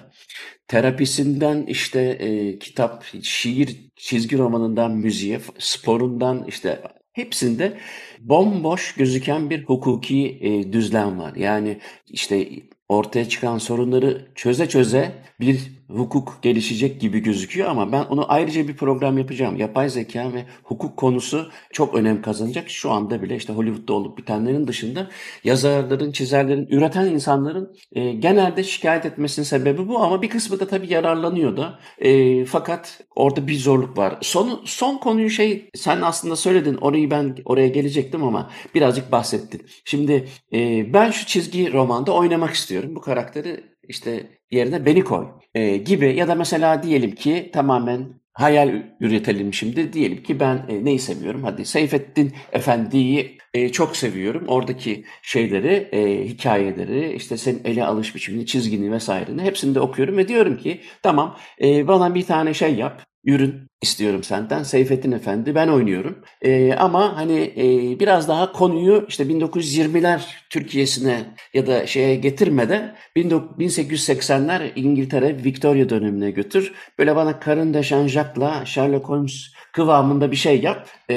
terapisinden 0.69 1.63
işte 1.63 2.01
e, 2.01 2.59
kitap, 2.59 3.05
şiir, 3.23 3.91
çizgi 3.97 4.39
romanından 4.39 4.93
müziğe, 4.93 5.41
sporundan 5.59 6.45
işte 6.49 6.83
hepsinde 7.13 7.79
bomboş 8.21 8.95
gözüken 8.95 9.51
bir 9.51 9.65
hukuki 9.65 10.39
e, 10.41 10.73
düzlem 10.73 11.19
var. 11.19 11.35
Yani 11.35 11.79
işte 12.07 12.49
ortaya 12.89 13.29
çıkan 13.29 13.59
sorunları 13.59 14.27
çöze 14.35 14.69
çöze 14.69 15.13
bir 15.41 15.61
hukuk 15.89 16.39
gelişecek 16.43 17.01
gibi 17.01 17.21
gözüküyor 17.21 17.69
ama 17.69 17.93
ben 17.93 18.05
onu 18.05 18.33
ayrıca 18.33 18.69
bir 18.69 18.77
program 18.77 19.19
yapacağım. 19.19 19.57
Yapay 19.57 19.89
zeka 19.89 20.33
ve 20.33 20.45
hukuk 20.63 20.97
konusu 20.97 21.51
çok 21.73 21.95
önem 21.95 22.23
kazanacak. 22.23 22.71
Şu 22.71 22.91
anda 22.91 23.23
bile 23.23 23.37
işte 23.37 23.53
Hollywood'da 23.53 23.93
olup 23.93 24.19
bitenlerin 24.19 24.67
dışında 24.67 25.09
yazarların, 25.45 26.13
çizerlerin, 26.13 26.67
üreten 26.71 27.07
insanların 27.07 27.77
e, 27.93 28.13
genelde 28.13 28.65
şikayet 28.65 29.07
etmesinin 29.07 29.45
sebebi 29.45 29.89
bu 29.89 29.99
ama 29.99 30.23
bir 30.23 30.29
kısmı 30.29 30.61
da 30.61 30.69
tabii 30.69 30.93
yararlanıyor 30.93 31.57
da. 31.57 31.79
E, 31.99 32.45
fakat 32.45 33.01
orada 33.17 33.47
bir 33.47 33.59
zorluk 33.59 33.99
var. 33.99 34.19
Son, 34.23 34.61
son 34.65 34.99
konuyu 34.99 35.31
şey 35.31 35.71
sen 35.75 36.01
aslında 36.01 36.37
söyledin 36.37 36.75
orayı 36.75 37.11
ben 37.11 37.37
oraya 37.45 37.69
gelecektim 37.69 38.25
ama 38.25 38.51
birazcık 38.75 39.13
bahsettin. 39.13 39.63
Şimdi 39.85 40.29
e, 40.53 40.93
ben 40.93 41.11
şu 41.11 41.27
çizgi 41.27 41.73
romanda 41.73 42.13
oynamak 42.13 42.55
istiyorum. 42.55 42.95
Bu 42.95 43.01
karakteri 43.01 43.76
işte 43.89 44.27
yerine 44.51 44.87
beni 44.87 45.05
koy 45.05 45.27
e, 45.55 45.77
gibi 45.77 46.17
ya 46.17 46.29
da 46.29 46.35
mesela 46.35 46.83
diyelim 46.83 47.15
ki 47.15 47.51
tamamen 47.53 48.21
hayal 48.37 48.83
üretelim 49.01 49.55
şimdi. 49.55 49.93
Diyelim 49.93 50.23
ki 50.23 50.41
ben 50.41 50.67
e, 50.69 50.85
neyi 50.85 50.99
seviyorum? 50.99 51.45
Hadi 51.45 51.65
Seyfettin 51.65 52.33
Efendi'yi 52.53 53.39
e, 53.55 53.69
çok 53.69 53.97
seviyorum. 53.97 54.45
Oradaki 54.49 55.05
şeyleri, 55.23 55.89
e, 55.93 56.29
hikayeleri, 56.29 57.15
işte 57.15 57.37
senin 57.37 57.61
ele 57.65 57.85
alış 57.85 58.15
biçimini, 58.15 58.47
çizgini 58.47 58.93
vesaireni 58.93 59.43
hepsini 59.43 59.75
de 59.75 59.81
okuyorum 59.81 60.17
ve 60.17 60.29
diyorum 60.29 60.57
ki 60.57 60.81
tamam 61.03 61.37
e, 61.63 61.89
bana 61.89 62.15
bir 62.15 62.27
tane 62.27 62.55
şey 62.55 62.75
yap 62.75 63.06
ürün 63.27 63.67
istiyorum 63.83 64.23
senden. 64.23 64.63
Seyfettin 64.63 65.13
Efendi 65.13 65.55
ben 65.55 65.69
oynuyorum. 65.69 66.19
Ee, 66.43 66.75
ama 66.75 67.17
hani 67.17 67.53
e, 67.57 68.01
biraz 68.01 68.29
daha 68.29 68.53
konuyu 68.53 69.05
işte 69.09 69.25
1920'ler 69.25 70.21
Türkiye'sine 70.51 71.35
ya 71.55 71.67
da 71.67 71.87
şeye 71.87 72.17
getirmede 72.17 72.95
1880'ler 73.17 74.71
İngiltere 74.77 75.45
Victoria 75.45 75.89
dönemine 75.89 76.31
götür. 76.31 76.73
Böyle 76.99 77.17
bana 77.17 77.41
Karın 77.41 77.75
de 77.75 77.83
Sherlock 77.83 79.09
Holmes 79.09 79.47
kıvamında 79.73 80.31
bir 80.31 80.37
şey 80.37 80.61
yap 80.61 80.89
ee, 81.11 81.15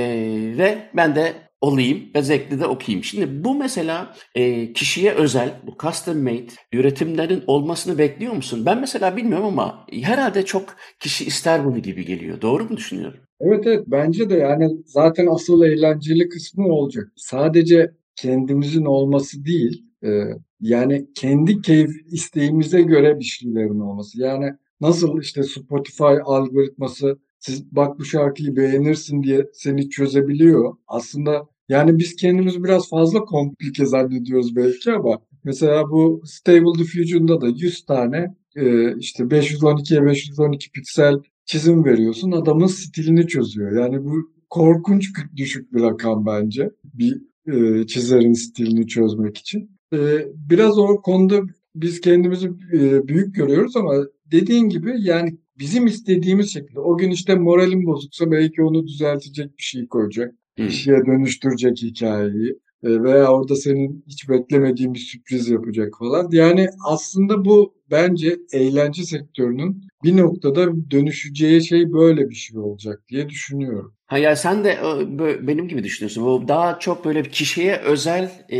ve 0.58 0.90
ben 0.94 1.16
de 1.16 1.49
olayım 1.62 2.00
ve 2.16 2.22
zevkli 2.22 2.60
de 2.60 2.66
okuyayım. 2.66 3.04
Şimdi 3.04 3.44
bu 3.44 3.56
mesela 3.56 4.14
e, 4.36 4.74
kişiye 4.74 5.12
özel, 5.14 5.54
bu 5.68 5.76
custom 5.82 6.24
made 6.24 6.48
üretimlerin 6.74 7.44
olmasını 7.48 7.98
bekliyor 7.98 8.34
musun? 8.34 8.66
Ben 8.66 8.80
mesela 8.80 9.18
bilmiyorum 9.18 9.46
ama 9.46 9.86
herhalde 9.92 10.46
çok 10.46 10.76
kişi 11.00 11.26
ister 11.26 11.66
bunu 11.66 11.80
gibi 11.80 12.06
geliyor. 12.06 12.42
Doğru 12.42 12.64
mu 12.64 12.78
düşünüyorum? 12.78 13.20
Evet 13.40 13.68
evet 13.68 13.84
bence 13.88 14.30
de 14.30 14.36
yani 14.36 14.78
zaten 14.86 15.28
asıl 15.28 15.64
eğlenceli 15.64 16.30
kısmı 16.30 16.68
olacak. 16.68 17.12
Sadece 17.16 17.92
kendimizin 18.16 18.86
olması 18.86 19.46
değil, 19.46 19.86
e, 20.04 20.10
yani 20.62 21.08
kendi 21.16 21.62
keyif 21.62 21.92
isteğimize 22.12 22.82
göre 22.82 23.20
bir 23.20 23.24
şeylerin 23.24 23.80
olması. 23.80 24.22
Yani 24.22 24.52
nasıl 24.82 25.22
işte 25.22 25.44
Spotify 25.44 26.14
algoritması 26.26 27.20
siz 27.40 27.76
bak 27.76 28.00
bu 28.00 28.06
şarkıyı 28.06 28.56
beğenirsin 28.56 29.24
diye 29.24 29.50
seni 29.54 29.90
çözebiliyor. 29.90 30.76
Aslında 30.88 31.48
yani 31.70 32.00
biz 32.00 32.16
kendimizi 32.16 32.64
biraz 32.64 32.90
fazla 32.90 33.20
komplike 33.20 33.86
zannediyoruz 33.86 34.56
belki 34.56 34.92
ama 34.92 35.20
mesela 35.44 35.90
bu 35.90 36.22
Stable 36.26 36.80
Diffusion'da 36.80 37.42
da 37.42 37.48
100 37.48 37.86
tane 37.86 38.36
e, 38.56 38.96
işte 38.98 39.24
512'ye 39.24 40.06
512 40.06 40.72
piksel 40.72 41.20
çizim 41.46 41.86
veriyorsun. 41.86 42.32
Adamın 42.32 42.68
stilini 42.68 43.28
çözüyor. 43.28 43.72
Yani 43.72 44.06
bu 44.06 44.32
korkunç 44.50 45.12
düşük 45.36 45.74
bir 45.74 45.82
rakam 45.82 46.26
bence 46.26 46.72
bir 46.84 47.22
e, 47.48 47.88
çizerin 47.88 48.34
stilini 48.34 48.88
çözmek 48.88 49.38
için. 49.38 49.72
E, 49.94 49.98
biraz 50.50 50.78
o 50.78 51.02
konuda 51.02 51.42
biz 51.76 52.02
kendimizi 52.02 52.48
e, 52.74 53.08
büyük 53.08 53.36
görüyoruz 53.36 53.76
ama 53.76 53.94
dediğin 54.32 54.70
gibi 54.70 54.96
yani 55.00 55.38
bizim 55.60 55.86
istediğimiz 55.86 56.54
şekilde 56.54 56.80
o 56.80 56.98
gün 56.98 57.12
işte 57.12 57.36
moralim 57.36 57.86
bozuksa 57.86 58.32
belki 58.32 58.62
onu 58.62 58.88
düzeltecek 58.88 59.58
bir 59.58 59.64
şey 59.64 59.88
koyacak. 59.88 60.36
Bir 60.58 60.70
şeye 60.70 61.06
dönüştürecek 61.06 61.78
hikayeyi 61.78 62.60
e, 62.84 63.04
veya 63.04 63.32
orada 63.32 63.56
senin 63.56 64.04
hiç 64.08 64.30
beklemediğin 64.30 64.94
bir 64.94 65.00
sürpriz 65.00 65.50
yapacak 65.50 65.94
falan. 66.00 66.30
Yani 66.32 66.68
aslında 66.86 67.46
bu 67.46 67.79
bence 67.92 68.38
eğlence 68.54 69.04
sektörünün 69.04 69.90
bir 70.04 70.18
noktada 70.18 70.92
dönüşeceği 70.92 71.66
şey 71.66 71.94
böyle 71.94 72.30
bir 72.30 72.36
şey 72.36 72.58
olacak 72.58 73.02
diye 73.10 73.30
düşünüyorum. 73.30 73.94
Ha 74.06 74.18
ya 74.18 74.36
sen 74.36 74.64
de 74.64 74.78
benim 75.48 75.68
gibi 75.68 75.84
düşünüyorsun. 75.84 76.26
Bu 76.26 76.48
daha 76.48 76.80
çok 76.80 77.06
böyle 77.06 77.26
bir 77.26 77.30
kişiye 77.30 77.78
özel 77.78 78.32
e, 78.50 78.58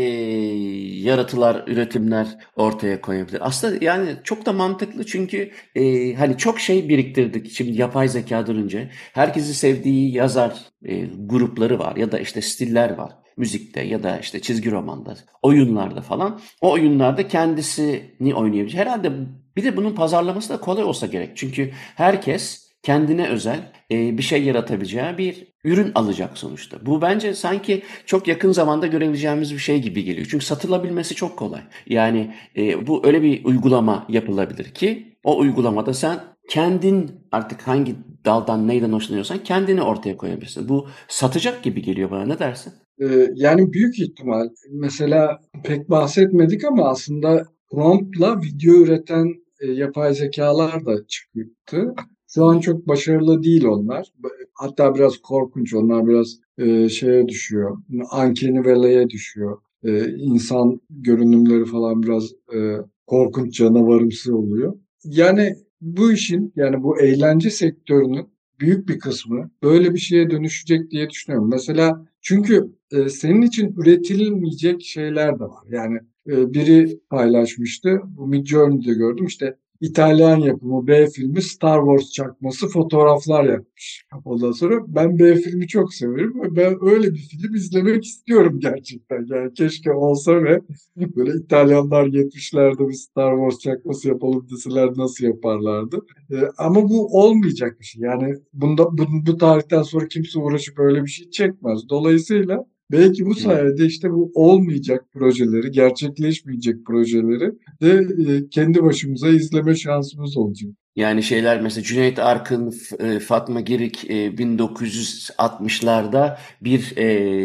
yaratılar, 1.00 1.64
üretimler 1.66 2.26
ortaya 2.56 3.00
koyabilir. 3.00 3.38
Aslında 3.40 3.84
yani 3.84 4.16
çok 4.24 4.46
da 4.46 4.52
mantıklı 4.52 5.06
çünkü 5.06 5.50
e, 5.74 6.14
hani 6.14 6.36
çok 6.36 6.60
şey 6.60 6.88
biriktirdik. 6.88 7.50
Şimdi 7.50 7.80
yapay 7.80 8.08
zekadan 8.08 8.56
önce 8.56 8.90
herkesin 9.12 9.52
sevdiği 9.52 10.14
yazar 10.14 10.58
e, 10.84 11.06
grupları 11.18 11.78
var 11.78 11.96
ya 11.96 12.12
da 12.12 12.18
işte 12.18 12.40
stiller 12.42 12.90
var 12.90 13.12
müzikte 13.40 13.82
ya 13.82 14.02
da 14.02 14.18
işte 14.18 14.40
çizgi 14.40 14.70
romanda, 14.70 15.14
oyunlarda 15.42 16.00
falan. 16.00 16.40
O 16.60 16.70
oyunlarda 16.70 17.28
kendisini 17.28 18.34
oynayabilecek. 18.34 18.80
Herhalde 18.80 19.12
bir 19.56 19.64
de 19.64 19.76
bunun 19.76 19.94
pazarlaması 19.94 20.52
da 20.52 20.60
kolay 20.60 20.84
olsa 20.84 21.06
gerek. 21.06 21.30
Çünkü 21.34 21.70
herkes 21.94 22.70
kendine 22.82 23.28
özel 23.28 23.72
e, 23.90 24.18
bir 24.18 24.22
şey 24.22 24.44
yaratabileceği 24.44 25.18
bir 25.18 25.46
ürün 25.64 25.92
alacak 25.94 26.38
sonuçta. 26.38 26.86
Bu 26.86 27.02
bence 27.02 27.34
sanki 27.34 27.82
çok 28.06 28.28
yakın 28.28 28.52
zamanda 28.52 28.86
görebileceğimiz 28.86 29.52
bir 29.52 29.58
şey 29.58 29.82
gibi 29.82 30.04
geliyor. 30.04 30.26
Çünkü 30.30 30.44
satılabilmesi 30.44 31.14
çok 31.14 31.36
kolay. 31.36 31.60
Yani 31.86 32.34
e, 32.56 32.86
bu 32.86 33.06
öyle 33.06 33.22
bir 33.22 33.44
uygulama 33.44 34.06
yapılabilir 34.08 34.74
ki 34.74 35.16
o 35.24 35.38
uygulamada 35.38 35.94
sen 35.94 36.20
kendin 36.48 37.10
artık 37.32 37.68
hangi 37.68 37.96
daldan 38.24 38.68
neyden 38.68 38.92
hoşlanıyorsan 38.92 39.38
kendini 39.38 39.82
ortaya 39.82 40.16
koyabilirsin. 40.16 40.68
Bu 40.68 40.88
satacak 41.08 41.62
gibi 41.62 41.82
geliyor 41.82 42.10
bana 42.10 42.26
ne 42.26 42.38
dersin? 42.38 42.72
Ee, 43.00 43.30
yani 43.34 43.72
büyük 43.72 43.98
ihtimal 43.98 44.48
mesela 44.70 45.40
pek 45.64 45.90
bahsetmedik 45.90 46.64
ama 46.64 46.88
aslında 46.88 47.46
promptla 47.70 48.40
video 48.42 48.74
üreten 48.74 49.34
e, 49.60 49.66
yapay 49.66 50.14
zekalar 50.14 50.86
da 50.86 51.06
çıktı. 51.06 51.94
Şu 52.34 52.44
an 52.44 52.60
çok 52.60 52.88
başarılı 52.88 53.42
değil 53.42 53.64
onlar. 53.64 54.12
Hatta 54.54 54.94
biraz 54.94 55.18
korkunç. 55.18 55.74
Onlar 55.74 56.06
biraz 56.06 56.36
e, 56.58 56.88
şeye 56.88 57.28
düşüyor. 57.28 57.78
Uncanny 57.90 58.64
Valley'e 58.64 59.08
düşüyor. 59.08 59.58
E, 59.84 60.08
insan 60.08 60.80
görünümleri 60.90 61.64
falan 61.64 62.02
biraz 62.02 62.32
e, 62.54 62.76
korkunç 63.06 63.54
canavarımsı 63.54 64.36
oluyor. 64.36 64.74
Yani 65.04 65.56
bu 65.80 66.12
işin 66.12 66.52
yani 66.56 66.82
bu 66.82 67.00
eğlence 67.00 67.50
sektörünün 67.50 68.28
büyük 68.60 68.88
bir 68.88 68.98
kısmı 68.98 69.50
böyle 69.62 69.94
bir 69.94 69.98
şeye 69.98 70.30
dönüşecek 70.30 70.90
diye 70.90 71.10
düşünüyorum. 71.10 71.50
Mesela 71.50 72.06
çünkü 72.20 72.70
e, 72.92 73.08
senin 73.08 73.42
için 73.42 73.74
üretilmeyecek 73.76 74.82
şeyler 74.82 75.34
de 75.34 75.44
var. 75.44 75.64
Yani 75.70 75.98
e, 76.26 76.54
biri 76.54 77.00
paylaşmıştı. 77.10 78.00
Bu 78.04 78.26
Midjourney'de 78.26 78.94
gördüm. 78.94 79.26
İşte 79.26 79.56
İtalyan 79.80 80.36
yapımı 80.36 80.86
B 80.86 81.06
filmi 81.06 81.42
Star 81.42 81.80
Wars 81.80 82.12
çakması 82.12 82.68
fotoğraflar 82.68 83.44
yapmış. 83.44 84.04
Ondan 84.24 84.52
sonra 84.52 84.74
ben 84.86 85.18
B 85.18 85.34
filmi 85.34 85.68
çok 85.68 85.94
severim 85.94 86.42
ve 86.42 86.56
ben 86.56 86.76
öyle 86.80 87.14
bir 87.14 87.18
film 87.18 87.54
izlemek 87.54 88.04
istiyorum 88.04 88.60
gerçekten. 88.60 89.26
Yani 89.28 89.54
keşke 89.54 89.92
olsa 89.92 90.44
ve 90.44 90.60
böyle 91.16 91.38
İtalyanlar 91.38 92.06
70'lerde 92.06 92.88
bir 92.88 92.94
Star 92.94 93.36
Wars 93.36 93.58
çakması 93.58 94.08
yapalım 94.08 94.46
deseler 94.50 94.90
nasıl 94.96 95.24
yaparlardı. 95.24 95.98
Ee, 96.32 96.36
ama 96.58 96.88
bu 96.88 97.06
olmayacak 97.20 97.80
bir 97.80 97.84
şey. 97.84 98.02
Yani 98.02 98.34
bunda 98.52 98.98
bu, 98.98 99.02
bu 99.26 99.36
tarihten 99.36 99.82
sonra 99.82 100.08
kimse 100.08 100.38
uğraşıp 100.38 100.78
öyle 100.78 101.02
bir 101.02 101.10
şey 101.10 101.30
çekmez. 101.30 101.88
Dolayısıyla 101.88 102.66
Belki 102.92 103.26
bu 103.26 103.34
sayede 103.34 103.86
işte 103.86 104.10
bu 104.10 104.32
olmayacak 104.34 105.04
projeleri, 105.12 105.70
gerçekleşmeyecek 105.70 106.86
projeleri 106.86 107.52
de 107.82 108.06
e, 108.32 108.48
kendi 108.48 108.82
başımıza 108.82 109.28
izleme 109.28 109.74
şansımız 109.74 110.36
olacak. 110.36 110.70
Yani 110.96 111.22
şeyler 111.22 111.62
mesela 111.62 111.84
Cüneyt 111.84 112.18
Arkın, 112.18 112.74
e, 112.98 113.18
Fatma 113.18 113.60
Girik 113.60 114.04
1960'larda 114.04 116.32
e, 116.32 116.36
bir 116.64 116.96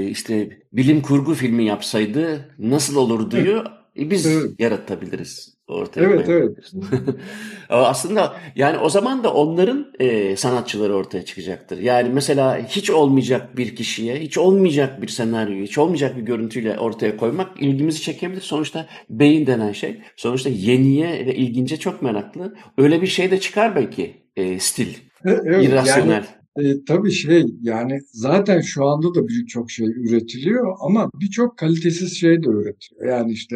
işte 0.10 0.60
bilim 0.74 1.02
kurgu 1.02 1.34
filmi 1.34 1.66
yapsaydı 1.66 2.50
nasıl 2.60 2.96
olurduyu 2.96 3.64
biz 3.96 4.26
evet. 4.26 4.52
yaratabiliriz 4.60 5.55
ortaya 5.68 6.02
Evet 6.02 6.30
evet. 6.30 6.58
Aslında 7.70 8.36
yani 8.56 8.78
o 8.78 8.90
zaman 8.90 9.24
da 9.24 9.34
onların 9.34 9.94
e, 10.00 10.36
sanatçıları 10.36 10.96
ortaya 10.96 11.26
çıkacaktır. 11.26 11.78
Yani 11.78 12.10
mesela 12.10 12.68
hiç 12.68 12.90
olmayacak 12.90 13.58
bir 13.58 13.76
kişiye, 13.76 14.20
hiç 14.20 14.38
olmayacak 14.38 15.02
bir 15.02 15.08
senaryoyu, 15.08 15.64
hiç 15.64 15.78
olmayacak 15.78 16.18
bir 16.18 16.22
görüntüyle 16.22 16.80
ortaya 16.80 17.18
koymak 17.18 17.62
ilgimizi 17.62 18.02
çekebilir. 18.02 18.42
Sonuçta 18.42 18.88
beyin 19.10 19.48
denen 19.48 19.72
şey, 19.72 20.02
sonuçta 20.16 20.50
yeniye 20.50 21.26
ve 21.26 21.36
ilgince 21.36 21.78
çok 21.78 22.02
meraklı. 22.02 22.56
Öyle 22.78 23.02
bir 23.02 23.08
şey 23.08 23.32
de 23.32 23.40
çıkar 23.40 23.76
belki 23.76 24.14
e, 24.36 24.60
stil, 24.60 24.94
evet, 25.26 25.64
irrasyonel. 25.64 26.12
Yani... 26.12 26.26
E, 26.58 26.86
tabii 26.88 27.12
şey 27.12 27.46
yani 27.62 28.00
zaten 28.12 28.62
şu 28.62 28.86
anda 28.86 29.16
da 29.16 29.28
birçok 29.28 29.72
şey 29.72 29.88
üretiliyor 29.88 30.76
ama 30.80 31.10
birçok 31.22 31.58
kalitesiz 31.58 32.20
şey 32.20 32.44
de 32.44 32.50
üretiliyor. 32.50 33.08
Yani 33.08 33.32
işte. 33.32 33.56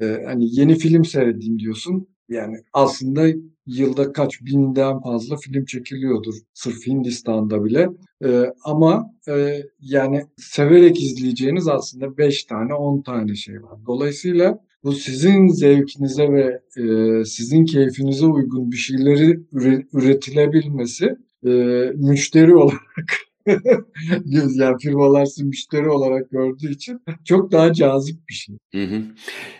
Ee, 0.00 0.22
hani 0.26 0.60
yeni 0.60 0.74
film 0.78 1.04
seyredeyim 1.04 1.58
diyorsun. 1.58 2.08
Yani 2.28 2.56
aslında 2.72 3.26
yılda 3.66 4.12
kaç 4.12 4.42
binden 4.42 5.00
fazla 5.00 5.36
film 5.36 5.64
çekiliyordur 5.64 6.34
sırf 6.54 6.86
Hindistan'da 6.86 7.64
bile. 7.64 7.88
Ee, 8.24 8.44
ama 8.64 9.14
e, 9.28 9.62
yani 9.80 10.24
severek 10.36 11.02
izleyeceğiniz 11.02 11.68
aslında 11.68 12.18
5 12.18 12.44
tane 12.44 12.74
10 12.74 13.02
tane 13.02 13.34
şey 13.34 13.62
var. 13.62 13.78
Dolayısıyla 13.86 14.58
bu 14.84 14.92
sizin 14.92 15.48
zevkinize 15.48 16.32
ve 16.32 16.60
e, 16.76 17.24
sizin 17.24 17.64
keyfinize 17.64 18.26
uygun 18.26 18.72
bir 18.72 18.76
şeyleri 18.76 19.30
üre- 19.52 19.86
üretilebilmesi 19.92 21.16
e, 21.46 21.50
müşteri 21.94 22.54
olarak 22.56 23.27
yani 24.54 24.76
firmalar 24.82 25.26
sizi 25.26 25.44
müşteri 25.44 25.88
olarak 25.88 26.30
gördüğü 26.30 26.70
için 26.70 27.00
çok 27.24 27.52
daha 27.52 27.72
cazip 27.72 28.28
bir 28.28 28.34
şey. 28.34 28.56
Hı 28.74 28.84
hı. 28.84 29.02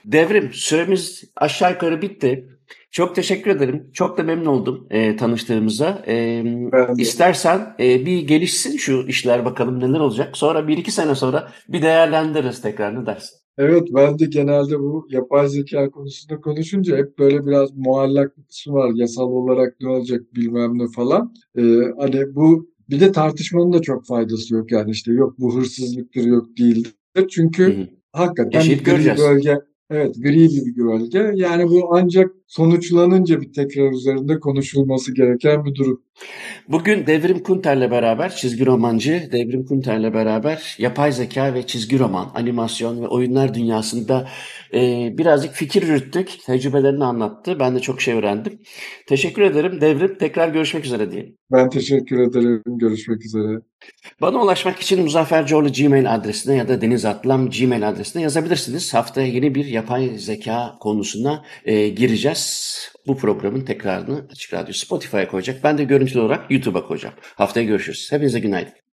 Devrim 0.04 0.50
süremiz 0.52 1.24
aşağı 1.36 1.72
yukarı 1.72 2.02
bitti. 2.02 2.48
Çok 2.90 3.14
teşekkür 3.14 3.50
ederim. 3.50 3.90
Çok 3.92 4.18
da 4.18 4.22
memnun 4.22 4.46
oldum 4.46 4.86
e, 4.90 5.16
tanıştığımıza. 5.16 6.02
E, 6.06 6.44
istersen 6.98 7.74
e, 7.80 8.06
bir 8.06 8.26
gelişsin 8.26 8.76
şu 8.76 9.04
işler 9.08 9.44
bakalım 9.44 9.80
neler 9.80 10.00
olacak. 10.00 10.36
Sonra 10.36 10.68
bir 10.68 10.78
iki 10.78 10.90
sene 10.90 11.14
sonra 11.14 11.52
bir 11.68 11.82
değerlendiririz 11.82 12.62
tekrar 12.62 13.02
ne 13.02 13.06
dersin? 13.06 13.38
Evet 13.58 13.88
ben 13.94 14.18
de 14.18 14.24
genelde 14.26 14.78
bu 14.78 15.06
yapay 15.10 15.48
zeka 15.48 15.90
konusunda 15.90 16.40
konuşunca 16.40 16.96
hep 16.96 17.18
böyle 17.18 17.46
biraz 17.46 17.76
muallak 17.76 18.38
bir 18.38 18.42
kısmı 18.44 18.74
var. 18.74 18.90
Yasal 18.94 19.28
olarak 19.28 19.76
ne 19.80 19.88
olacak 19.88 20.22
bilmem 20.34 20.78
ne 20.78 20.88
falan. 20.96 21.34
Ee, 21.58 21.62
hani 21.98 22.34
bu 22.34 22.67
bir 22.90 23.00
de 23.00 23.12
tartışmanın 23.12 23.72
da 23.72 23.82
çok 23.82 24.06
faydası 24.06 24.54
yok 24.54 24.72
yani 24.72 24.90
işte 24.90 25.12
yok 25.12 25.34
bu 25.38 25.56
hırsızlıktır 25.56 26.24
yok 26.24 26.58
değildir. 26.58 26.94
Çünkü 27.30 27.76
Hı 27.76 27.80
hı. 27.82 27.88
hakikaten 28.12 28.50
Yaşayıp 28.58 28.80
bir 28.80 28.84
göreceğiz. 28.84 29.20
bölge 29.20 29.58
evet 29.90 30.14
gri 30.16 30.48
bir 30.48 30.76
bölge. 30.76 31.32
Yani 31.34 31.68
bu 31.68 31.96
ancak 31.96 32.30
sonuçlanınca 32.48 33.40
bir 33.40 33.52
tekrar 33.52 33.92
üzerinde 33.92 34.40
konuşulması 34.40 35.14
gereken 35.14 35.64
bir 35.64 35.74
durum. 35.74 36.02
Bugün 36.68 37.06
Devrim 37.06 37.42
Kunter'le 37.42 37.90
beraber 37.90 38.36
çizgi 38.36 38.66
romancı 38.66 39.28
Devrim 39.32 39.66
Kunter'le 39.66 40.14
beraber 40.14 40.76
yapay 40.78 41.12
zeka 41.12 41.54
ve 41.54 41.66
çizgi 41.66 41.98
roman, 41.98 42.30
animasyon 42.34 43.02
ve 43.02 43.08
oyunlar 43.08 43.54
dünyasında 43.54 44.28
e, 44.74 45.10
birazcık 45.18 45.54
fikir 45.54 45.82
yürüttük. 45.82 46.44
Tecrübelerini 46.46 47.04
anlattı. 47.04 47.60
Ben 47.60 47.74
de 47.74 47.80
çok 47.80 48.00
şey 48.00 48.14
öğrendim. 48.14 48.58
Teşekkür 49.06 49.42
ederim 49.42 49.80
Devrim. 49.80 50.18
Tekrar 50.18 50.48
görüşmek 50.48 50.84
üzere 50.84 51.12
diyelim. 51.12 51.36
Ben 51.52 51.70
teşekkür 51.70 52.18
ederim. 52.18 52.62
Görüşmek 52.66 53.24
üzere. 53.24 53.60
Bana 54.20 54.42
ulaşmak 54.42 54.78
için 54.78 55.02
Muzaffer 55.02 55.46
Coğlu 55.46 55.72
Gmail 55.72 56.14
adresine 56.14 56.54
ya 56.54 56.68
da 56.68 56.80
Deniz 56.80 57.04
Atlam 57.04 57.50
Gmail 57.50 57.88
adresine 57.88 58.22
yazabilirsiniz. 58.22 58.94
Haftaya 58.94 59.26
yeni 59.26 59.54
bir 59.54 59.64
yapay 59.64 60.18
zeka 60.18 60.76
konusuna 60.80 61.44
e, 61.64 61.88
gireceğiz. 61.88 62.37
Bu 63.06 63.16
programın 63.16 63.64
tekrarını 63.64 64.26
Açık 64.30 64.54
Radyo 64.54 64.72
Spotify'a 64.72 65.28
koyacak. 65.28 65.64
Ben 65.64 65.78
de 65.78 65.84
görüntülü 65.84 66.20
olarak 66.20 66.50
YouTube'a 66.50 66.86
koyacağım. 66.86 67.14
Haftaya 67.34 67.66
görüşürüz. 67.66 68.12
Hepinize 68.12 68.40
günaydın. 68.40 68.87